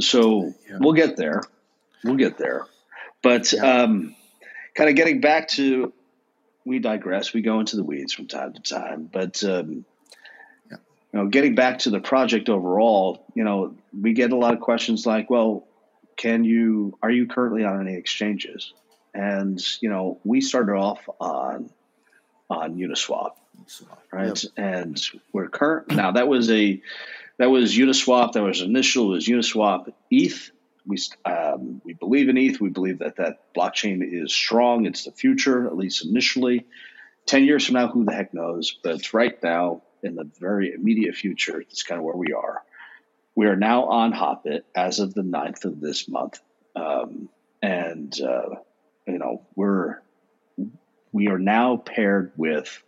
So 0.00 0.52
yeah. 0.68 0.78
we'll 0.80 0.94
get 0.94 1.16
there. 1.16 1.42
We'll 2.04 2.16
get 2.16 2.38
there. 2.38 2.66
But 3.22 3.52
yeah. 3.52 3.82
um, 3.82 4.14
kind 4.74 4.90
of 4.90 4.96
getting 4.96 5.20
back 5.20 5.48
to 5.48 5.92
we 6.66 6.80
digress. 6.80 7.32
We 7.32 7.40
go 7.40 7.60
into 7.60 7.76
the 7.76 7.84
weeds 7.84 8.12
from 8.12 8.26
time 8.26 8.52
to 8.52 8.60
time, 8.60 9.08
but 9.10 9.42
um, 9.44 9.84
yeah. 10.70 10.76
you 11.12 11.20
know, 11.20 11.26
getting 11.28 11.54
back 11.54 11.78
to 11.80 11.90
the 11.90 12.00
project 12.00 12.48
overall, 12.48 13.24
you 13.34 13.44
know, 13.44 13.74
we 13.98 14.12
get 14.12 14.32
a 14.32 14.36
lot 14.36 14.52
of 14.52 14.60
questions 14.60 15.06
like, 15.06 15.30
"Well, 15.30 15.66
can 16.16 16.44
you? 16.44 16.98
Are 17.02 17.10
you 17.10 17.26
currently 17.26 17.64
on 17.64 17.80
any 17.80 17.96
exchanges?" 17.96 18.74
And 19.14 19.62
you 19.80 19.88
know, 19.88 20.18
we 20.24 20.40
started 20.40 20.72
off 20.72 21.08
on 21.20 21.70
on 22.50 22.74
Uniswap, 22.74 23.36
right? 24.12 24.42
Yep. 24.42 24.52
And 24.56 25.00
we're 25.32 25.48
current 25.48 25.92
now. 25.92 26.10
That 26.10 26.28
was 26.28 26.50
a 26.50 26.82
that 27.38 27.50
was 27.50 27.76
Uniswap. 27.76 28.32
That 28.32 28.42
was 28.42 28.60
initial. 28.60 29.12
It 29.12 29.16
was 29.16 29.28
Uniswap. 29.28 29.92
ETH. 30.10 30.50
We 30.86 30.98
um, 31.24 31.80
we 31.84 31.94
believe 31.94 32.28
in 32.28 32.36
ETH. 32.36 32.60
We 32.60 32.70
believe 32.70 33.00
that 33.00 33.16
that 33.16 33.52
blockchain 33.54 34.02
is 34.02 34.32
strong. 34.32 34.86
It's 34.86 35.04
the 35.04 35.12
future, 35.12 35.66
at 35.66 35.76
least 35.76 36.04
initially. 36.04 36.66
Ten 37.26 37.44
years 37.44 37.66
from 37.66 37.74
now, 37.74 37.88
who 37.88 38.04
the 38.04 38.12
heck 38.12 38.32
knows? 38.32 38.78
But 38.82 39.12
right 39.12 39.42
now, 39.42 39.82
in 40.02 40.14
the 40.14 40.30
very 40.38 40.72
immediate 40.72 41.16
future, 41.16 41.60
it's 41.60 41.82
kind 41.82 41.98
of 41.98 42.04
where 42.04 42.16
we 42.16 42.32
are. 42.32 42.62
We 43.34 43.46
are 43.46 43.56
now 43.56 43.86
on 43.86 44.12
Hotbit 44.12 44.62
as 44.74 44.98
of 45.00 45.12
the 45.12 45.22
9th 45.22 45.66
of 45.66 45.80
this 45.80 46.08
month, 46.08 46.40
um, 46.74 47.28
and 47.60 48.18
uh, 48.20 48.56
you 49.06 49.18
know 49.18 49.42
we're 49.54 50.00
we 51.12 51.28
are 51.28 51.38
now 51.38 51.76
paired 51.76 52.32
with 52.36 52.82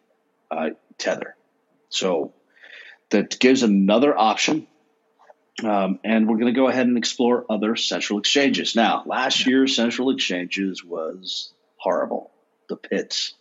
uh, 0.51 0.71
Tether, 0.97 1.37
so 1.91 2.33
that 3.11 3.39
gives 3.39 3.63
another 3.63 4.17
option. 4.17 4.67
Um, 5.65 5.99
and 6.05 6.29
we're 6.29 6.37
going 6.37 6.53
to 6.53 6.59
go 6.59 6.69
ahead 6.69 6.87
and 6.87 6.97
explore 6.97 7.45
other 7.51 7.75
central 7.75 8.19
exchanges. 8.19 8.77
Now, 8.77 9.03
last 9.07 9.47
year, 9.47 9.67
central 9.67 10.11
exchanges 10.11 10.85
was 10.85 11.53
horrible, 11.77 12.31
the 12.69 12.77
pits. 12.77 13.35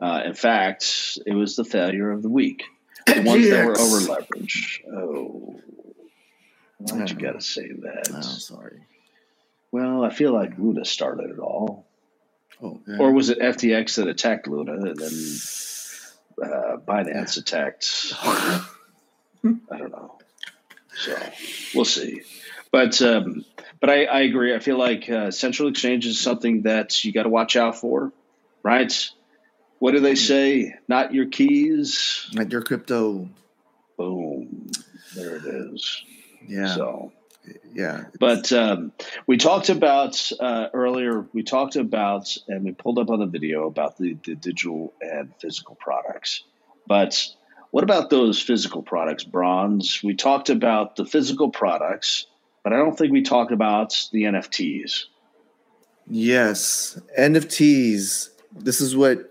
Uh, 0.00 0.22
in 0.24 0.34
fact, 0.34 1.18
it 1.24 1.34
was 1.34 1.54
the 1.54 1.64
failure 1.64 2.10
of 2.10 2.22
the 2.22 2.28
week. 2.28 2.64
The 3.06 3.20
ones 3.20 3.50
that 3.50 3.66
were 3.66 3.78
over 3.78 3.98
leveraged. 3.98 4.80
Oh, 4.90 5.60
why'd 6.78 7.10
you 7.10 7.16
got 7.16 7.32
to 7.32 7.42
say 7.42 7.68
that? 7.68 8.08
Oh, 8.10 8.20
sorry. 8.22 8.80
Well, 9.70 10.02
I 10.02 10.08
feel 10.08 10.32
like 10.32 10.56
Luna 10.56 10.86
started 10.86 11.30
it 11.30 11.38
all. 11.38 11.84
Oh, 12.62 12.80
yeah. 12.88 12.96
Or 12.98 13.12
was 13.12 13.28
it 13.28 13.40
FTX 13.40 13.96
that 13.96 14.08
attacked 14.08 14.48
Luna 14.48 14.72
and 14.72 14.96
then 14.96 15.12
uh, 16.42 16.76
Binance 16.78 17.36
attacked? 17.36 18.14
I 18.22 18.66
don't 19.76 19.92
know. 19.92 20.13
So 20.96 21.16
we'll 21.74 21.84
see. 21.84 22.22
But 22.70 23.00
um, 23.02 23.44
but 23.80 23.90
I, 23.90 24.04
I 24.04 24.20
agree. 24.22 24.54
I 24.54 24.58
feel 24.58 24.78
like 24.78 25.08
uh, 25.10 25.30
central 25.30 25.68
exchange 25.68 26.06
is 26.06 26.20
something 26.20 26.62
that 26.62 27.04
you 27.04 27.12
got 27.12 27.24
to 27.24 27.28
watch 27.28 27.56
out 27.56 27.76
for, 27.76 28.12
right? 28.62 29.10
What 29.78 29.92
do 29.92 30.00
they 30.00 30.14
say? 30.14 30.74
Not 30.88 31.12
your 31.12 31.26
keys. 31.26 32.30
Not 32.32 32.50
your 32.50 32.62
crypto. 32.62 33.28
Boom. 33.98 34.70
There 35.14 35.36
it 35.36 35.44
is. 35.44 36.02
Yeah. 36.48 36.74
So, 36.74 37.12
yeah. 37.74 38.04
but 38.18 38.50
um, 38.52 38.92
we 39.26 39.36
talked 39.36 39.68
about 39.68 40.32
uh, 40.40 40.68
earlier. 40.72 41.26
We 41.32 41.42
talked 41.42 41.76
about 41.76 42.34
and 42.48 42.64
we 42.64 42.72
pulled 42.72 42.98
up 42.98 43.10
on 43.10 43.20
the 43.20 43.26
video 43.26 43.66
about 43.66 43.98
the, 43.98 44.16
the 44.24 44.34
digital 44.34 44.94
and 45.00 45.34
physical 45.40 45.74
products. 45.74 46.42
But 46.86 47.26
what 47.74 47.82
about 47.82 48.08
those 48.08 48.40
physical 48.40 48.82
products, 48.82 49.24
Brawnz? 49.24 50.00
We 50.04 50.14
talked 50.14 50.48
about 50.48 50.94
the 50.94 51.04
physical 51.04 51.50
products, 51.50 52.28
but 52.62 52.72
I 52.72 52.76
don't 52.76 52.96
think 52.96 53.10
we 53.10 53.20
talked 53.20 53.50
about 53.50 54.08
the 54.12 54.22
NFTs. 54.22 55.06
Yes. 56.08 57.00
NFTs. 57.18 58.28
This 58.52 58.80
is 58.80 58.96
what 58.96 59.28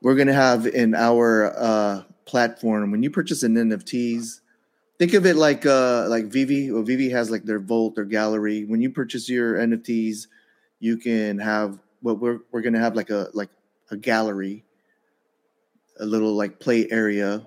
we're 0.00 0.16
going 0.16 0.26
to 0.26 0.34
have 0.34 0.66
in 0.66 0.96
our 0.96 1.54
uh, 1.56 2.02
platform. 2.24 2.90
When 2.90 3.04
you 3.04 3.10
purchase 3.10 3.44
an 3.44 3.54
NFTs, 3.54 4.40
think 4.98 5.14
of 5.14 5.24
it 5.24 5.36
like 5.36 5.64
uh, 5.64 6.08
like 6.08 6.24
VeVe. 6.30 6.72
Well, 6.72 6.82
VeVe 6.82 7.12
has 7.12 7.30
like 7.30 7.44
their 7.44 7.60
vault 7.60 7.96
or 7.96 8.04
gallery. 8.04 8.64
When 8.64 8.80
you 8.80 8.90
purchase 8.90 9.28
your 9.28 9.54
NFTs, 9.54 10.26
you 10.80 10.96
can 10.96 11.38
have 11.38 11.78
what 12.00 12.18
we're 12.18 12.40
we're 12.50 12.62
going 12.62 12.74
to 12.74 12.80
have 12.80 12.96
like 12.96 13.10
a 13.10 13.28
like 13.34 13.50
a 13.92 13.96
gallery, 13.96 14.64
a 16.00 16.04
little 16.04 16.34
like 16.34 16.58
play 16.58 16.90
area 16.90 17.46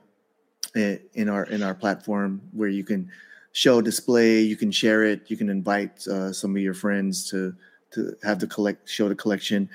in 0.76 1.30
our 1.30 1.45
in 1.45 1.63
our 1.63 1.73
platform 1.73 2.41
where 2.51 2.69
you 2.69 2.84
can 2.84 3.09
show 3.51 3.82
display 3.82 4.39
you 4.41 4.57
can 4.57 4.71
share 4.71 5.03
it 5.03 5.21
you 5.28 5.38
can 5.38 5.49
invite 5.49 6.05
uh, 6.07 6.32
some 6.32 6.55
of 6.55 6.61
your 6.61 6.73
friends 6.73 7.30
to 7.30 7.55
to 7.91 8.15
have 8.23 8.39
the 8.39 8.47
collect 8.47 8.88
show 8.89 9.07
the 9.07 9.15
collection 9.15 9.69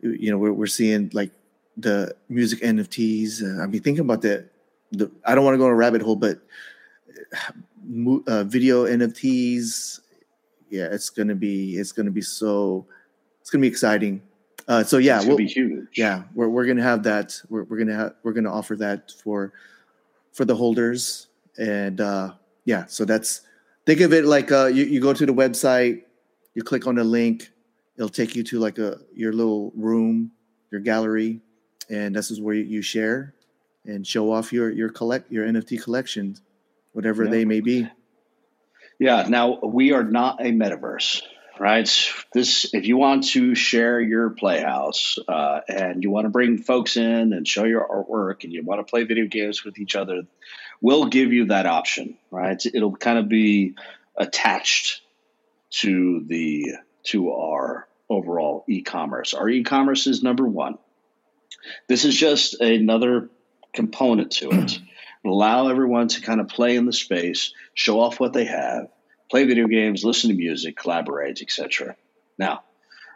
you 0.00 0.30
know 0.30 0.38
we're, 0.38 0.52
we're 0.52 0.66
seeing 0.66 1.10
like 1.12 1.32
the 1.76 2.14
music 2.28 2.60
nfts 2.60 3.42
uh, 3.42 3.62
i 3.62 3.66
mean 3.66 3.82
thinking 3.82 4.04
about 4.04 4.22
the 4.22 4.48
the 4.92 5.10
i 5.24 5.34
don't 5.34 5.44
want 5.44 5.54
to 5.54 5.58
go 5.58 5.66
on 5.66 5.72
a 5.72 5.74
rabbit 5.74 6.00
hole 6.00 6.16
but 6.16 6.38
uh, 8.28 8.44
video 8.44 8.86
nfts 8.86 10.00
yeah 10.70 10.86
it's 10.90 11.10
gonna 11.10 11.34
be 11.34 11.76
it's 11.76 11.92
gonna 11.92 12.10
be 12.10 12.22
so 12.22 12.86
it's 13.40 13.50
gonna 13.50 13.62
be 13.62 13.68
exciting 13.68 14.22
uh, 14.68 14.82
so 14.82 14.98
yeah 14.98 15.22
we'll, 15.24 15.36
be 15.36 15.46
huge. 15.46 15.86
yeah 15.96 16.22
we're, 16.34 16.48
we're 16.48 16.66
gonna 16.66 16.82
have 16.82 17.02
that 17.02 17.40
we're, 17.48 17.64
we're 17.64 17.78
gonna 17.78 17.94
have 17.94 18.14
we're 18.22 18.32
gonna 18.32 18.52
offer 18.52 18.76
that 18.76 19.12
for 19.22 19.52
for 20.36 20.44
the 20.44 20.54
holders 20.54 21.28
and 21.56 22.00
uh 22.00 22.28
yeah 22.66 22.84
so 22.86 23.04
that's 23.06 23.40
think 23.86 24.00
of 24.00 24.12
it 24.12 24.24
like 24.26 24.52
uh 24.52 24.66
you, 24.66 24.84
you 24.84 25.00
go 25.00 25.12
to 25.14 25.24
the 25.24 25.32
website 25.32 26.02
you 26.54 26.62
click 26.62 26.86
on 26.86 26.94
the 26.96 27.04
link 27.04 27.50
it'll 27.96 28.08
take 28.20 28.36
you 28.36 28.42
to 28.44 28.58
like 28.58 28.76
a 28.78 28.98
your 29.14 29.32
little 29.32 29.72
room 29.74 30.30
your 30.70 30.80
gallery 30.82 31.40
and 31.88 32.14
this 32.14 32.30
is 32.30 32.38
where 32.40 32.54
you, 32.54 32.64
you 32.64 32.82
share 32.82 33.32
and 33.86 34.06
show 34.06 34.30
off 34.30 34.52
your 34.52 34.68
your 34.70 34.90
collect 34.90 35.32
your 35.32 35.46
nft 35.46 35.82
collections 35.82 36.42
whatever 36.92 37.24
Yeah. 37.24 37.30
they 37.30 37.44
may 37.46 37.60
be 37.60 37.88
Yeah. 38.98 39.26
Now 39.28 39.58
we 39.60 39.92
are 39.92 40.04
not 40.04 40.40
a 40.40 40.50
metaverse, 40.52 41.22
right? 41.58 41.88
This, 42.32 42.72
if 42.74 42.86
you 42.86 42.96
want 42.96 43.28
to 43.28 43.54
share 43.54 44.00
your 44.00 44.30
playhouse 44.30 45.18
uh, 45.28 45.60
and 45.68 46.02
you 46.02 46.10
want 46.10 46.24
to 46.26 46.30
bring 46.30 46.58
folks 46.58 46.96
in 46.96 47.32
and 47.32 47.46
show 47.46 47.64
your 47.64 47.86
artwork 47.86 48.44
and 48.44 48.52
you 48.52 48.62
want 48.64 48.86
to 48.86 48.90
play 48.90 49.04
video 49.04 49.26
games 49.26 49.64
with 49.64 49.78
each 49.78 49.96
other, 49.96 50.22
we'll 50.80 51.06
give 51.06 51.32
you 51.32 51.46
that 51.46 51.66
option, 51.66 52.18
right? 52.30 52.64
It'll 52.64 52.96
kind 52.96 53.18
of 53.18 53.28
be 53.28 53.74
attached 54.16 55.02
to 55.70 56.24
the 56.26 56.72
to 57.04 57.32
our 57.32 57.86
overall 58.08 58.64
e-commerce. 58.68 59.34
Our 59.34 59.48
e-commerce 59.48 60.06
is 60.06 60.22
number 60.22 60.46
one. 60.46 60.78
This 61.88 62.04
is 62.04 62.14
just 62.16 62.60
another 62.60 63.30
component 63.72 64.32
to 64.32 64.50
it. 64.50 64.78
Allow 65.24 65.68
everyone 65.68 66.08
to 66.08 66.20
kind 66.20 66.40
of 66.40 66.48
play 66.48 66.76
in 66.76 66.86
the 66.86 66.92
space, 66.92 67.52
show 67.74 68.00
off 68.00 68.20
what 68.20 68.32
they 68.32 68.44
have, 68.44 68.88
play 69.30 69.44
video 69.44 69.66
games, 69.66 70.04
listen 70.04 70.30
to 70.30 70.36
music, 70.36 70.76
collaborate, 70.76 71.42
etc. 71.42 71.96
Now, 72.38 72.62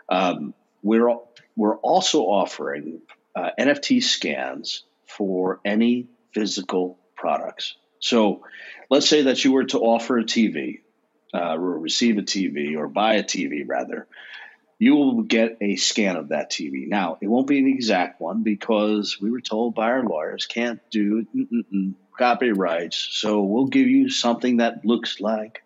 um, 0.08 0.54
we're 0.82 1.16
we're 1.56 1.76
also 1.76 2.22
offering 2.22 3.02
uh, 3.34 3.50
NFT 3.58 4.02
scans 4.02 4.84
for 5.06 5.60
any 5.64 6.08
physical 6.32 6.98
products. 7.16 7.76
So, 7.98 8.44
let's 8.88 9.08
say 9.08 9.22
that 9.22 9.44
you 9.44 9.52
were 9.52 9.64
to 9.64 9.78
offer 9.78 10.18
a 10.18 10.24
TV, 10.24 10.80
uh, 11.34 11.54
or 11.54 11.78
receive 11.78 12.18
a 12.18 12.22
TV, 12.22 12.76
or 12.76 12.88
buy 12.88 13.14
a 13.14 13.24
TV 13.24 13.64
rather. 13.66 14.06
You 14.78 14.94
will 14.96 15.22
get 15.22 15.58
a 15.60 15.76
scan 15.76 16.16
of 16.16 16.28
that 16.30 16.50
TV. 16.50 16.88
Now, 16.88 17.18
it 17.20 17.26
won't 17.26 17.46
be 17.46 17.58
an 17.58 17.68
exact 17.68 18.18
one 18.18 18.42
because 18.42 19.20
we 19.20 19.30
were 19.30 19.42
told 19.42 19.74
by 19.74 19.90
our 19.90 20.02
lawyers 20.02 20.46
can't 20.46 20.80
do 20.90 21.26
copyrights. 22.16 23.08
So 23.12 23.42
we'll 23.42 23.66
give 23.66 23.88
you 23.88 24.08
something 24.08 24.56
that 24.56 24.86
looks 24.86 25.20
like 25.20 25.62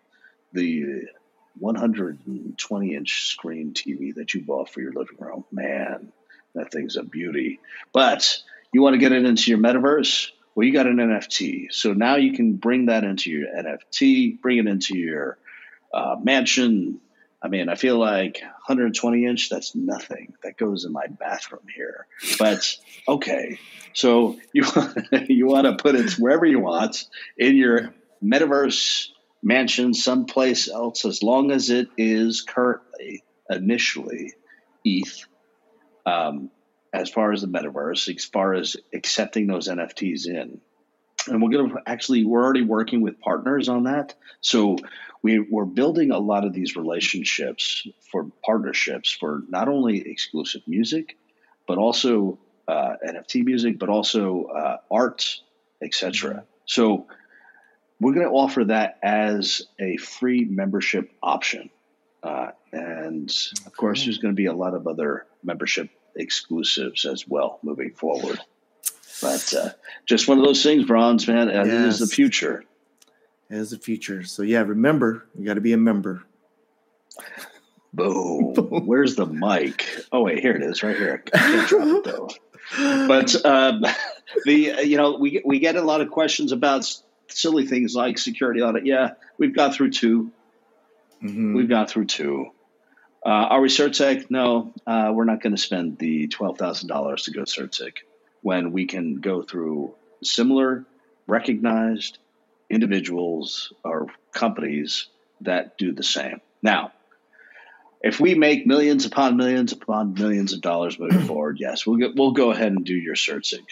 the 0.55 1.05
120 1.59 2.95
inch 2.95 3.25
screen 3.25 3.73
TV 3.73 4.15
that 4.15 4.33
you 4.33 4.41
bought 4.41 4.69
for 4.69 4.81
your 4.81 4.93
living 4.93 5.17
room. 5.19 5.45
Man, 5.51 6.11
that 6.55 6.71
thing's 6.71 6.97
a 6.97 7.03
beauty. 7.03 7.59
But 7.93 8.41
you 8.71 8.81
want 8.81 8.93
to 8.93 8.99
get 8.99 9.11
it 9.11 9.25
into 9.25 9.51
your 9.51 9.59
metaverse? 9.59 10.29
Well, 10.53 10.65
you 10.65 10.73
got 10.73 10.87
an 10.87 10.97
NFT. 10.97 11.71
So 11.71 11.93
now 11.93 12.15
you 12.15 12.33
can 12.33 12.55
bring 12.55 12.87
that 12.87 13.03
into 13.03 13.29
your 13.29 13.47
NFT, 13.47 14.41
bring 14.41 14.57
it 14.57 14.67
into 14.67 14.97
your 14.97 15.37
uh, 15.93 16.15
mansion. 16.21 16.99
I 17.41 17.49
mean, 17.49 17.69
I 17.69 17.75
feel 17.75 17.97
like 17.97 18.39
120 18.41 19.25
inch, 19.25 19.49
that's 19.49 19.75
nothing. 19.75 20.33
That 20.43 20.57
goes 20.57 20.85
in 20.85 20.91
my 20.91 21.07
bathroom 21.07 21.67
here. 21.73 22.07
But 22.39 22.77
okay, 23.07 23.59
so 23.93 24.37
you, 24.53 24.65
you 25.27 25.45
want 25.45 25.67
to 25.67 25.75
put 25.81 25.95
it 25.95 26.13
wherever 26.13 26.45
you 26.45 26.59
want 26.59 27.05
in 27.37 27.57
your 27.57 27.93
metaverse 28.23 29.09
mansion 29.43 29.93
someplace 29.93 30.69
else 30.69 31.05
as 31.05 31.21
long 31.21 31.51
as 31.51 31.69
it 31.69 31.87
is 31.97 32.41
currently 32.41 33.23
initially 33.49 34.33
ETH. 34.83 35.25
Um, 36.05 36.51
as 36.93 37.09
far 37.09 37.33
as 37.33 37.41
the 37.41 37.47
metaverse, 37.47 38.15
as 38.15 38.25
far 38.25 38.53
as 38.53 38.77
accepting 38.93 39.47
those 39.47 39.67
NFTs 39.67 40.27
in, 40.27 40.61
and 41.27 41.41
we're 41.41 41.49
going 41.49 41.71
to 41.71 41.77
actually 41.85 42.23
we're 42.23 42.43
already 42.43 42.61
working 42.61 43.01
with 43.01 43.19
partners 43.19 43.67
on 43.67 43.83
that. 43.83 44.13
So 44.41 44.77
we, 45.21 45.39
we're 45.39 45.65
building 45.65 46.11
a 46.11 46.19
lot 46.19 46.45
of 46.45 46.53
these 46.53 46.75
relationships 46.75 47.87
for 48.11 48.27
partnerships 48.45 49.11
for 49.11 49.41
not 49.49 49.67
only 49.67 50.07
exclusive 50.07 50.61
music, 50.67 51.17
but 51.67 51.77
also 51.77 52.37
uh, 52.67 52.93
NFT 53.05 53.43
music, 53.43 53.79
but 53.79 53.89
also 53.89 54.45
uh, 54.45 54.77
art, 54.91 55.41
etc. 55.81 56.45
So 56.65 57.07
we're 57.99 58.13
going 58.13 58.25
to 58.27 58.31
offer 58.33 58.65
that 58.65 58.99
as 59.01 59.61
a 59.79 59.97
free 59.97 60.45
membership 60.45 61.11
option. 61.23 61.69
Uh, 62.21 62.51
and 62.71 63.31
of 63.65 63.75
course, 63.77 64.03
there's 64.03 64.17
going 64.17 64.33
to 64.33 64.35
be 64.35 64.47
a 64.47 64.53
lot 64.53 64.73
of 64.73 64.87
other 64.87 65.25
membership 65.43 65.89
exclusives 66.15 67.05
as 67.05 67.27
well 67.27 67.59
moving 67.63 67.91
forward. 67.91 68.39
But 69.21 69.53
uh, 69.53 69.69
just 70.05 70.27
one 70.27 70.39
of 70.39 70.43
those 70.45 70.61
things, 70.63 70.85
Brawnz, 70.85 71.27
man. 71.27 71.49
uh, 71.49 71.61
It 71.61 71.67
is 71.67 71.99
the 71.99 72.07
future. 72.07 72.63
Has 73.49 73.69
the 73.69 73.77
future. 73.77 74.23
So 74.23 74.41
yeah, 74.43 74.61
remember, 74.61 75.25
you 75.37 75.45
got 75.45 75.53
to 75.53 75.61
be 75.61 75.73
a 75.73 75.77
member. 75.77 76.23
Boom. 77.93 78.53
Where's 78.85 79.15
the 79.15 79.25
mic? 79.25 79.85
Oh 80.11 80.23
wait, 80.23 80.39
here 80.39 80.53
it 80.55 80.63
is, 80.63 80.83
right 80.83 80.97
here. 80.97 81.23
I 81.33 81.37
can't 81.37 81.67
drop 81.69 82.07
it. 82.07 82.39
But 82.77 83.45
um, 83.45 83.85
the 84.45 84.81
you 84.83 84.97
know 84.97 85.17
we 85.17 85.39
we 85.45 85.59
get 85.59 85.75
a 85.75 85.81
lot 85.83 86.01
of 86.01 86.09
questions 86.09 86.51
about 86.51 86.91
silly 87.29 87.65
things 87.65 87.95
like 87.95 88.17
security 88.17 88.61
audit. 88.61 88.85
Yeah, 88.85 89.11
we've 89.37 89.55
got 89.55 89.73
through 89.73 89.91
2 89.91 90.31
we 91.21 91.29
Mhm. 91.29 91.55
We've 91.55 91.69
got 91.69 91.89
through 91.89 92.05
two. 92.05 92.51
Uh, 93.25 93.29
are 93.29 93.61
we 93.61 93.69
CertiK? 93.69 94.29
No, 94.29 94.73
uh, 94.85 95.11
we're 95.13 95.25
not 95.25 95.41
going 95.41 95.55
to 95.55 95.61
spend 95.61 95.97
the 95.97 96.27
twelve 96.27 96.57
thousand 96.57 96.87
dollars 96.87 97.23
to 97.23 97.31
go 97.31 97.41
CertiK 97.43 97.93
when 98.41 98.71
we 98.71 98.85
can 98.85 99.15
go 99.21 99.41
through 99.41 99.95
similar, 100.21 100.85
recognized 101.25 102.19
individuals 102.69 103.73
or 103.83 104.07
companies 104.33 105.07
that 105.41 105.77
do 105.77 105.91
the 105.93 106.03
same. 106.03 106.41
Now, 106.61 106.91
if 108.01 108.19
we 108.19 108.35
make 108.35 108.67
millions 108.67 109.05
upon 109.05 109.37
millions 109.37 109.71
upon 109.71 110.13
millions 110.13 110.53
of 110.53 110.61
dollars 110.61 110.99
moving 110.99 111.21
forward, 111.27 111.57
yes, 111.59 111.87
we'll 111.87 111.97
go, 111.97 112.11
we'll 112.15 112.31
go 112.31 112.51
ahead 112.51 112.71
and 112.71 112.85
do 112.85 112.93
your 112.93 113.15
CertiK. 113.15 113.65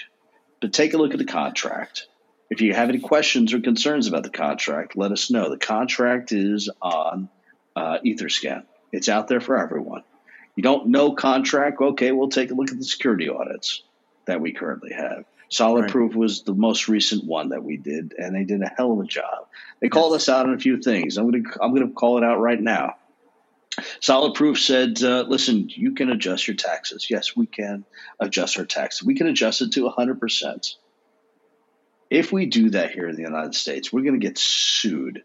But 0.60 0.74
take 0.74 0.94
a 0.94 0.98
look 0.98 1.12
at 1.12 1.20
the 1.20 1.26
contract. 1.26 2.08
If 2.54 2.62
you 2.62 2.72
have 2.76 2.90
any 2.90 3.00
questions 3.00 3.52
or 3.52 3.62
concerns 3.62 4.06
about 4.06 4.22
the 4.22 4.30
contract, 4.30 4.96
let 4.96 5.12
us 5.12 5.32
know. 5.32 5.50
The 5.50 5.58
contract 5.58 6.32
is 6.32 6.70
on 6.84 7.28
uh, 7.76 7.98
Etherscan. 8.06 8.62
It's 8.92 9.10
out 9.10 9.28
there 9.28 9.42
for 9.42 9.58
everyone. 9.58 10.04
You 10.56 10.62
don't 10.62 10.90
know 10.90 11.14
contract? 11.14 11.82
Okay, 11.82 12.12
we'll 12.12 12.30
take 12.30 12.52
a 12.52 12.54
look 12.54 12.70
at 12.70 12.78
the 12.78 12.86
security 12.86 13.28
audits 13.28 13.82
that 14.28 14.40
we 14.40 14.54
currently 14.54 14.94
have. 14.94 15.26
Solid 15.50 15.82
Right. 15.82 15.90
Proof 15.90 16.14
was 16.14 16.44
the 16.44 16.54
most 16.54 16.88
recent 16.88 17.26
one 17.26 17.50
that 17.50 17.64
we 17.64 17.78
did, 17.78 18.14
and 18.20 18.36
they 18.36 18.44
did 18.44 18.62
a 18.62 18.72
hell 18.78 18.92
of 18.92 19.00
a 19.00 19.08
job. 19.08 19.48
They 19.80 19.90
called 19.90 20.14
us 20.14 20.30
out 20.30 20.46
on 20.46 20.54
a 20.54 20.60
few 20.60 20.80
things. 20.80 21.18
I'm 21.18 21.32
gonna 21.32 21.50
I'm 21.60 21.74
gonna 21.74 21.90
call 21.90 22.20
it 22.20 22.24
out 22.24 22.40
right 22.40 22.62
now. 22.62 22.98
Solid 24.00 24.36
Proof 24.36 24.60
said, 24.60 25.02
uh, 25.02 25.26
"Listen, 25.28 25.70
you 25.70 25.94
can 25.96 26.12
adjust 26.12 26.48
your 26.48 26.56
taxes. 26.56 27.08
Yes, 27.10 27.36
we 27.36 27.48
can 27.48 27.84
adjust 28.20 28.60
our 28.60 28.66
taxes. 28.66 29.04
We 29.04 29.16
can 29.16 29.26
adjust 29.26 29.62
it 29.62 29.72
to 29.72 29.86
100 29.86 30.20
percent. 30.20 30.76
If 32.14 32.32
we 32.32 32.46
do 32.46 32.70
that 32.72 32.92
here 32.92 33.08
in 33.08 33.16
the 33.16 33.24
United 33.24 33.56
States, 33.56 33.92
we're 33.92 34.04
going 34.04 34.20
to 34.20 34.26
get 34.26 34.38
sued. 34.38 35.24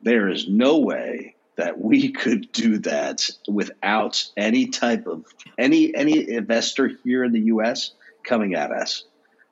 There 0.00 0.30
is 0.30 0.48
no 0.48 0.78
way 0.78 1.36
that 1.56 1.78
we 1.78 2.12
could 2.22 2.50
do 2.52 2.78
that 2.78 3.28
without 3.46 4.26
any 4.36 4.68
type 4.68 5.06
of 5.06 5.26
any 5.58 5.94
any 5.94 6.30
investor 6.30 6.90
here 7.04 7.22
in 7.22 7.32
the 7.32 7.40
U.S. 7.54 7.92
coming 8.24 8.54
at 8.54 8.70
us. 8.70 9.04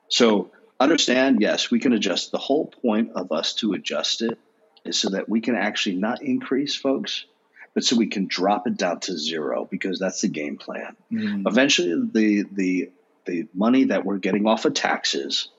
So 0.07 0.49
understand, 0.79 1.39
yes, 1.39 1.69
we 1.69 1.79
can 1.79 1.93
adjust. 1.93 2.31
The 2.31 2.39
whole 2.39 2.65
point 2.67 3.11
of 3.15 3.31
us 3.31 3.53
to 3.55 3.73
adjust 3.73 4.23
it 4.23 4.39
is 4.83 4.99
so 4.99 5.09
that 5.11 5.29
we 5.29 5.41
can 5.41 5.55
actually 5.55 5.97
not 5.97 6.23
increase, 6.23 6.75
folks, 6.75 7.25
but 7.75 7.83
so 7.83 7.95
we 7.95 8.07
can 8.07 8.25
drop 8.25 8.65
it 8.65 8.75
down 8.75 9.01
to 9.01 9.15
zero 9.15 9.67
because 9.69 9.99
that's 9.99 10.21
the 10.21 10.29
game 10.29 10.57
plan 10.57 10.95
Mm. 11.11 11.43
eventually 11.47 11.93
the 12.11 12.45
the 12.51 12.89
the 13.25 13.47
money 13.53 13.83
that 13.85 14.03
we're 14.05 14.17
getting 14.17 14.47
off 14.47 14.65
of 14.65 14.73
taxes 14.73 15.49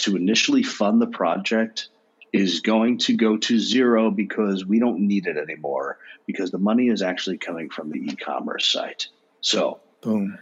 to 0.00 0.16
initially 0.16 0.62
fund 0.62 1.00
the 1.00 1.06
project 1.06 1.88
is 2.32 2.60
going 2.60 2.98
to 2.98 3.16
go 3.16 3.36
to 3.36 3.58
zero 3.58 4.10
because 4.10 4.64
we 4.64 4.78
don't 4.78 5.00
need 5.00 5.26
it 5.26 5.36
anymore 5.36 5.98
because 6.26 6.50
the 6.50 6.58
money 6.58 6.88
is 6.88 7.02
actually 7.02 7.38
coming 7.38 7.68
from 7.68 7.90
the 7.90 7.98
e-commerce 7.98 8.70
site. 8.70 9.08
So 9.40 9.80
Boom. 10.00 10.38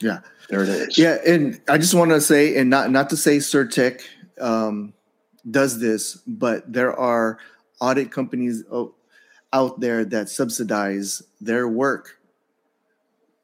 Yeah. 0.00 0.20
there 0.48 0.62
it 0.62 0.68
is. 0.68 0.98
Yeah, 0.98 1.18
and 1.26 1.60
I 1.68 1.78
just 1.78 1.94
want 1.94 2.10
to 2.10 2.20
say, 2.20 2.56
and 2.56 2.70
not 2.70 2.90
not 2.90 3.10
to 3.10 3.16
say 3.16 3.38
CertiK 3.38 4.02
um, 4.40 4.92
does 5.48 5.78
this, 5.78 6.16
but 6.26 6.70
there 6.72 6.98
are 6.98 7.38
audit 7.80 8.10
companies 8.10 8.64
out 9.52 9.80
there 9.80 10.04
that 10.04 10.28
subsidize 10.28 11.22
their 11.40 11.68
work. 11.68 12.18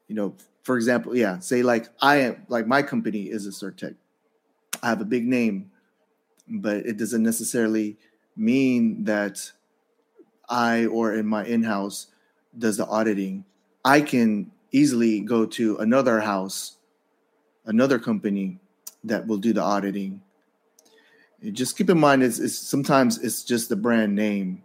You 0.07 0.15
know, 0.15 0.35
for 0.63 0.75
example, 0.75 1.15
yeah, 1.15 1.39
say 1.39 1.63
like 1.63 1.87
I 2.01 2.17
am, 2.17 2.45
like 2.49 2.67
my 2.67 2.81
company 2.81 3.23
is 3.23 3.47
a 3.47 3.51
CertiK. 3.51 3.95
I 4.81 4.89
have 4.89 5.01
a 5.01 5.05
big 5.05 5.25
name, 5.25 5.71
but 6.47 6.77
it 6.77 6.97
doesn't 6.97 7.23
necessarily 7.23 7.97
mean 8.35 9.03
that 9.05 9.51
I 10.49 10.85
or 10.85 11.15
in 11.15 11.25
my 11.25 11.45
in-house 11.45 12.07
does 12.57 12.77
the 12.77 12.85
auditing. 12.87 13.45
I 13.85 14.01
can 14.01 14.51
easily 14.71 15.21
go 15.21 15.45
to 15.45 15.77
another 15.77 16.19
house 16.19 16.77
another 17.65 17.99
company 17.99 18.59
that 19.03 19.25
will 19.27 19.37
do 19.37 19.53
the 19.53 19.61
auditing. 19.61 20.21
Just 21.51 21.77
keep 21.77 21.89
in 21.89 21.99
mind, 21.99 22.21
it's, 22.23 22.39
it's 22.39 22.57
sometimes 22.57 23.17
it's 23.19 23.43
just 23.43 23.69
the 23.69 23.75
brand 23.75 24.15
name, 24.15 24.63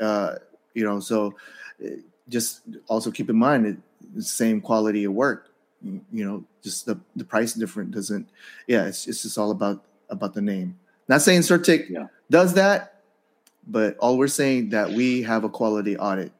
uh, 0.00 0.34
you 0.74 0.84
know. 0.84 1.00
So 1.00 1.34
uh, 1.82 1.88
just 2.28 2.60
also 2.86 3.10
keep 3.10 3.30
in 3.30 3.36
mind 3.36 3.66
it, 3.66 3.76
the 4.14 4.22
same 4.22 4.60
quality 4.60 5.04
of 5.04 5.12
work. 5.12 5.51
You 5.84 6.24
know, 6.24 6.44
just 6.62 6.86
the 6.86 7.00
the 7.16 7.24
price 7.24 7.54
different 7.54 7.90
doesn't. 7.90 8.28
Yeah, 8.66 8.86
it's 8.86 9.06
it's 9.08 9.22
just 9.22 9.36
all 9.38 9.50
about 9.50 9.84
about 10.08 10.34
the 10.34 10.42
name. 10.42 10.78
Not 11.08 11.22
saying 11.22 11.40
CertiK 11.42 11.88
Yeah. 11.90 12.06
does 12.30 12.54
that, 12.54 13.02
but 13.66 13.96
all 13.98 14.16
we're 14.18 14.28
saying 14.28 14.70
that 14.70 14.90
we 14.90 15.22
have 15.22 15.44
a 15.44 15.48
quality 15.48 15.96
audit, 15.96 16.32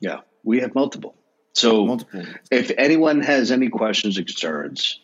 Yeah, 0.00 0.20
we 0.44 0.60
have 0.60 0.74
multiple. 0.74 1.14
So 1.54 1.86
multiple. 1.86 2.24
if 2.50 2.70
anyone 2.78 3.20
has 3.22 3.50
any 3.50 3.68
questions 3.68 4.18
or 4.18 4.22
concerns, 4.22 5.00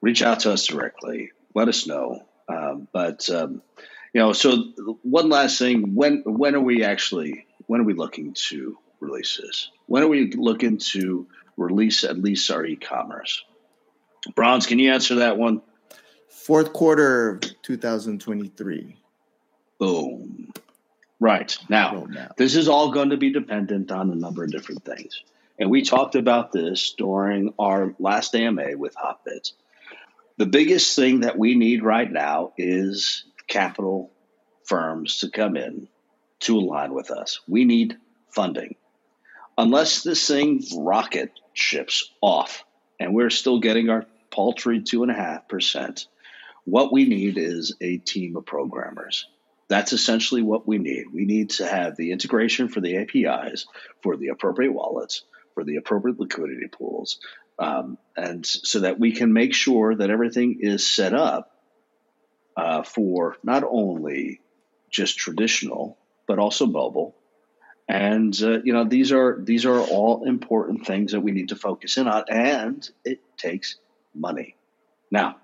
reach 0.00 0.22
out 0.22 0.40
to 0.40 0.52
us 0.52 0.66
directly. 0.66 1.32
Let 1.54 1.68
us 1.68 1.86
know. 1.86 2.24
Um, 2.48 2.86
but 2.92 3.28
um, 3.30 3.62
you 4.14 4.20
know, 4.20 4.32
so 4.32 4.56
one 5.02 5.28
last 5.28 5.58
thing: 5.58 5.94
when 5.94 6.22
when 6.24 6.54
are 6.54 6.60
we 6.60 6.84
actually 6.84 7.46
when 7.66 7.80
are 7.80 7.84
we 7.84 7.94
looking 7.94 8.34
to 8.48 8.78
release 9.00 9.36
this? 9.42 9.70
When 9.86 10.02
are 10.02 10.08
we 10.08 10.30
looking 10.32 10.78
to 10.92 11.26
release 11.58 12.04
at 12.04 12.18
least 12.18 12.50
our 12.50 12.64
e-commerce? 12.64 13.44
Brawnz, 14.34 14.66
can 14.66 14.78
you 14.78 14.92
answer 14.92 15.16
that 15.16 15.36
one? 15.36 15.62
Fourth 16.28 16.72
quarter 16.72 17.30
of 17.30 17.62
2023 17.62 18.96
Boom. 19.78 20.52
Right 21.20 21.56
now, 21.68 21.92
roadmap. 21.94 22.36
This 22.36 22.54
is 22.54 22.68
all 22.68 22.92
going 22.92 23.10
to 23.10 23.16
be 23.16 23.32
dependent 23.32 23.90
on 23.90 24.10
a 24.10 24.14
number 24.14 24.44
of 24.44 24.50
different 24.50 24.84
things. 24.84 25.22
And 25.58 25.70
we 25.70 25.82
talked 25.82 26.14
about 26.14 26.52
this 26.52 26.94
during 26.96 27.54
our 27.58 27.94
last 27.98 28.34
AMA 28.34 28.76
with 28.76 28.94
Hotbits. 28.94 29.52
The 30.36 30.46
biggest 30.46 30.94
thing 30.94 31.20
that 31.20 31.36
we 31.36 31.56
need 31.56 31.82
right 31.82 32.10
now 32.10 32.52
is 32.56 33.24
capital 33.48 34.12
firms 34.64 35.18
to 35.18 35.30
come 35.30 35.56
in 35.56 35.88
to 36.40 36.56
align 36.56 36.94
with 36.94 37.10
us. 37.10 37.40
We 37.48 37.64
need 37.64 37.96
funding. 38.30 38.76
Unless 39.58 40.04
this 40.04 40.24
thing 40.24 40.62
rocket 40.76 41.32
ships 41.52 42.12
off 42.20 42.64
and 43.00 43.12
we're 43.12 43.28
still 43.28 43.58
getting 43.58 43.90
our 43.90 44.06
paltry 44.30 44.80
2.5%, 44.80 46.06
what 46.64 46.92
we 46.92 47.06
need 47.06 47.38
is 47.38 47.74
a 47.80 47.96
team 47.96 48.36
of 48.36 48.46
programmers. 48.46 49.26
That's 49.66 49.92
essentially 49.92 50.42
what 50.42 50.68
we 50.68 50.78
need. 50.78 51.06
We 51.12 51.24
need 51.24 51.50
to 51.50 51.66
have 51.66 51.96
the 51.96 52.12
integration 52.12 52.68
for 52.68 52.80
the 52.80 52.98
APIs, 52.98 53.66
for 54.00 54.16
the 54.16 54.28
appropriate 54.28 54.72
wallets, 54.72 55.24
for 55.54 55.64
the 55.64 55.74
appropriate 55.74 56.20
liquidity 56.20 56.68
pools, 56.68 57.18
um, 57.58 57.98
and 58.16 58.46
so 58.46 58.80
that 58.80 59.00
we 59.00 59.10
can 59.10 59.32
make 59.32 59.54
sure 59.54 59.96
that 59.96 60.08
everything 60.08 60.58
is 60.60 60.88
set 60.88 61.14
up 61.14 61.50
uh, 62.56 62.84
for 62.84 63.36
not 63.42 63.64
only 63.64 64.40
just 64.88 65.18
traditional 65.18 65.98
but 66.28 66.38
also 66.38 66.66
mobile. 66.66 67.16
And 67.88 68.38
uh, 68.42 68.60
you 68.62 68.74
know 68.74 68.84
these 68.84 69.12
are 69.12 69.38
these 69.40 69.64
are 69.64 69.80
all 69.80 70.24
important 70.24 70.86
things 70.86 71.12
that 71.12 71.20
we 71.20 71.32
need 71.32 71.48
to 71.48 71.56
focus 71.56 71.96
in 71.96 72.06
on, 72.06 72.24
and 72.28 72.88
it 73.04 73.20
takes 73.38 73.76
money. 74.14 74.56
Now, 75.10 75.36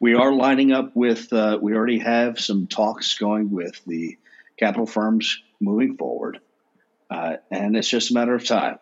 we 0.00 0.14
are 0.14 0.32
lining 0.32 0.72
up 0.72 0.94
with, 0.94 1.32
uh, 1.32 1.58
we 1.60 1.74
already 1.74 2.00
have 2.00 2.38
some 2.40 2.66
talks 2.66 3.16
going 3.18 3.50
with 3.50 3.80
the 3.86 4.18
capital 4.58 4.86
firms 4.86 5.42
moving 5.60 5.96
forward. 5.96 6.40
Uh, 7.10 7.36
and 7.50 7.76
it's 7.76 7.88
just 7.88 8.10
a 8.10 8.14
matter 8.14 8.34
of 8.34 8.44
time. 8.44 8.78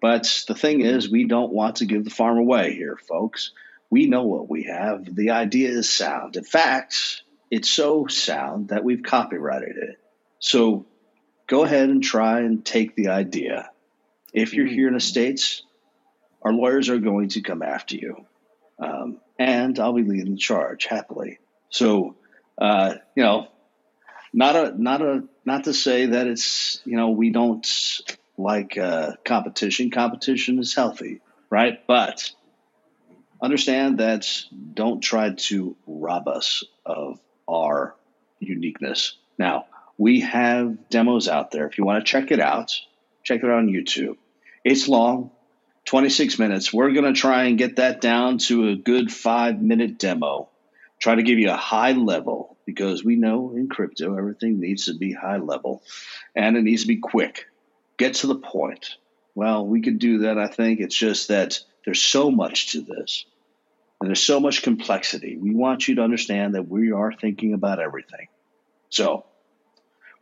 But 0.00 0.44
the 0.48 0.54
thing 0.54 0.80
is, 0.80 1.10
we 1.10 1.24
don't 1.24 1.52
want 1.52 1.76
to 1.76 1.86
give 1.86 2.04
the 2.04 2.10
farm 2.10 2.38
away 2.38 2.74
here, 2.74 2.98
folks. 3.08 3.52
We 3.90 4.06
know 4.06 4.24
what 4.24 4.48
we 4.48 4.64
have. 4.64 5.14
The 5.14 5.30
idea 5.30 5.70
is 5.70 5.92
sound. 5.92 6.36
In 6.36 6.44
fact, 6.44 7.22
it's 7.50 7.68
so 7.68 8.06
sound 8.06 8.68
that 8.68 8.84
we've 8.84 9.02
copyrighted 9.02 9.76
it. 9.76 9.98
So 10.38 10.86
go 11.50 11.64
ahead 11.64 11.90
and 11.90 12.02
try 12.02 12.40
and 12.40 12.64
take 12.64 12.94
the 12.94 13.08
idea. 13.08 13.70
If 14.32 14.54
you're 14.54 14.66
here 14.66 14.88
in 14.88 14.94
the 14.94 15.00
States, 15.00 15.62
our 16.42 16.52
lawyers 16.52 16.88
are 16.88 16.98
going 16.98 17.30
to 17.30 17.42
come 17.42 17.62
after 17.62 17.96
you 17.96 18.24
um, 18.80 19.18
and 19.38 19.78
I'll 19.78 19.92
be 19.92 20.02
leading 20.02 20.32
the 20.32 20.38
charge 20.38 20.86
happily. 20.86 21.38
So, 21.68 22.16
uh, 22.58 22.94
you 23.14 23.22
know, 23.22 23.48
not 24.32 24.56
a 24.56 24.82
not 24.82 25.02
a 25.02 25.24
not 25.44 25.64
to 25.64 25.74
say 25.74 26.06
that 26.06 26.26
it's 26.26 26.80
you 26.84 26.96
know 26.96 27.10
we 27.10 27.30
don't 27.30 27.66
like 28.38 28.78
uh, 28.78 29.12
competition. 29.24 29.90
Competition 29.90 30.58
is 30.58 30.74
healthy, 30.74 31.20
right? 31.50 31.86
But 31.86 32.30
understand 33.42 33.98
that 33.98 34.26
don't 34.74 35.00
try 35.00 35.30
to 35.30 35.76
rob 35.86 36.28
us 36.28 36.64
of 36.86 37.18
our 37.48 37.94
uniqueness. 38.38 39.16
Now, 39.38 39.66
we 40.00 40.20
have 40.20 40.88
demos 40.88 41.28
out 41.28 41.50
there. 41.50 41.66
If 41.66 41.76
you 41.76 41.84
want 41.84 42.02
to 42.02 42.10
check 42.10 42.30
it 42.30 42.40
out, 42.40 42.72
check 43.22 43.40
it 43.40 43.44
out 43.44 43.58
on 43.58 43.68
YouTube. 43.68 44.16
It's 44.64 44.88
long, 44.88 45.30
26 45.84 46.38
minutes. 46.38 46.72
We're 46.72 46.92
going 46.92 47.12
to 47.12 47.20
try 47.20 47.44
and 47.44 47.58
get 47.58 47.76
that 47.76 48.00
down 48.00 48.38
to 48.38 48.68
a 48.68 48.76
good 48.76 49.12
five 49.12 49.60
minute 49.60 49.98
demo. 49.98 50.48
Try 50.98 51.16
to 51.16 51.22
give 51.22 51.38
you 51.38 51.50
a 51.50 51.56
high 51.56 51.92
level 51.92 52.56
because 52.64 53.04
we 53.04 53.16
know 53.16 53.52
in 53.54 53.68
crypto 53.68 54.16
everything 54.16 54.58
needs 54.58 54.86
to 54.86 54.94
be 54.94 55.12
high 55.12 55.36
level 55.36 55.82
and 56.34 56.56
it 56.56 56.62
needs 56.62 56.80
to 56.80 56.88
be 56.88 56.96
quick. 56.96 57.44
Get 57.98 58.14
to 58.14 58.26
the 58.26 58.36
point. 58.36 58.96
Well, 59.34 59.66
we 59.66 59.82
could 59.82 59.98
do 59.98 60.20
that, 60.20 60.38
I 60.38 60.46
think. 60.46 60.80
It's 60.80 60.96
just 60.96 61.28
that 61.28 61.60
there's 61.84 62.02
so 62.02 62.30
much 62.30 62.72
to 62.72 62.80
this 62.80 63.26
and 64.00 64.08
there's 64.08 64.22
so 64.22 64.40
much 64.40 64.62
complexity. 64.62 65.36
We 65.36 65.54
want 65.54 65.88
you 65.88 65.96
to 65.96 66.02
understand 66.02 66.54
that 66.54 66.68
we 66.68 66.90
are 66.90 67.12
thinking 67.12 67.52
about 67.52 67.80
everything. 67.80 68.28
So, 68.88 69.26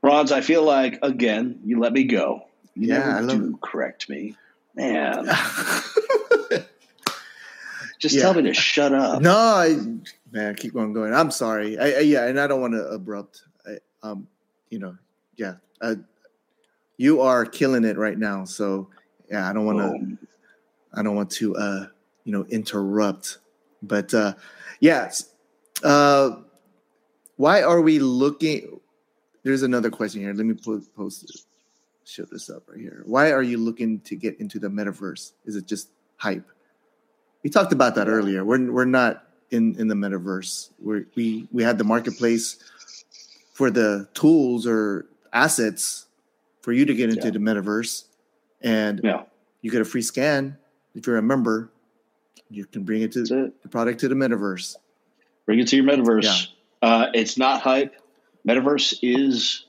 Brawnz, 0.01 0.33
I 0.33 0.41
feel 0.41 0.63
like, 0.63 0.99
again, 1.03 1.61
you 1.65 1.81
let 1.81 1.93
me 1.93 2.05
go. 2.05 2.43
You 2.75 2.89
Yeah, 2.89 2.99
never 2.99 3.11
I 3.11 3.21
love 3.21 3.39
do 3.41 3.59
correct 3.63 4.09
me. 4.09 4.35
Man, 4.75 5.25
just 7.99 8.15
Yeah. 8.15 8.23
tell 8.23 8.35
me 8.35 8.43
to 8.43 8.55
shut 8.55 8.95
up. 8.95 9.21
no, 9.21 9.35
I, 9.37 9.77
man, 10.31 10.55
keep 10.55 10.77
on 10.77 10.93
going. 10.93 11.13
I'm 11.13 11.33
sorry. 11.33 11.77
I, 11.79 11.87
I 11.87 11.99
yeah, 12.01 12.27
and 12.27 12.39
I 12.39 12.47
don't 12.47 12.61
want 12.61 12.75
to 12.75 12.87
abrupt. 12.89 13.43
I, 13.67 13.79
um, 14.05 14.29
you 14.71 14.79
know, 14.79 14.97
yeah, 15.37 15.55
uh, 15.81 15.97
you 16.97 17.21
are 17.23 17.45
killing 17.45 17.85
it 17.85 17.97
right 17.97 18.19
now. 18.19 18.45
So 18.45 18.89
yeah, 19.31 19.51
I 19.51 19.53
don't 19.53 19.67
want 19.67 19.79
to. 19.79 19.89
Boom. 19.89 20.19
I 20.95 21.03
don't 21.03 21.17
want 21.17 21.31
to, 21.33 21.55
uh, 21.57 21.87
you 22.25 22.33
know, 22.33 22.45
interrupt. 22.47 23.39
But 23.83 24.15
uh, 24.15 24.35
yes, 24.81 25.29
uh, 25.83 26.37
why 27.37 27.63
are 27.63 27.81
we 27.81 27.99
looking? 27.99 28.81
There's 29.49 29.63
another 29.63 29.89
question 29.89 30.21
here. 30.21 30.35
Let 30.35 30.45
me 30.45 30.53
put, 30.53 30.95
post 30.95 31.25
it. 31.25 31.31
Show 32.05 32.25
this 32.31 32.51
up 32.51 32.65
right 32.69 32.79
here. 32.79 33.03
Why 33.07 33.33
are 33.33 33.43
you 33.43 33.57
looking 33.57 34.01
to 34.01 34.15
get 34.15 34.39
into 34.41 34.59
the 34.59 34.69
metaverse? 34.69 35.33
Is 35.47 35.57
it 35.57 35.67
just 35.67 35.89
hype? 36.19 36.47
We 37.43 37.49
talked 37.49 37.73
about 37.73 37.95
that 37.95 38.09
earlier. 38.09 38.45
We're 38.45 38.71
we're 38.71 38.85
not 38.85 39.25
in 39.51 39.75
in 39.81 39.89
the 39.89 39.95
metaverse. 39.95 40.69
we 40.79 41.07
we 41.17 41.49
we 41.51 41.63
had 41.63 41.79
the 41.79 41.85
marketplace 41.85 42.59
for 43.55 43.71
the 43.71 44.07
tools 44.13 44.67
or 44.67 45.07
assets 45.33 46.05
for 46.61 46.73
you 46.75 46.85
to 46.85 46.93
get 46.93 47.09
into 47.09 47.25
Yeah. 47.29 47.31
the 47.31 47.39
metaverse, 47.39 48.05
and 48.61 49.01
Yeah, 49.03 49.23
you 49.63 49.71
get 49.71 49.81
a 49.81 49.87
free 49.87 50.03
scan 50.03 50.59
if 50.95 51.07
you're 51.07 51.17
a 51.17 51.23
member. 51.23 51.71
You 52.51 52.67
can 52.67 52.85
bring 52.85 53.01
it 53.01 53.13
to 53.13 53.21
it. 53.21 53.63
the 53.63 53.69
product 53.71 54.01
to 54.01 54.09
the 54.09 54.15
metaverse. 54.15 54.77
Bring 55.47 55.59
it 55.59 55.69
to 55.69 55.77
your 55.77 55.87
metaverse. 55.87 56.25
Yeah. 56.25 56.89
Uh, 56.89 57.07
it's 57.15 57.39
not 57.39 57.63
hype. 57.63 57.95
Metaverse 58.49 58.99
is 59.03 59.67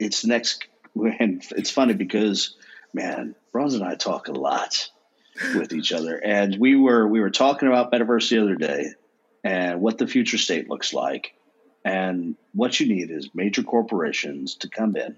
it's 0.00 0.24
next. 0.24 0.64
And 0.96 1.44
it's 1.52 1.70
funny 1.70 1.94
because 1.94 2.56
man, 2.92 3.36
Brawnz 3.52 3.74
and 3.74 3.84
I 3.84 3.94
talk 3.94 4.26
a 4.26 4.32
lot 4.32 4.90
with 5.54 5.72
each 5.72 5.92
other, 5.92 6.16
and 6.16 6.56
we 6.58 6.74
were 6.74 7.06
we 7.06 7.20
were 7.20 7.30
talking 7.30 7.68
about 7.68 7.92
metaverse 7.92 8.28
the 8.28 8.42
other 8.42 8.56
day 8.56 8.86
and 9.44 9.80
what 9.80 9.98
the 9.98 10.08
future 10.08 10.36
state 10.36 10.68
looks 10.68 10.92
like, 10.92 11.34
and 11.84 12.34
what 12.52 12.80
you 12.80 12.92
need 12.92 13.10
is 13.10 13.30
major 13.32 13.62
corporations 13.62 14.56
to 14.56 14.68
come 14.68 14.96
in 14.96 15.16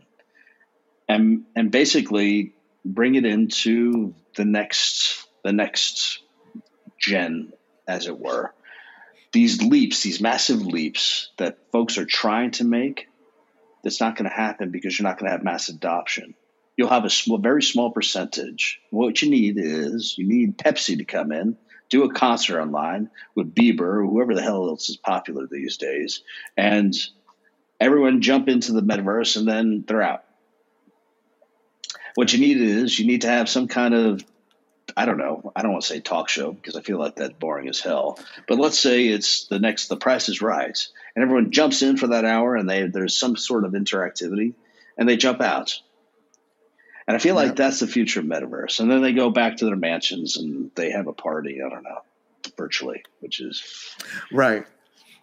and 1.08 1.44
and 1.56 1.70
basically 1.70 2.52
bring 2.84 3.14
it 3.14 3.24
into 3.24 4.14
the 4.36 4.44
next 4.44 5.26
the 5.42 5.52
next 5.52 6.20
gen, 6.98 7.52
as 7.88 8.06
it 8.06 8.18
were 8.18 8.52
these 9.32 9.62
leaps, 9.62 10.02
these 10.02 10.20
massive 10.20 10.64
leaps 10.64 11.30
that 11.38 11.58
folks 11.72 11.98
are 11.98 12.04
trying 12.04 12.50
to 12.52 12.64
make, 12.64 13.08
that's 13.82 14.00
not 14.00 14.16
going 14.16 14.28
to 14.28 14.34
happen 14.36 14.70
because 14.70 14.98
you're 14.98 15.08
not 15.08 15.18
going 15.18 15.30
to 15.30 15.32
have 15.32 15.42
mass 15.42 15.68
adoption. 15.68 16.34
You'll 16.76 16.88
have 16.88 17.04
a 17.04 17.10
small, 17.10 17.38
very 17.38 17.62
small 17.62 17.90
percentage. 17.90 18.80
What 18.90 19.20
you 19.22 19.30
need 19.30 19.56
is 19.58 20.16
you 20.16 20.26
need 20.26 20.58
Pepsi 20.58 20.98
to 20.98 21.04
come 21.04 21.32
in, 21.32 21.56
do 21.90 22.04
a 22.04 22.12
concert 22.12 22.60
online 22.60 23.10
with 23.34 23.54
Bieber 23.54 23.80
or 23.80 24.06
whoever 24.06 24.34
the 24.34 24.42
hell 24.42 24.68
else 24.68 24.88
is 24.88 24.96
popular 24.96 25.46
these 25.46 25.76
days, 25.76 26.22
and 26.56 26.94
everyone 27.80 28.22
jump 28.22 28.48
into 28.48 28.72
the 28.72 28.82
metaverse 28.82 29.36
and 29.36 29.46
then 29.46 29.84
they're 29.86 30.02
out. 30.02 30.24
What 32.14 32.32
you 32.32 32.40
need 32.40 32.58
is 32.58 32.98
you 32.98 33.06
need 33.06 33.22
to 33.22 33.28
have 33.28 33.48
some 33.48 33.68
kind 33.68 33.94
of 33.94 34.24
I 34.96 35.06
don't 35.06 35.18
know. 35.18 35.52
I 35.54 35.62
don't 35.62 35.72
want 35.72 35.82
to 35.84 35.88
say 35.88 36.00
talk 36.00 36.28
show 36.28 36.52
because 36.52 36.76
I 36.76 36.82
feel 36.82 36.98
like 36.98 37.16
that's 37.16 37.32
boring 37.34 37.68
as 37.68 37.80
hell. 37.80 38.18
But 38.48 38.58
let's 38.58 38.78
say 38.78 39.06
it's 39.08 39.46
the 39.46 39.58
next 39.58 39.88
The 39.88 39.96
Price 39.96 40.28
is 40.28 40.42
Right, 40.42 40.78
and 41.14 41.22
everyone 41.22 41.50
jumps 41.50 41.82
in 41.82 41.96
for 41.96 42.08
that 42.08 42.24
hour, 42.24 42.56
and 42.56 42.68
they 42.68 42.86
there's 42.86 43.16
some 43.16 43.36
sort 43.36 43.64
of 43.64 43.72
interactivity, 43.72 44.54
and 44.96 45.08
they 45.08 45.16
jump 45.16 45.40
out. 45.40 45.80
And 47.06 47.16
I 47.16 47.18
feel 47.18 47.34
Yeah. 47.34 47.42
like 47.42 47.56
that's 47.56 47.80
the 47.80 47.86
future 47.88 48.20
of 48.20 48.26
metaverse. 48.26 48.78
And 48.80 48.90
then 48.90 49.02
they 49.02 49.12
go 49.12 49.30
back 49.30 49.56
to 49.56 49.64
their 49.64 49.76
mansions 49.76 50.36
and 50.36 50.70
they 50.76 50.90
have 50.92 51.08
a 51.08 51.12
party. 51.12 51.60
I 51.60 51.68
don't 51.68 51.82
know, 51.82 52.02
virtually, 52.56 53.02
which 53.20 53.40
is 53.40 53.62
Right. 54.32 54.64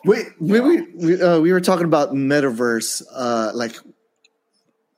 We 0.04 0.24
we 0.40 0.60
we 0.60 0.82
we, 0.94 1.22
uh, 1.22 1.40
we 1.40 1.52
were 1.52 1.62
talking 1.62 1.86
about 1.86 2.14
metaverse, 2.14 3.04
uh, 3.14 3.52
like 3.54 3.76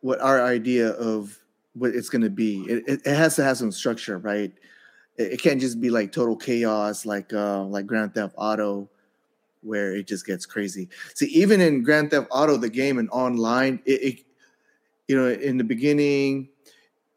what 0.02 0.20
our 0.22 0.42
idea 0.44 0.90
of 0.90 1.38
what 1.74 1.92
it's 1.96 2.10
going 2.10 2.22
to 2.22 2.30
be. 2.30 2.62
It, 2.62 3.02
it, 3.06 3.16
has 3.16 3.36
to 3.38 3.44
have 3.44 3.58
some 3.58 3.72
structure, 3.72 4.18
right? 4.18 4.52
It, 5.18 5.34
it 5.34 5.42
can't 5.42 5.60
just 5.60 5.80
be 5.80 5.90
like 5.90 6.12
total 6.12 6.36
chaos, 6.36 7.06
like 7.06 7.34
uh, 7.34 7.64
like 7.64 7.86
Grand 7.86 8.14
Theft 8.14 8.34
Auto, 8.38 8.90
where 9.62 9.96
it 9.96 10.08
just 10.08 10.26
gets 10.26 10.46
crazy. 10.46 10.90
See, 11.16 11.28
even 11.28 11.62
in 11.62 11.84
Grand 11.84 12.12
Theft 12.12 12.28
Auto, 12.32 12.58
the 12.58 12.70
game 12.70 12.98
and 12.98 13.10
online, 13.12 13.80
it, 13.86 14.20
you 15.08 15.18
know, 15.18 15.30
in 15.30 15.58
the 15.58 15.64
beginning, 15.64 16.50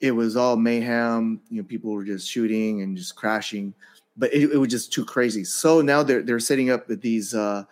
it 0.00 0.12
was 0.12 0.36
all 0.36 0.56
mayhem. 0.56 1.40
You 1.50 1.62
know, 1.62 1.68
people 1.68 1.92
were 1.92 2.04
just 2.04 2.30
shooting 2.30 2.82
and 2.82 2.96
just 2.96 3.16
crashing 3.16 3.74
but 4.16 4.32
it, 4.32 4.52
it 4.52 4.56
was 4.58 4.68
just 4.68 4.92
too 4.92 5.04
crazy. 5.04 5.44
So 5.44 5.80
now 5.80 6.02
they're 6.02 6.22
they're 6.22 6.40
setting 6.40 6.70
up 6.70 6.86
these 6.86 7.34
uh, 7.34 7.64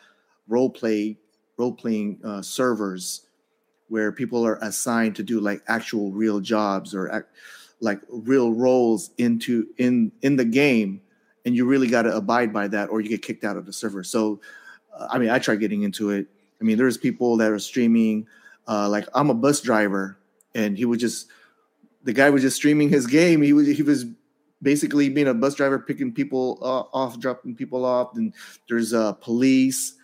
role 0.48 0.70
play 0.70 1.16
role 1.56 1.72
playing 1.72 2.18
uh, 2.24 2.42
servers 2.42 3.26
where 3.92 4.10
people 4.10 4.42
are 4.46 4.56
assigned 4.62 5.14
to 5.14 5.22
do 5.22 5.38
like 5.38 5.62
actual 5.68 6.12
real 6.12 6.40
jobs 6.40 6.94
or 6.94 7.12
act, 7.12 7.28
like 7.80 8.00
real 8.08 8.50
roles 8.50 9.10
into 9.18 9.66
in 9.76 10.10
in 10.22 10.36
the 10.36 10.46
game, 10.46 11.02
and 11.44 11.54
you 11.54 11.66
really 11.66 11.88
got 11.88 12.02
to 12.02 12.16
abide 12.16 12.54
by 12.54 12.68
that, 12.68 12.88
or 12.88 13.02
you 13.02 13.10
get 13.10 13.20
kicked 13.20 13.44
out 13.44 13.58
of 13.58 13.66
the 13.66 13.72
server. 13.72 14.02
So, 14.02 14.40
uh, 14.96 15.08
I 15.10 15.18
mean, 15.18 15.28
I 15.28 15.38
tried 15.38 15.60
getting 15.60 15.82
into 15.82 16.08
it. 16.08 16.26
I 16.58 16.64
mean, 16.64 16.78
there's 16.78 16.96
people 16.96 17.36
that 17.36 17.52
are 17.52 17.58
streaming. 17.58 18.26
Uh, 18.66 18.88
like 18.88 19.06
I'm 19.14 19.28
a 19.28 19.34
bus 19.34 19.60
driver, 19.60 20.16
and 20.54 20.78
he 20.78 20.86
was 20.86 20.98
just 20.98 21.28
the 22.02 22.14
guy 22.14 22.30
was 22.30 22.40
just 22.40 22.56
streaming 22.56 22.88
his 22.88 23.06
game. 23.06 23.42
He 23.42 23.52
was 23.52 23.66
he 23.68 23.82
was 23.82 24.06
basically 24.62 25.10
being 25.10 25.28
a 25.28 25.34
bus 25.34 25.54
driver, 25.54 25.78
picking 25.78 26.14
people 26.14 26.58
uh, 26.62 26.96
off, 26.96 27.20
dropping 27.20 27.56
people 27.56 27.84
off. 27.84 28.16
And 28.16 28.32
there's 28.70 28.94
uh, 28.94 29.12
police. 29.12 29.98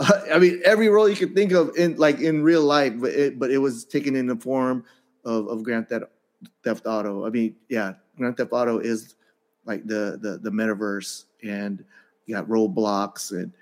I 0.32 0.38
mean, 0.38 0.62
every 0.64 0.88
role 0.88 1.08
you 1.08 1.16
could 1.16 1.34
think 1.34 1.52
of 1.52 1.76
in 1.76 1.96
like 1.96 2.20
in 2.20 2.42
real 2.42 2.62
life, 2.62 2.94
but 2.96 3.10
it, 3.10 3.38
but 3.38 3.50
it 3.50 3.58
was 3.58 3.84
taken 3.84 4.16
in 4.16 4.26
the 4.26 4.36
form 4.36 4.84
of, 5.24 5.48
of 5.48 5.62
Grand 5.62 5.88
Theft, 5.88 6.06
Theft 6.64 6.86
Auto. 6.86 7.26
I 7.26 7.30
mean, 7.30 7.54
yeah, 7.68 7.94
Grand 8.16 8.36
Theft 8.36 8.52
Auto 8.52 8.78
is 8.78 9.16
like 9.66 9.86
the 9.86 10.18
the 10.22 10.38
the 10.42 10.50
metaverse, 10.50 11.24
and 11.42 11.84
you 12.24 12.34
got 12.34 12.48
roadblocks, 12.48 13.32
and 13.32 13.52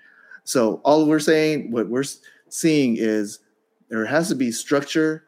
so 0.45 0.81
all 0.85 1.05
we're 1.05 1.19
saying, 1.19 1.71
what 1.71 1.89
we're 1.89 2.05
seeing 2.47 2.95
is 2.97 3.39
there 3.89 4.05
has 4.05 4.29
to 4.29 4.35
be 4.35 4.51
structure 4.51 5.25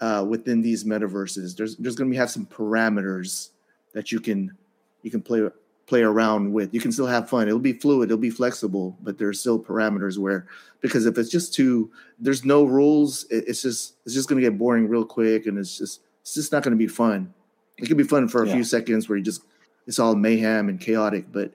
uh, 0.00 0.24
within 0.28 0.62
these 0.62 0.84
metaverses. 0.84 1.56
There's 1.56 1.76
there's 1.76 1.96
going 1.96 2.08
to 2.08 2.14
be 2.14 2.18
have 2.18 2.30
some 2.30 2.46
parameters 2.46 3.50
that 3.92 4.12
you 4.12 4.20
can 4.20 4.56
you 5.02 5.10
can 5.10 5.20
play 5.20 5.48
play 5.92 6.00
around 6.02 6.54
with. 6.54 6.72
You 6.72 6.80
can 6.80 6.90
still 6.90 7.06
have 7.06 7.28
fun. 7.28 7.48
It'll 7.48 7.58
be 7.58 7.74
fluid. 7.74 8.08
It'll 8.08 8.16
be 8.16 8.30
flexible, 8.30 8.96
but 9.02 9.18
there's 9.18 9.38
still 9.38 9.58
parameters 9.62 10.16
where 10.16 10.46
because 10.80 11.04
if 11.04 11.18
it's 11.18 11.28
just 11.28 11.52
too 11.52 11.90
there's 12.18 12.46
no 12.46 12.64
rules, 12.64 13.24
it, 13.24 13.44
it's 13.46 13.60
just 13.60 13.96
it's 14.06 14.14
just 14.14 14.26
going 14.26 14.40
to 14.42 14.48
get 14.48 14.56
boring 14.56 14.88
real 14.88 15.04
quick, 15.04 15.44
and 15.44 15.58
it's 15.58 15.76
just 15.76 16.00
it's 16.22 16.32
just 16.32 16.50
not 16.50 16.62
going 16.62 16.72
to 16.72 16.78
be 16.78 16.86
fun. 16.86 17.34
It 17.76 17.88
can 17.88 17.98
be 17.98 18.04
fun 18.04 18.26
for 18.28 18.42
a 18.42 18.46
Yeah. 18.46 18.54
few 18.54 18.64
seconds 18.64 19.06
where 19.06 19.18
you 19.18 19.24
just 19.24 19.42
it's 19.86 19.98
all 19.98 20.14
mayhem 20.16 20.70
and 20.70 20.80
chaotic, 20.80 21.26
but 21.30 21.52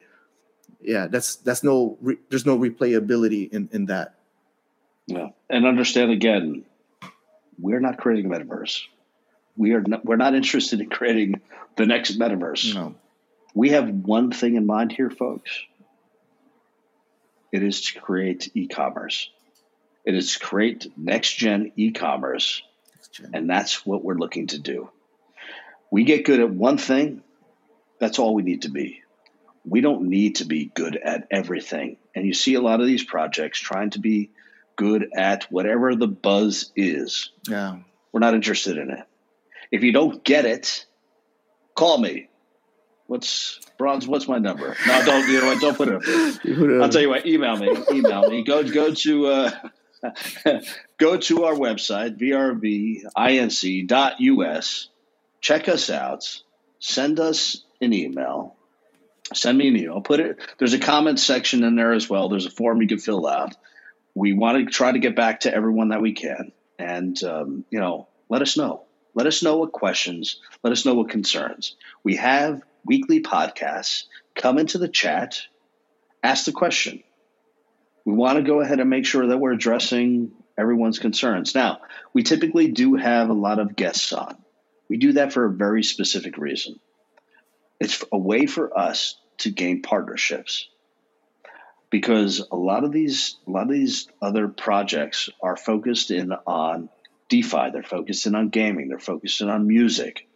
yeah, 0.82 1.08
that's 1.08 1.38
that's 1.38 1.64
no 1.64 1.98
re, 2.00 2.18
there's 2.30 2.46
no 2.46 2.60
replayability 2.60 3.52
in 3.52 3.70
in 3.72 3.88
that. 3.88 4.14
Yeah, 5.08 5.30
and 5.50 5.66
understand 5.66 6.12
again, 6.12 6.64
we're 7.60 7.80
not 7.80 7.98
creating 7.98 8.32
a 8.32 8.36
metaverse. 8.38 8.84
We 9.56 9.74
are 9.74 9.82
not, 9.82 10.06
we're 10.06 10.18
not 10.18 10.36
interested 10.36 10.80
in 10.80 10.90
creating 10.90 11.42
the 11.76 11.88
next 11.88 12.20
metaverse. 12.20 12.76
No. 12.76 12.94
We 13.58 13.70
have 13.70 13.90
one 13.90 14.32
thing 14.32 14.54
in 14.54 14.68
mind 14.68 14.92
here, 14.92 15.10
folks. 15.10 15.50
It 17.52 17.64
is 17.64 17.82
to 17.86 18.00
create 18.00 18.52
e-commerce. 18.54 19.32
It 20.06 20.14
is 20.14 20.34
to 20.34 20.40
create 20.40 20.92
next 20.96 21.34
gen 21.38 21.72
e-commerce, 21.76 22.62
and 23.34 23.50
that's 23.50 23.84
what 23.84 24.04
we're 24.04 24.14
looking 24.14 24.46
to 24.48 24.60
do. 24.60 24.92
We 25.90 26.04
get 26.04 26.24
good 26.24 26.40
at 26.40 26.52
one 26.52 26.78
thing, 26.78 27.24
that's 28.00 28.20
all 28.20 28.36
we 28.36 28.44
need 28.44 28.62
to 28.62 28.70
be. 28.70 29.02
We 29.66 29.82
don't 29.82 30.04
need 30.04 30.36
to 30.36 30.46
be 30.46 30.66
good 30.66 30.96
at 30.96 31.28
everything. 31.32 31.98
And 32.14 32.28
you 32.28 32.36
see 32.36 32.54
a 32.54 32.62
lot 32.62 32.80
of 32.80 32.86
these 32.86 33.04
projects 33.04 33.58
trying 33.58 33.90
to 33.92 34.00
be 34.00 34.30
good 34.76 35.10
at 35.16 35.46
whatever 35.52 35.96
the 35.96 36.08
buzz 36.08 36.72
is. 36.76 37.32
Yeah. 37.50 37.78
We're 38.12 38.20
not 38.20 38.36
interested 38.36 38.78
in 38.78 38.92
it. 38.92 39.04
If 39.72 39.82
you 39.82 39.94
don't 39.94 40.24
get 40.24 40.46
it, 40.46 40.86
call 41.74 41.98
me. 41.98 42.30
What's 43.08 43.60
Brawnz? 43.78 44.06
What's 44.08 44.28
my 44.28 44.38
number? 44.38 44.76
No, 44.86 45.06
don't. 45.06 45.28
You 45.30 45.40
know 45.42 45.48
what? 45.48 45.62
Don't 45.62 45.78
put 45.78 45.88
it 45.88 45.96
up. 45.96 46.04
There. 46.44 46.82
I'll 46.82 46.90
tell 46.90 47.02
you 47.02 47.10
what. 47.10 47.26
Email 47.26 47.56
me. 47.56 47.74
Email 47.92 48.30
me. 48.30 48.44
Go 48.44 48.64
go 48.70 48.94
to 48.94 49.28
uh, 49.28 49.52
go 50.98 51.18
to 51.18 51.46
our 51.46 51.54
website 51.54 52.18
brbinc.us. 53.18 54.90
Check 55.40 55.70
us 55.70 55.90
out. 55.90 56.42
Send 56.80 57.20
us 57.20 57.64
an 57.82 57.94
email. 57.94 58.56
Send 59.34 59.58
me 59.58 59.70
an 59.70 59.78
email. 59.78 60.02
Put 60.02 60.20
it. 60.20 60.40
There's 60.58 60.74
a 60.74 60.80
comment 60.80 61.20
section 61.20 61.64
in 61.64 61.76
there 61.76 61.94
as 61.94 62.10
well. 62.10 62.28
There's 62.30 62.46
a 62.46 62.52
form 62.52 62.82
you 62.82 62.88
can 62.88 63.00
fill 63.00 63.26
out. 63.28 63.56
We 64.16 64.34
want 64.34 64.58
to 64.58 64.66
try 64.74 64.92
to 64.92 65.00
get 65.00 65.16
back 65.16 65.42
to 65.42 65.54
everyone 65.54 65.90
that 65.90 66.02
we 66.02 66.14
can, 66.14 66.52
and 66.80 67.22
um, 67.24 67.66
you 67.70 67.80
know, 67.80 68.08
let 68.30 68.42
us 68.42 68.58
know. 68.58 68.84
Let 69.14 69.28
us 69.28 69.42
know 69.44 69.58
what 69.58 69.72
questions. 69.72 70.40
Let 70.64 70.74
us 70.74 70.86
know 70.86 70.94
what 70.94 71.10
concerns. 71.10 71.76
We 72.04 72.18
have 72.18 72.62
weekly 72.88 73.22
podcasts. 73.22 74.06
Come 74.36 74.58
into 74.58 74.78
the 74.78 74.88
chat. 74.88 75.42
Ask 76.24 76.46
the 76.46 76.52
question. 76.52 77.04
We 78.06 78.14
want 78.14 78.38
to 78.38 78.44
go 78.44 78.62
ahead 78.62 78.80
and 78.80 78.90
make 78.90 79.06
sure 79.06 79.28
that 79.28 79.38
we're 79.38 79.54
addressing 79.54 80.32
everyone's 80.58 80.98
concerns. 80.98 81.54
Now, 81.54 81.82
we 82.14 82.24
typically 82.24 82.70
do 82.70 82.96
have 82.96 83.30
a 83.30 83.34
lot 83.34 83.60
of 83.60 83.76
guests 83.76 84.14
on. 84.14 84.38
We 84.90 84.98
do 84.98 85.14
that 85.14 85.34
for 85.34 85.46
a 85.46 85.52
very 85.54 85.84
specific 85.84 86.38
reason. 86.38 86.80
It's 87.80 88.04
a 88.12 88.18
way 88.18 88.46
for 88.46 88.78
us 88.78 89.16
to 89.40 89.52
gain 89.52 89.82
partnerships 89.82 90.68
because 91.90 92.46
a 92.52 92.56
lot 92.56 92.84
of 92.84 92.92
these 92.92 93.38
a 93.48 93.52
lot 93.52 93.64
of 93.64 93.70
these 93.74 94.08
other 94.22 94.48
projects 94.48 95.30
are 95.42 95.56
focused 95.56 96.12
in 96.12 96.32
on 96.32 96.90
DeFi, 97.30 97.72
they're 97.72 97.84
focused 97.84 98.26
in 98.26 98.36
on 98.36 98.50
gaming, 98.50 98.88
they're 98.88 99.00
focused 99.00 99.42
in 99.42 99.50
on 99.50 99.68
music. 99.68 100.28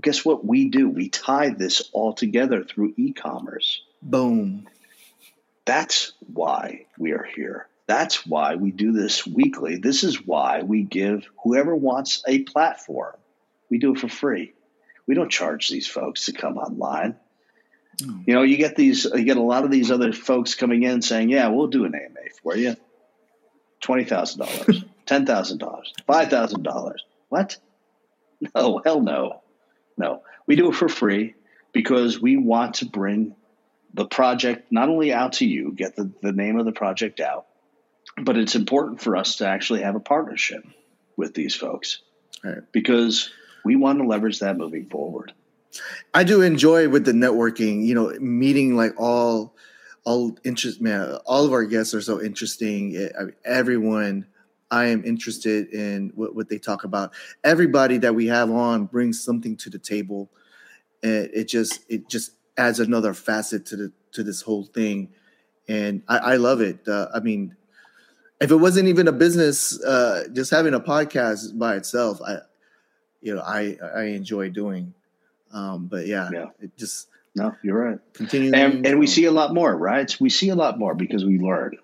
Guess 0.00 0.24
what 0.24 0.44
we 0.44 0.68
do? 0.68 0.88
We 0.88 1.08
tie 1.08 1.50
this 1.50 1.90
all 1.92 2.12
together 2.12 2.64
through 2.64 2.94
e-commerce. 2.96 3.82
Boom. 4.02 4.66
That's 5.64 6.12
why 6.32 6.86
we 6.98 7.12
are 7.12 7.22
here. 7.36 7.66
That's 7.86 8.24
why 8.24 8.54
we 8.54 8.70
do 8.70 8.92
this 8.92 9.26
weekly. 9.26 9.76
This 9.76 10.04
is 10.04 10.24
why 10.24 10.62
we 10.62 10.84
give 10.84 11.28
whoever 11.42 11.74
wants 11.74 12.22
a 12.26 12.42
platform. 12.42 13.16
We 13.68 13.78
do 13.78 13.94
it 13.94 13.98
for 13.98 14.08
free. 14.08 14.54
We 15.06 15.14
don't 15.14 15.30
charge 15.30 15.68
these 15.68 15.88
folks 15.88 16.26
to 16.26 16.32
come 16.32 16.56
online. 16.56 17.16
Mm. 18.00 18.28
You 18.28 18.34
know, 18.34 18.42
you 18.42 18.56
get 18.56 18.76
these, 18.76 19.04
you 19.04 19.24
get 19.24 19.36
a 19.36 19.42
lot 19.42 19.64
of 19.64 19.70
these 19.70 19.90
other 19.90 20.12
folks 20.12 20.54
coming 20.54 20.84
in 20.84 21.02
saying, 21.02 21.30
"Yeah, 21.30 21.48
we'll 21.48 21.66
do 21.66 21.84
an 21.84 21.94
AMA 21.94 22.30
for 22.42 22.56
you, 22.56 22.76
twenty 23.80 24.04
thousand 24.04 24.46
dollars, 24.46 24.84
ten 25.06 25.26
thousand 25.26 25.58
dollars, 25.58 25.92
five 26.06 26.30
thousand 26.30 26.62
dollars." 26.62 27.04
What? 27.28 27.56
No, 28.54 28.80
hell 28.84 29.00
no, 29.00 29.42
no. 30.00 30.22
We 30.46 30.56
do 30.56 30.70
it 30.70 30.74
for 30.74 30.88
free 30.88 31.34
because 31.72 32.20
we 32.20 32.36
want 32.36 32.76
to 32.76 32.86
bring 32.86 33.36
the 33.94 34.06
project 34.06 34.72
not 34.72 34.88
only 34.88 35.12
out 35.12 35.34
to 35.34 35.46
you, 35.46 35.72
get 35.72 35.96
the, 35.96 36.10
the 36.22 36.32
name 36.32 36.58
of 36.58 36.64
the 36.64 36.72
project 36.72 37.20
out, 37.20 37.46
but 38.22 38.36
it's 38.36 38.54
important 38.54 39.00
for 39.00 39.16
us 39.16 39.36
to 39.36 39.46
actually 39.46 39.82
have 39.82 39.94
a 39.94 40.00
partnership 40.00 40.64
with 41.16 41.34
these 41.34 41.54
folks 41.54 42.00
right. 42.42 42.62
because 42.72 43.30
we 43.64 43.76
want 43.76 43.98
to 43.98 44.06
leverage 44.06 44.40
that 44.40 44.56
moving 44.56 44.88
forward. 44.88 45.32
I 46.12 46.24
do 46.24 46.42
enjoy 46.42 46.88
with 46.88 47.04
the 47.04 47.12
networking, 47.12 47.84
you 47.84 47.94
know, 47.94 48.12
meeting 48.18 48.76
like 48.76 48.94
all 48.98 49.54
all 50.02 50.36
interest 50.44 50.80
man, 50.80 51.18
all 51.26 51.44
of 51.44 51.52
our 51.52 51.64
guests 51.64 51.94
are 51.94 52.00
so 52.00 52.22
interesting. 52.22 52.96
I 53.18 53.24
mean, 53.24 53.34
everyone 53.44 54.26
I 54.70 54.86
am 54.86 55.04
interested 55.04 55.72
in 55.72 56.12
what, 56.14 56.34
what, 56.34 56.48
they 56.48 56.58
talk 56.58 56.84
about. 56.84 57.12
Everybody 57.42 57.98
that 57.98 58.14
we 58.14 58.26
have 58.28 58.50
on 58.50 58.86
brings 58.86 59.22
something 59.22 59.56
to 59.58 59.70
the 59.70 59.78
table. 59.78 60.30
And 61.02 61.28
it 61.32 61.48
just 61.48 61.80
it 61.88 62.08
just 62.08 62.32
adds 62.56 62.78
another 62.78 63.14
facet 63.14 63.66
to 63.66 63.76
the 63.76 63.92
to 64.12 64.22
this 64.22 64.42
whole 64.42 64.64
thing. 64.64 65.08
And 65.68 66.02
I, 66.08 66.18
I 66.18 66.36
love 66.36 66.60
it. 66.60 66.86
Uh, 66.86 67.08
I 67.14 67.20
mean, 67.20 67.56
if 68.40 68.50
it 68.50 68.56
wasn't 68.56 68.88
even 68.88 69.08
a 69.08 69.12
business, 69.12 69.82
uh, 69.82 70.24
just 70.32 70.50
having 70.50 70.74
a 70.74 70.80
podcast 70.80 71.58
by 71.58 71.76
itself, 71.76 72.20
I 72.26 72.38
you 73.20 73.34
know 73.34 73.42
I 73.42 73.76
I 73.94 74.02
enjoy 74.04 74.50
doing. 74.50 74.94
Um, 75.52 75.86
but 75.86 76.06
yeah, 76.06 76.30
yeah, 76.32 76.46
it 76.60 76.76
just 76.76 77.08
no, 77.34 77.54
you're 77.62 77.78
right. 77.78 77.98
Continue, 78.12 78.52
and, 78.54 78.86
and 78.86 78.98
we 78.98 79.06
see 79.06 79.24
a 79.24 79.30
lot 79.30 79.54
more, 79.54 79.76
right? 79.76 80.14
We 80.20 80.30
see 80.30 80.48
a 80.48 80.54
lot 80.54 80.78
more 80.78 80.94
because 80.94 81.24
we 81.24 81.38
learn. 81.38 81.78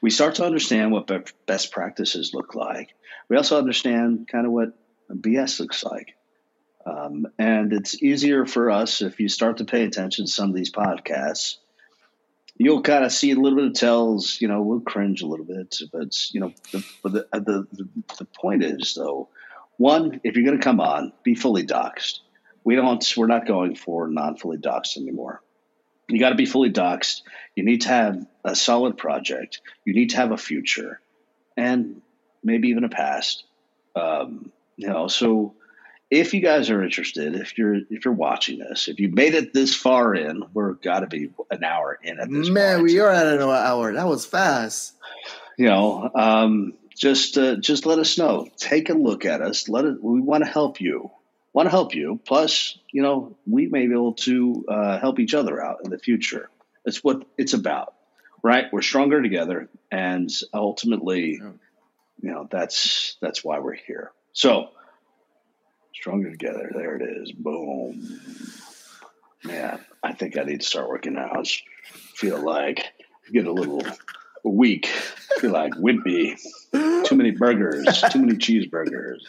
We 0.00 0.10
start 0.10 0.36
to 0.36 0.44
understand 0.44 0.92
what 0.92 1.10
best 1.46 1.72
practices 1.72 2.34
look 2.34 2.54
like. 2.54 2.90
We 3.28 3.36
also 3.36 3.58
understand 3.58 4.28
kind 4.30 4.46
of 4.46 4.52
what 4.52 4.72
BS 5.10 5.60
looks 5.60 5.84
like. 5.84 6.14
Um, 6.84 7.26
and 7.38 7.72
it's 7.72 8.02
easier 8.02 8.44
for 8.44 8.70
us 8.70 9.02
if 9.02 9.20
you 9.20 9.28
start 9.28 9.58
to 9.58 9.64
pay 9.64 9.84
attention 9.84 10.26
to 10.26 10.30
some 10.30 10.50
of 10.50 10.54
these 10.54 10.72
podcasts. 10.72 11.56
You'll 12.56 12.82
kind 12.82 13.04
of 13.04 13.12
see 13.12 13.30
a 13.30 13.36
little 13.36 13.58
bit 13.58 13.68
of 13.68 13.74
tells. 13.74 14.40
You 14.40 14.48
know, 14.48 14.62
we'll 14.62 14.80
cringe 14.80 15.22
a 15.22 15.26
little 15.26 15.46
bit, 15.46 15.76
but 15.92 16.14
you 16.32 16.40
know, 16.40 16.52
the, 16.72 16.84
the, 17.02 17.26
the, 17.32 17.66
the, 17.72 17.88
the 18.18 18.24
point 18.24 18.62
is 18.62 18.94
though, 18.94 19.28
one, 19.78 20.20
if 20.22 20.36
you're 20.36 20.44
going 20.44 20.58
to 20.58 20.62
come 20.62 20.80
on, 20.80 21.12
be 21.22 21.34
fully 21.34 21.64
doxxed. 21.64 22.18
We 22.64 22.76
don't. 22.76 23.04
We're 23.16 23.26
not 23.26 23.46
going 23.46 23.74
for 23.74 24.08
non 24.08 24.36
fully 24.36 24.58
doxxed 24.58 24.96
anymore. 24.96 25.42
You 26.08 26.20
got 26.20 26.30
to 26.30 26.36
be 26.36 26.46
fully 26.46 26.70
doxxed. 26.70 27.22
You 27.56 27.64
need 27.64 27.82
to 27.82 27.88
have 27.88 28.26
a 28.44 28.54
solid 28.54 28.96
project. 28.96 29.60
You 29.84 29.94
need 29.94 30.10
to 30.10 30.16
have 30.16 30.32
a 30.32 30.36
future, 30.36 31.00
and 31.56 32.02
maybe 32.42 32.68
even 32.68 32.84
a 32.84 32.88
past. 32.88 33.44
Um, 33.94 34.52
you 34.76 34.88
know, 34.88 35.08
so 35.08 35.54
if 36.10 36.34
you 36.34 36.40
guys 36.40 36.68
are 36.68 36.82
interested, 36.82 37.34
if 37.34 37.56
you're 37.56 37.74
if 37.74 38.04
you're 38.04 38.12
watching 38.12 38.58
this, 38.58 38.88
if 38.88 39.00
you 39.00 39.08
made 39.10 39.34
it 39.34 39.54
this 39.54 39.74
far 39.74 40.14
in, 40.14 40.42
we're 40.52 40.74
got 40.74 41.00
to 41.00 41.06
be 41.06 41.30
an 41.50 41.64
hour 41.64 41.98
in 42.02 42.20
at 42.20 42.30
this. 42.30 42.50
Man, 42.50 42.76
point. 42.76 42.84
we 42.84 43.00
are 43.00 43.10
at 43.10 43.26
an 43.26 43.40
hour. 43.40 43.92
That 43.94 44.06
was 44.06 44.26
fast. 44.26 44.94
You 45.56 45.66
know, 45.66 46.10
um, 46.14 46.74
just 46.94 47.38
uh, 47.38 47.56
just 47.56 47.86
let 47.86 47.98
us 47.98 48.18
know. 48.18 48.46
Take 48.58 48.90
a 48.90 48.94
look 48.94 49.24
at 49.24 49.40
us. 49.40 49.70
Let 49.70 49.86
it. 49.86 50.02
We 50.02 50.20
want 50.20 50.44
to 50.44 50.50
help 50.50 50.82
you. 50.82 51.10
Want 51.54 51.66
to 51.66 51.70
help 51.70 51.94
you. 51.94 52.20
Plus, 52.26 52.78
you 52.90 53.02
know, 53.02 53.36
we 53.46 53.66
may 53.68 53.86
be 53.86 53.94
able 53.94 54.14
to 54.14 54.64
uh, 54.68 54.98
help 54.98 55.18
each 55.18 55.34
other 55.34 55.62
out 55.64 55.78
in 55.84 55.90
the 55.90 55.98
future. 55.98 56.50
That's 56.84 57.02
what 57.02 57.24
it's 57.38 57.54
about, 57.54 57.94
right? 58.42 58.66
We're 58.72 58.82
stronger 58.82 59.22
together, 59.22 59.68
and 59.90 60.30
ultimately, 60.52 61.38
yeah. 61.40 61.50
you 62.20 62.30
know, 62.30 62.48
that's 62.50 63.16
that's 63.20 63.44
why 63.44 63.58
we're 63.58 63.74
here. 63.74 64.12
So, 64.32 64.70
stronger 65.94 66.30
together. 66.30 66.70
There 66.74 66.96
it 66.96 67.02
is. 67.02 67.32
Boom. 67.32 68.20
Man, 69.44 69.80
I 70.02 70.12
think 70.12 70.36
I 70.36 70.44
need 70.44 70.60
to 70.60 70.66
start 70.66 70.88
working 70.88 71.16
out. 71.16 71.36
I 71.36 71.44
feel 72.14 72.40
like 72.40 72.92
get 73.32 73.46
a 73.46 73.52
little 73.52 73.82
weak. 74.44 74.88
I 75.36 75.40
feel 75.40 75.50
like 75.50 75.72
wimpy. 75.74 76.38
Too 77.04 77.16
many 77.16 77.32
burgers. 77.32 78.02
Too 78.10 78.20
many 78.20 78.38
cheeseburgers. 78.38 79.20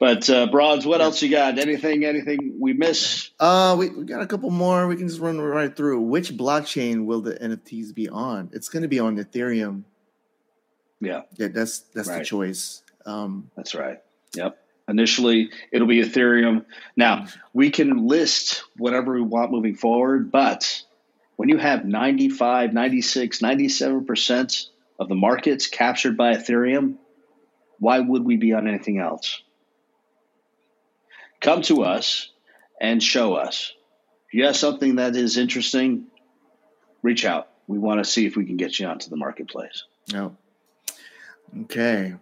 But 0.00 0.30
uh, 0.30 0.46
Brawnz, 0.46 0.86
what 0.86 1.00
else 1.00 1.22
you 1.22 1.30
got? 1.30 1.58
Anything? 1.58 2.04
Anything 2.04 2.56
we 2.60 2.72
miss? 2.72 3.30
Uh, 3.40 3.74
we, 3.78 3.88
we 3.88 4.04
got 4.04 4.22
a 4.22 4.26
couple 4.26 4.50
more. 4.50 4.86
We 4.86 4.96
can 4.96 5.08
just 5.08 5.20
run 5.20 5.40
right 5.40 5.74
through. 5.74 6.00
Which 6.02 6.36
blockchain 6.36 7.04
will 7.04 7.20
the 7.20 7.34
NFTs 7.34 7.94
be 7.94 8.08
on? 8.08 8.50
It's 8.52 8.68
going 8.68 8.82
to 8.82 8.88
be 8.88 9.00
on 9.00 9.16
Ethereum. 9.16 9.82
Yeah, 11.00 11.22
yeah, 11.36 11.48
that's 11.48 11.80
that's 11.94 12.08
right. 12.08 12.18
the 12.18 12.24
choice. 12.24 12.82
Um, 13.06 13.50
that's 13.56 13.74
right. 13.74 14.00
Yep. 14.34 14.58
Initially, 14.88 15.50
it'll 15.70 15.86
be 15.86 16.02
Ethereum. 16.02 16.64
Now 16.96 17.26
we 17.52 17.70
can 17.70 18.06
list 18.06 18.64
whatever 18.76 19.12
we 19.12 19.20
want 19.20 19.52
moving 19.52 19.74
forward, 19.74 20.30
but 20.32 20.82
when 21.36 21.48
you 21.48 21.58
have 21.58 21.84
95, 21.84 22.72
96, 22.72 23.38
97% 23.38 24.66
of 24.98 25.08
the 25.08 25.14
markets 25.14 25.68
captured 25.68 26.16
by 26.16 26.34
Ethereum, 26.34 26.96
why 27.78 28.00
would 28.00 28.24
we 28.24 28.36
be 28.36 28.54
on 28.54 28.66
anything 28.66 28.98
else? 28.98 29.40
Come 31.40 31.62
to 31.62 31.82
us 31.82 32.30
and 32.80 33.02
show 33.02 33.34
us. 33.34 33.72
If 34.28 34.34
you 34.34 34.44
have 34.44 34.56
something 34.56 34.96
that 34.96 35.16
is 35.16 35.36
interesting, 35.36 36.06
reach 37.02 37.24
out. 37.24 37.48
We 37.66 37.78
want 37.78 38.02
to 38.02 38.10
see 38.10 38.26
if 38.26 38.36
we 38.36 38.44
can 38.44 38.56
get 38.56 38.78
you 38.78 38.86
onto 38.86 39.10
the 39.10 39.16
marketplace. 39.16 39.84
Oh. 40.14 40.36
Okay. 41.62 42.14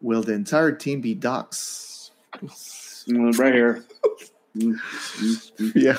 Will 0.00 0.22
the 0.22 0.34
entire 0.34 0.72
team 0.72 1.00
be 1.00 1.14
docs? 1.14 2.10
Right 3.08 3.54
here. 3.54 3.84
yeah. 5.74 5.98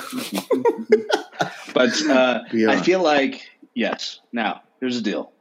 but 1.74 2.02
uh, 2.06 2.40
I 2.68 2.80
feel 2.82 3.02
like 3.02 3.50
yes. 3.74 4.20
Now 4.32 4.62
here's 4.80 4.96
the 4.96 5.02
deal. 5.02 5.32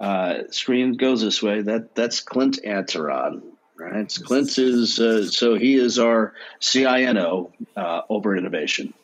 Uh, 0.00 0.50
screen 0.50 0.94
goes 0.94 1.22
this 1.22 1.42
way. 1.42 1.62
That 1.62 1.94
that's 1.94 2.20
Clint 2.20 2.60
Antaron, 2.64 3.42
right? 3.82 4.18
Clint 4.24 4.58
is 4.58 4.98
uh, 4.98 5.26
so 5.26 5.54
he 5.54 5.74
is 5.74 5.98
our 5.98 6.34
CINO 6.60 7.50
uh, 7.76 8.02
over 8.08 8.36
innovation. 8.36 8.94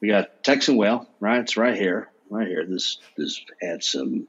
We 0.00 0.08
got 0.08 0.42
Texan 0.42 0.76
Whale, 0.76 1.06
right? 1.18 1.40
It's 1.40 1.56
right 1.56 1.76
here, 1.76 2.08
right 2.30 2.46
here. 2.46 2.64
This 2.66 2.98
this 3.16 3.40
handsome 3.60 4.28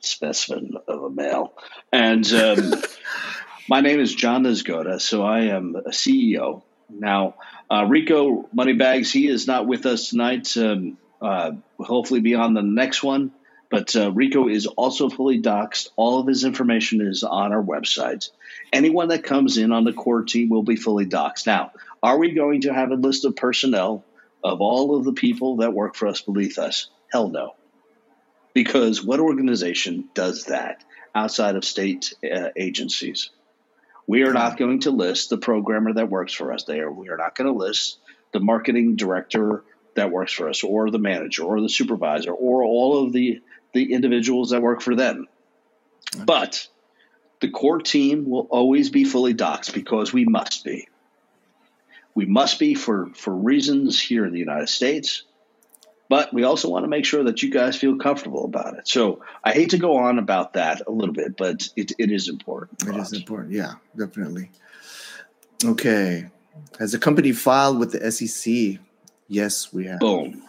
specimen 0.00 0.74
of 0.86 1.02
a 1.02 1.10
male. 1.10 1.52
And 1.92 2.30
um, 2.32 2.74
my 3.68 3.80
name 3.80 4.00
is 4.00 4.14
John 4.14 4.44
Nisgoda, 4.44 5.00
so 5.00 5.22
I 5.22 5.40
am 5.46 5.76
a 5.76 5.90
CEO. 5.90 6.62
Now, 6.90 7.34
uh, 7.70 7.84
Rico 7.84 8.48
Moneybags, 8.52 9.12
he 9.12 9.28
is 9.28 9.46
not 9.46 9.66
with 9.66 9.86
us 9.86 10.10
tonight. 10.10 10.56
Um, 10.56 10.98
uh, 11.20 11.52
hopefully, 11.78 12.20
be 12.20 12.34
on 12.34 12.54
the 12.54 12.62
next 12.62 13.02
one. 13.02 13.32
But 13.70 13.94
uh, 13.94 14.12
Rico 14.12 14.48
is 14.48 14.66
also 14.66 15.10
fully 15.10 15.42
doxxed. 15.42 15.88
All 15.96 16.20
of 16.20 16.26
his 16.26 16.44
information 16.44 17.00
is 17.02 17.22
on 17.22 17.52
our 17.52 17.62
website. 17.62 18.30
Anyone 18.72 19.08
that 19.08 19.24
comes 19.24 19.58
in 19.58 19.72
on 19.72 19.84
the 19.84 19.92
core 19.92 20.22
team 20.22 20.48
will 20.48 20.62
be 20.62 20.76
fully 20.76 21.06
doxxed. 21.06 21.46
Now, 21.46 21.72
are 22.02 22.18
we 22.18 22.32
going 22.32 22.62
to 22.62 22.72
have 22.72 22.90
a 22.90 22.96
list 22.96 23.24
of 23.24 23.36
personnel 23.36 24.04
of 24.42 24.60
all 24.60 24.96
of 24.96 25.04
the 25.04 25.12
people 25.12 25.58
that 25.58 25.74
work 25.74 25.96
for 25.96 26.08
us 26.08 26.22
beneath 26.22 26.58
us? 26.58 26.88
Hell 27.12 27.28
no. 27.28 27.56
Because 28.54 29.04
what 29.04 29.20
organization 29.20 30.08
does 30.14 30.46
that 30.46 30.82
outside 31.14 31.56
of 31.56 31.64
state 31.64 32.14
uh, 32.24 32.48
agencies? 32.56 33.30
We 34.06 34.22
are 34.22 34.32
not 34.32 34.56
going 34.56 34.80
to 34.80 34.90
list 34.90 35.28
the 35.28 35.36
programmer 35.36 35.92
that 35.92 36.08
works 36.08 36.32
for 36.32 36.52
us 36.54 36.64
there. 36.64 36.90
We 36.90 37.10
are 37.10 37.18
not 37.18 37.34
going 37.34 37.52
to 37.52 37.58
list 37.58 37.98
the 38.32 38.40
marketing 38.40 38.96
director 38.96 39.62
that 39.96 40.10
works 40.10 40.32
for 40.32 40.48
us, 40.48 40.62
or 40.62 40.90
the 40.90 40.98
manager, 40.98 41.42
or 41.42 41.60
the 41.60 41.68
supervisor, 41.68 42.32
or 42.32 42.62
all 42.62 43.04
of 43.04 43.12
the, 43.12 43.42
the 43.72 43.92
individuals 43.92 44.50
that 44.50 44.62
work 44.62 44.80
for 44.82 44.94
them. 44.94 45.26
But 46.24 46.68
the 47.40 47.50
core 47.50 47.80
team 47.80 48.28
will 48.28 48.46
always 48.50 48.90
be 48.90 49.04
fully 49.04 49.34
doxxed 49.34 49.74
because 49.74 50.12
we 50.12 50.24
must 50.24 50.64
be. 50.64 50.88
We 52.14 52.26
must 52.26 52.58
be 52.58 52.74
for, 52.74 53.10
for 53.14 53.32
reasons 53.32 54.00
here 54.00 54.24
in 54.24 54.32
the 54.32 54.40
United 54.40 54.68
States, 54.68 55.22
but 56.08 56.32
we 56.32 56.42
also 56.42 56.68
want 56.68 56.84
to 56.84 56.88
make 56.88 57.04
sure 57.04 57.22
that 57.24 57.42
you 57.42 57.50
guys 57.50 57.76
feel 57.76 57.96
comfortable 57.96 58.44
about 58.44 58.76
it. 58.76 58.88
So 58.88 59.22
I 59.44 59.52
hate 59.52 59.70
to 59.70 59.78
go 59.78 59.98
on 59.98 60.18
about 60.18 60.54
that 60.54 60.82
a 60.86 60.90
little 60.90 61.14
bit, 61.14 61.36
but 61.36 61.68
it, 61.76 61.92
it 61.98 62.10
is 62.10 62.28
important. 62.28 62.82
It 62.88 62.96
is 62.96 63.12
important. 63.12 63.52
Yeah, 63.52 63.74
definitely. 63.96 64.50
Okay. 65.64 66.30
Has 66.78 66.92
the 66.92 66.98
company 66.98 67.32
filed 67.32 67.78
with 67.78 67.92
the 67.92 68.10
SEC? 68.10 68.80
Yes, 69.28 69.72
we 69.72 69.86
have. 69.86 70.00
Boom. 70.00 70.42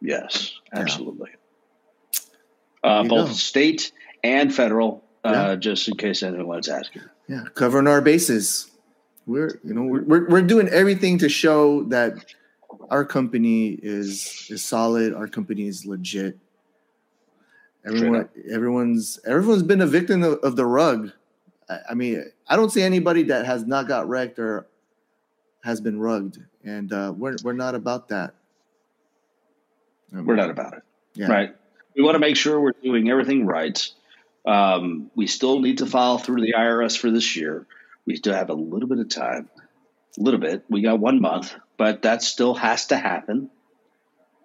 Yes, 0.00 0.52
absolutely. 0.72 1.30
Uh, 2.86 3.02
both 3.02 3.32
state 3.32 3.90
and 4.22 4.54
federal, 4.54 5.02
uh, 5.24 5.30
yeah. 5.32 5.56
just 5.56 5.88
in 5.88 5.96
case 5.96 6.22
anyone's 6.22 6.68
asking. 6.68 7.02
Yeah, 7.28 7.42
covering 7.54 7.88
our 7.88 8.00
bases. 8.00 8.70
We're 9.26 9.58
you 9.64 9.74
know 9.74 9.82
we're 9.82 10.28
we're 10.28 10.42
doing 10.42 10.68
everything 10.68 11.18
to 11.18 11.28
show 11.28 11.82
that 11.84 12.14
our 12.90 13.04
company 13.04 13.70
is 13.82 14.46
is 14.50 14.64
solid. 14.64 15.14
Our 15.14 15.26
company 15.26 15.66
is 15.66 15.84
legit. 15.84 16.38
Everyone, 17.84 18.28
everyone's 18.50 19.18
everyone's 19.26 19.64
been 19.64 19.80
a 19.80 19.86
victim 19.86 20.22
of, 20.22 20.38
of 20.44 20.54
the 20.54 20.66
rug. 20.66 21.10
I, 21.68 21.78
I, 21.90 21.94
mean, 21.94 22.24
I 22.48 22.54
don't 22.54 22.70
see 22.70 22.82
anybody 22.82 23.24
that 23.24 23.46
has 23.46 23.64
not 23.64 23.88
got 23.88 24.08
wrecked 24.08 24.38
or 24.38 24.68
has 25.64 25.80
been 25.80 25.98
rugged, 25.98 26.46
and 26.64 26.92
uh, 26.92 27.12
we're 27.16 27.36
we're 27.42 27.52
not 27.52 27.74
about 27.74 28.08
that. 28.10 28.34
we're 30.12 30.36
not 30.36 30.50
about 30.50 30.74
it, 30.74 30.82
yeah. 31.14 31.26
right? 31.26 31.56
We 31.96 32.02
want 32.02 32.14
to 32.14 32.20
make 32.20 32.36
sure 32.36 32.60
we're 32.60 32.72
doing 32.82 33.08
everything 33.08 33.46
right. 33.46 33.88
Um, 34.44 35.10
we 35.16 35.26
still 35.26 35.60
need 35.60 35.78
to 35.78 35.86
file 35.86 36.18
through 36.18 36.42
the 36.42 36.54
IRS 36.56 36.96
for 36.96 37.10
this 37.10 37.36
year. 37.36 37.66
We 38.06 38.16
still 38.16 38.34
have 38.34 38.50
a 38.50 38.54
little 38.54 38.88
bit 38.88 38.98
of 38.98 39.08
time, 39.08 39.48
a 40.18 40.22
little 40.22 40.38
bit. 40.38 40.64
We 40.68 40.82
got 40.82 41.00
one 41.00 41.20
month, 41.20 41.54
but 41.76 42.02
that 42.02 42.22
still 42.22 42.54
has 42.54 42.86
to 42.88 42.96
happen. 42.96 43.50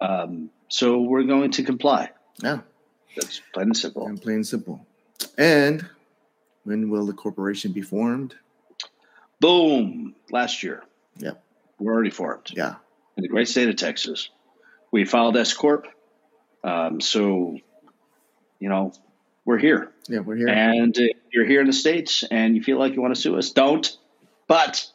Um, 0.00 0.50
so 0.68 1.00
we're 1.02 1.22
going 1.24 1.52
to 1.52 1.62
comply. 1.62 2.10
Yeah. 2.42 2.60
That's 3.14 3.40
plain 3.52 3.66
and 3.66 3.76
simple. 3.76 4.06
And 4.06 4.20
plain 4.20 4.36
and 4.36 4.46
simple. 4.46 4.86
And 5.38 5.88
when 6.64 6.90
will 6.90 7.06
the 7.06 7.12
corporation 7.12 7.72
be 7.72 7.82
formed? 7.82 8.34
Boom. 9.38 10.14
Last 10.30 10.62
year. 10.62 10.82
Yep. 11.18 11.42
We're 11.78 11.92
already 11.92 12.10
formed. 12.10 12.50
Yeah. 12.54 12.76
In 13.16 13.22
the 13.22 13.28
great 13.28 13.48
state 13.48 13.68
of 13.68 13.76
Texas. 13.76 14.30
We 14.90 15.04
filed 15.04 15.36
S 15.36 15.52
Corp. 15.52 15.86
Um, 16.64 17.00
so, 17.00 17.58
you 18.60 18.68
know, 18.68 18.92
we're 19.44 19.58
here. 19.58 19.92
Yeah, 20.08 20.20
we're 20.20 20.36
here. 20.36 20.48
And 20.48 20.96
if 20.96 21.16
you're 21.32 21.46
here 21.46 21.60
in 21.60 21.66
the 21.66 21.72
States 21.72 22.24
and 22.30 22.54
you 22.54 22.62
feel 22.62 22.78
like 22.78 22.94
you 22.94 23.02
want 23.02 23.14
to 23.14 23.20
sue 23.20 23.36
us, 23.36 23.50
don't. 23.50 23.96
But 24.46 24.86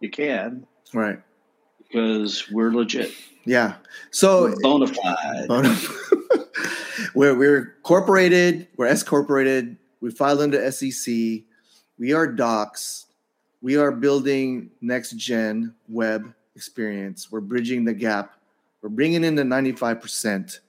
you 0.00 0.10
can. 0.10 0.66
Right 0.94 1.20
because 1.88 2.50
we're 2.50 2.72
legit. 2.72 3.12
Yeah. 3.44 3.74
So 4.10 4.42
we're 4.42 4.60
bona 4.60 4.86
fide. 4.88 5.48
Bona- 5.48 5.78
we're 7.14 7.34
we're 7.36 7.74
incorporated. 7.76 8.68
We're 8.76 8.86
S 8.86 9.02
corporated. 9.02 9.76
We 10.00 10.10
filed 10.10 10.40
under 10.40 10.70
SEC. 10.70 11.14
We 11.98 12.12
are 12.12 12.26
docs. 12.26 13.06
We 13.62 13.76
are 13.76 13.90
building 13.90 14.70
next 14.80 15.12
gen 15.16 15.74
web 15.88 16.32
experience. 16.54 17.30
We're 17.30 17.40
bridging 17.40 17.84
the 17.84 17.94
gap. 17.94 18.32
We're 18.82 18.90
bringing 18.90 19.24
in 19.24 19.34
the 19.34 19.44
ninety 19.44 19.72
five 19.72 20.00
percent. 20.00 20.60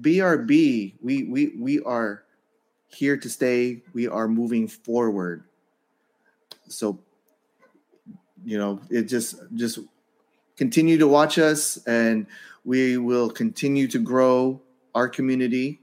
BRB. 0.00 0.94
We 1.00 1.24
we 1.24 1.52
we 1.58 1.80
are 1.80 2.24
here 2.88 3.16
to 3.16 3.28
stay. 3.28 3.82
We 3.92 4.08
are 4.08 4.28
moving 4.28 4.68
forward. 4.68 5.44
So 6.68 6.98
you 8.44 8.58
know 8.58 8.80
it 8.90 9.02
just 9.02 9.36
just 9.54 9.78
continue 10.56 10.98
to 10.98 11.08
watch 11.08 11.38
us 11.38 11.78
and 11.86 12.26
we 12.64 12.98
will 12.98 13.30
continue 13.30 13.88
to 13.88 13.98
grow 13.98 14.60
our 14.94 15.08
community 15.08 15.80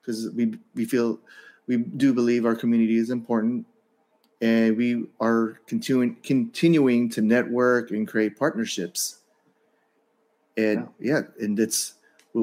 because 0.00 0.30
we, 0.30 0.58
we 0.74 0.84
feel 0.84 1.20
we 1.66 1.76
do 1.76 2.12
believe 2.12 2.44
our 2.44 2.54
community 2.54 2.96
is 2.96 3.10
important 3.10 3.66
and 4.40 4.76
we 4.76 5.06
are 5.20 5.60
continuing 5.66 6.16
continuing 6.22 7.08
to 7.08 7.22
network 7.22 7.90
and 7.90 8.06
create 8.06 8.38
partnerships 8.38 9.18
and 10.56 10.88
yeah, 10.98 11.20
yeah 11.38 11.44
and 11.44 11.58
it's 11.58 11.94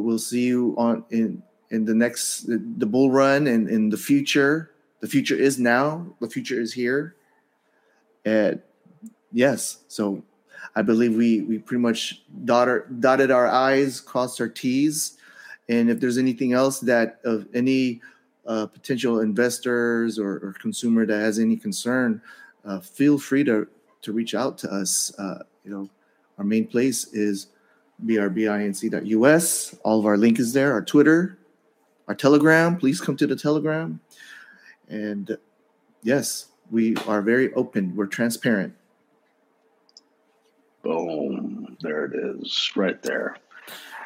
we'll 0.02 0.20
see 0.20 0.44
you 0.44 0.76
on 0.78 1.04
in 1.10 1.42
in 1.70 1.86
the 1.86 1.94
next 1.94 2.46
the 2.48 2.86
bull 2.86 3.12
run 3.12 3.48
and 3.48 3.70
in 3.70 3.90
the 3.90 3.98
future 3.98 4.72
the 5.02 5.08
future 5.08 5.36
is 5.36 5.60
now 5.60 6.06
the 6.22 6.30
future 6.30 6.60
is 6.60 6.74
here 6.74 7.16
and 8.26 8.62
yes 9.32 9.80
so 9.88 10.24
I 10.76 10.82
believe 10.82 11.16
we 11.16 11.42
we 11.42 11.60
pretty 11.60 11.82
much 11.82 12.24
dotted, 12.46 13.00
dotted 13.00 13.32
our 13.32 13.48
I's, 13.48 14.00
crossed 14.00 14.42
our 14.42 14.48
T's. 14.48 15.18
And 15.70 15.90
if 15.90 16.00
there's 16.00 16.18
anything 16.18 16.54
else 16.54 16.80
that 16.82 17.20
of 17.24 17.48
any 17.54 18.02
uh, 18.46 18.66
potential 18.66 19.22
investors 19.22 20.20
or, 20.20 20.34
or, 20.34 20.56
consumer 20.60 21.06
that 21.06 21.18
has 21.18 21.40
any 21.40 21.56
concern, 21.56 22.22
uh, 22.66 22.80
feel 22.80 23.18
free 23.18 23.44
to 23.46 23.68
to 24.02 24.12
reach 24.12 24.36
out 24.36 24.58
to 24.60 24.70
us. 24.70 25.14
Uh, 25.18 25.44
you 25.64 25.72
know, 25.72 25.90
our 26.38 26.44
main 26.44 26.68
place 26.68 27.06
is 27.14 27.48
brbinc.us. 28.06 29.76
All 29.84 30.00
of 30.00 30.06
our 30.06 30.18
link 30.18 30.40
is 30.40 30.54
there. 30.54 30.74
Our 30.74 30.84
Twitter, 30.84 31.38
our 32.08 32.16
Telegram. 32.16 32.78
Please 32.78 33.02
come 33.02 33.18
to 33.18 33.28
the 33.28 33.36
Telegram. 33.36 34.00
And 34.90 35.38
yes, 36.02 36.48
we 36.70 36.96
are 37.08 37.22
very 37.22 37.54
open. 37.54 37.96
We're 37.96 38.08
transparent. 38.08 38.76
Boom. 40.84 41.78
There 41.82 42.06
it 42.06 42.14
is, 42.14 42.72
right 42.76 43.02
there. 43.02 43.38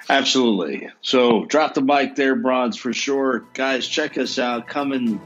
Absolutely. 0.09 0.89
So 1.01 1.45
drop 1.45 1.73
the 1.73 1.81
mic 1.81 2.15
there, 2.15 2.35
Brawnz, 2.35 2.77
for 2.77 2.93
sure. 2.93 3.45
Guys, 3.53 3.87
check 3.87 4.17
us 4.17 4.39
out. 4.39 4.67
Come 4.67 4.93
and 4.93 5.19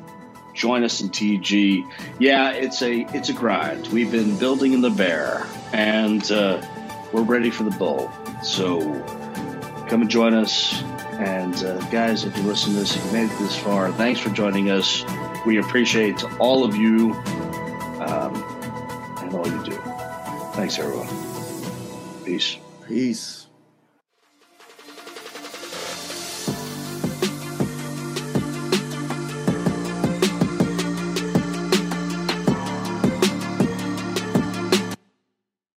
join 0.53 0.83
us 0.83 1.01
in 1.01 1.09
TG. 1.09 1.83
Yeah, 2.19 2.51
it's 2.51 2.81
a 2.81 3.01
it's 3.15 3.29
a 3.29 3.33
grind. 3.33 3.87
We've 3.87 4.11
been 4.11 4.37
building 4.37 4.73
in 4.73 4.81
the 4.81 4.89
bear, 4.89 5.45
and 5.73 6.29
uh, 6.31 6.65
we're 7.13 7.23
ready 7.23 7.51
for 7.51 7.63
the 7.63 7.71
bull. 7.71 8.11
So 8.43 8.79
come 9.87 10.01
and 10.01 10.09
join 10.09 10.33
us. 10.33 10.81
And 11.19 11.53
uh, 11.63 11.79
guys, 11.89 12.23
if 12.25 12.35
you 12.35 12.43
listen 12.43 12.73
to 12.73 12.79
this, 12.79 12.95
if 12.95 13.05
you 13.05 13.11
made 13.11 13.31
it 13.31 13.37
this 13.39 13.55
far, 13.55 13.91
thanks 13.91 14.19
for 14.19 14.29
joining 14.29 14.71
us. 14.71 15.05
We 15.45 15.59
appreciate 15.59 16.23
all 16.39 16.63
of 16.63 16.75
you 16.75 17.13
um, 17.99 18.35
and 19.19 19.33
all 19.35 19.47
you 19.47 19.63
do. 19.63 19.79
Thanks, 20.53 20.79
everyone. 20.79 21.07
Peace. 22.25 22.57
Peace. 22.87 23.40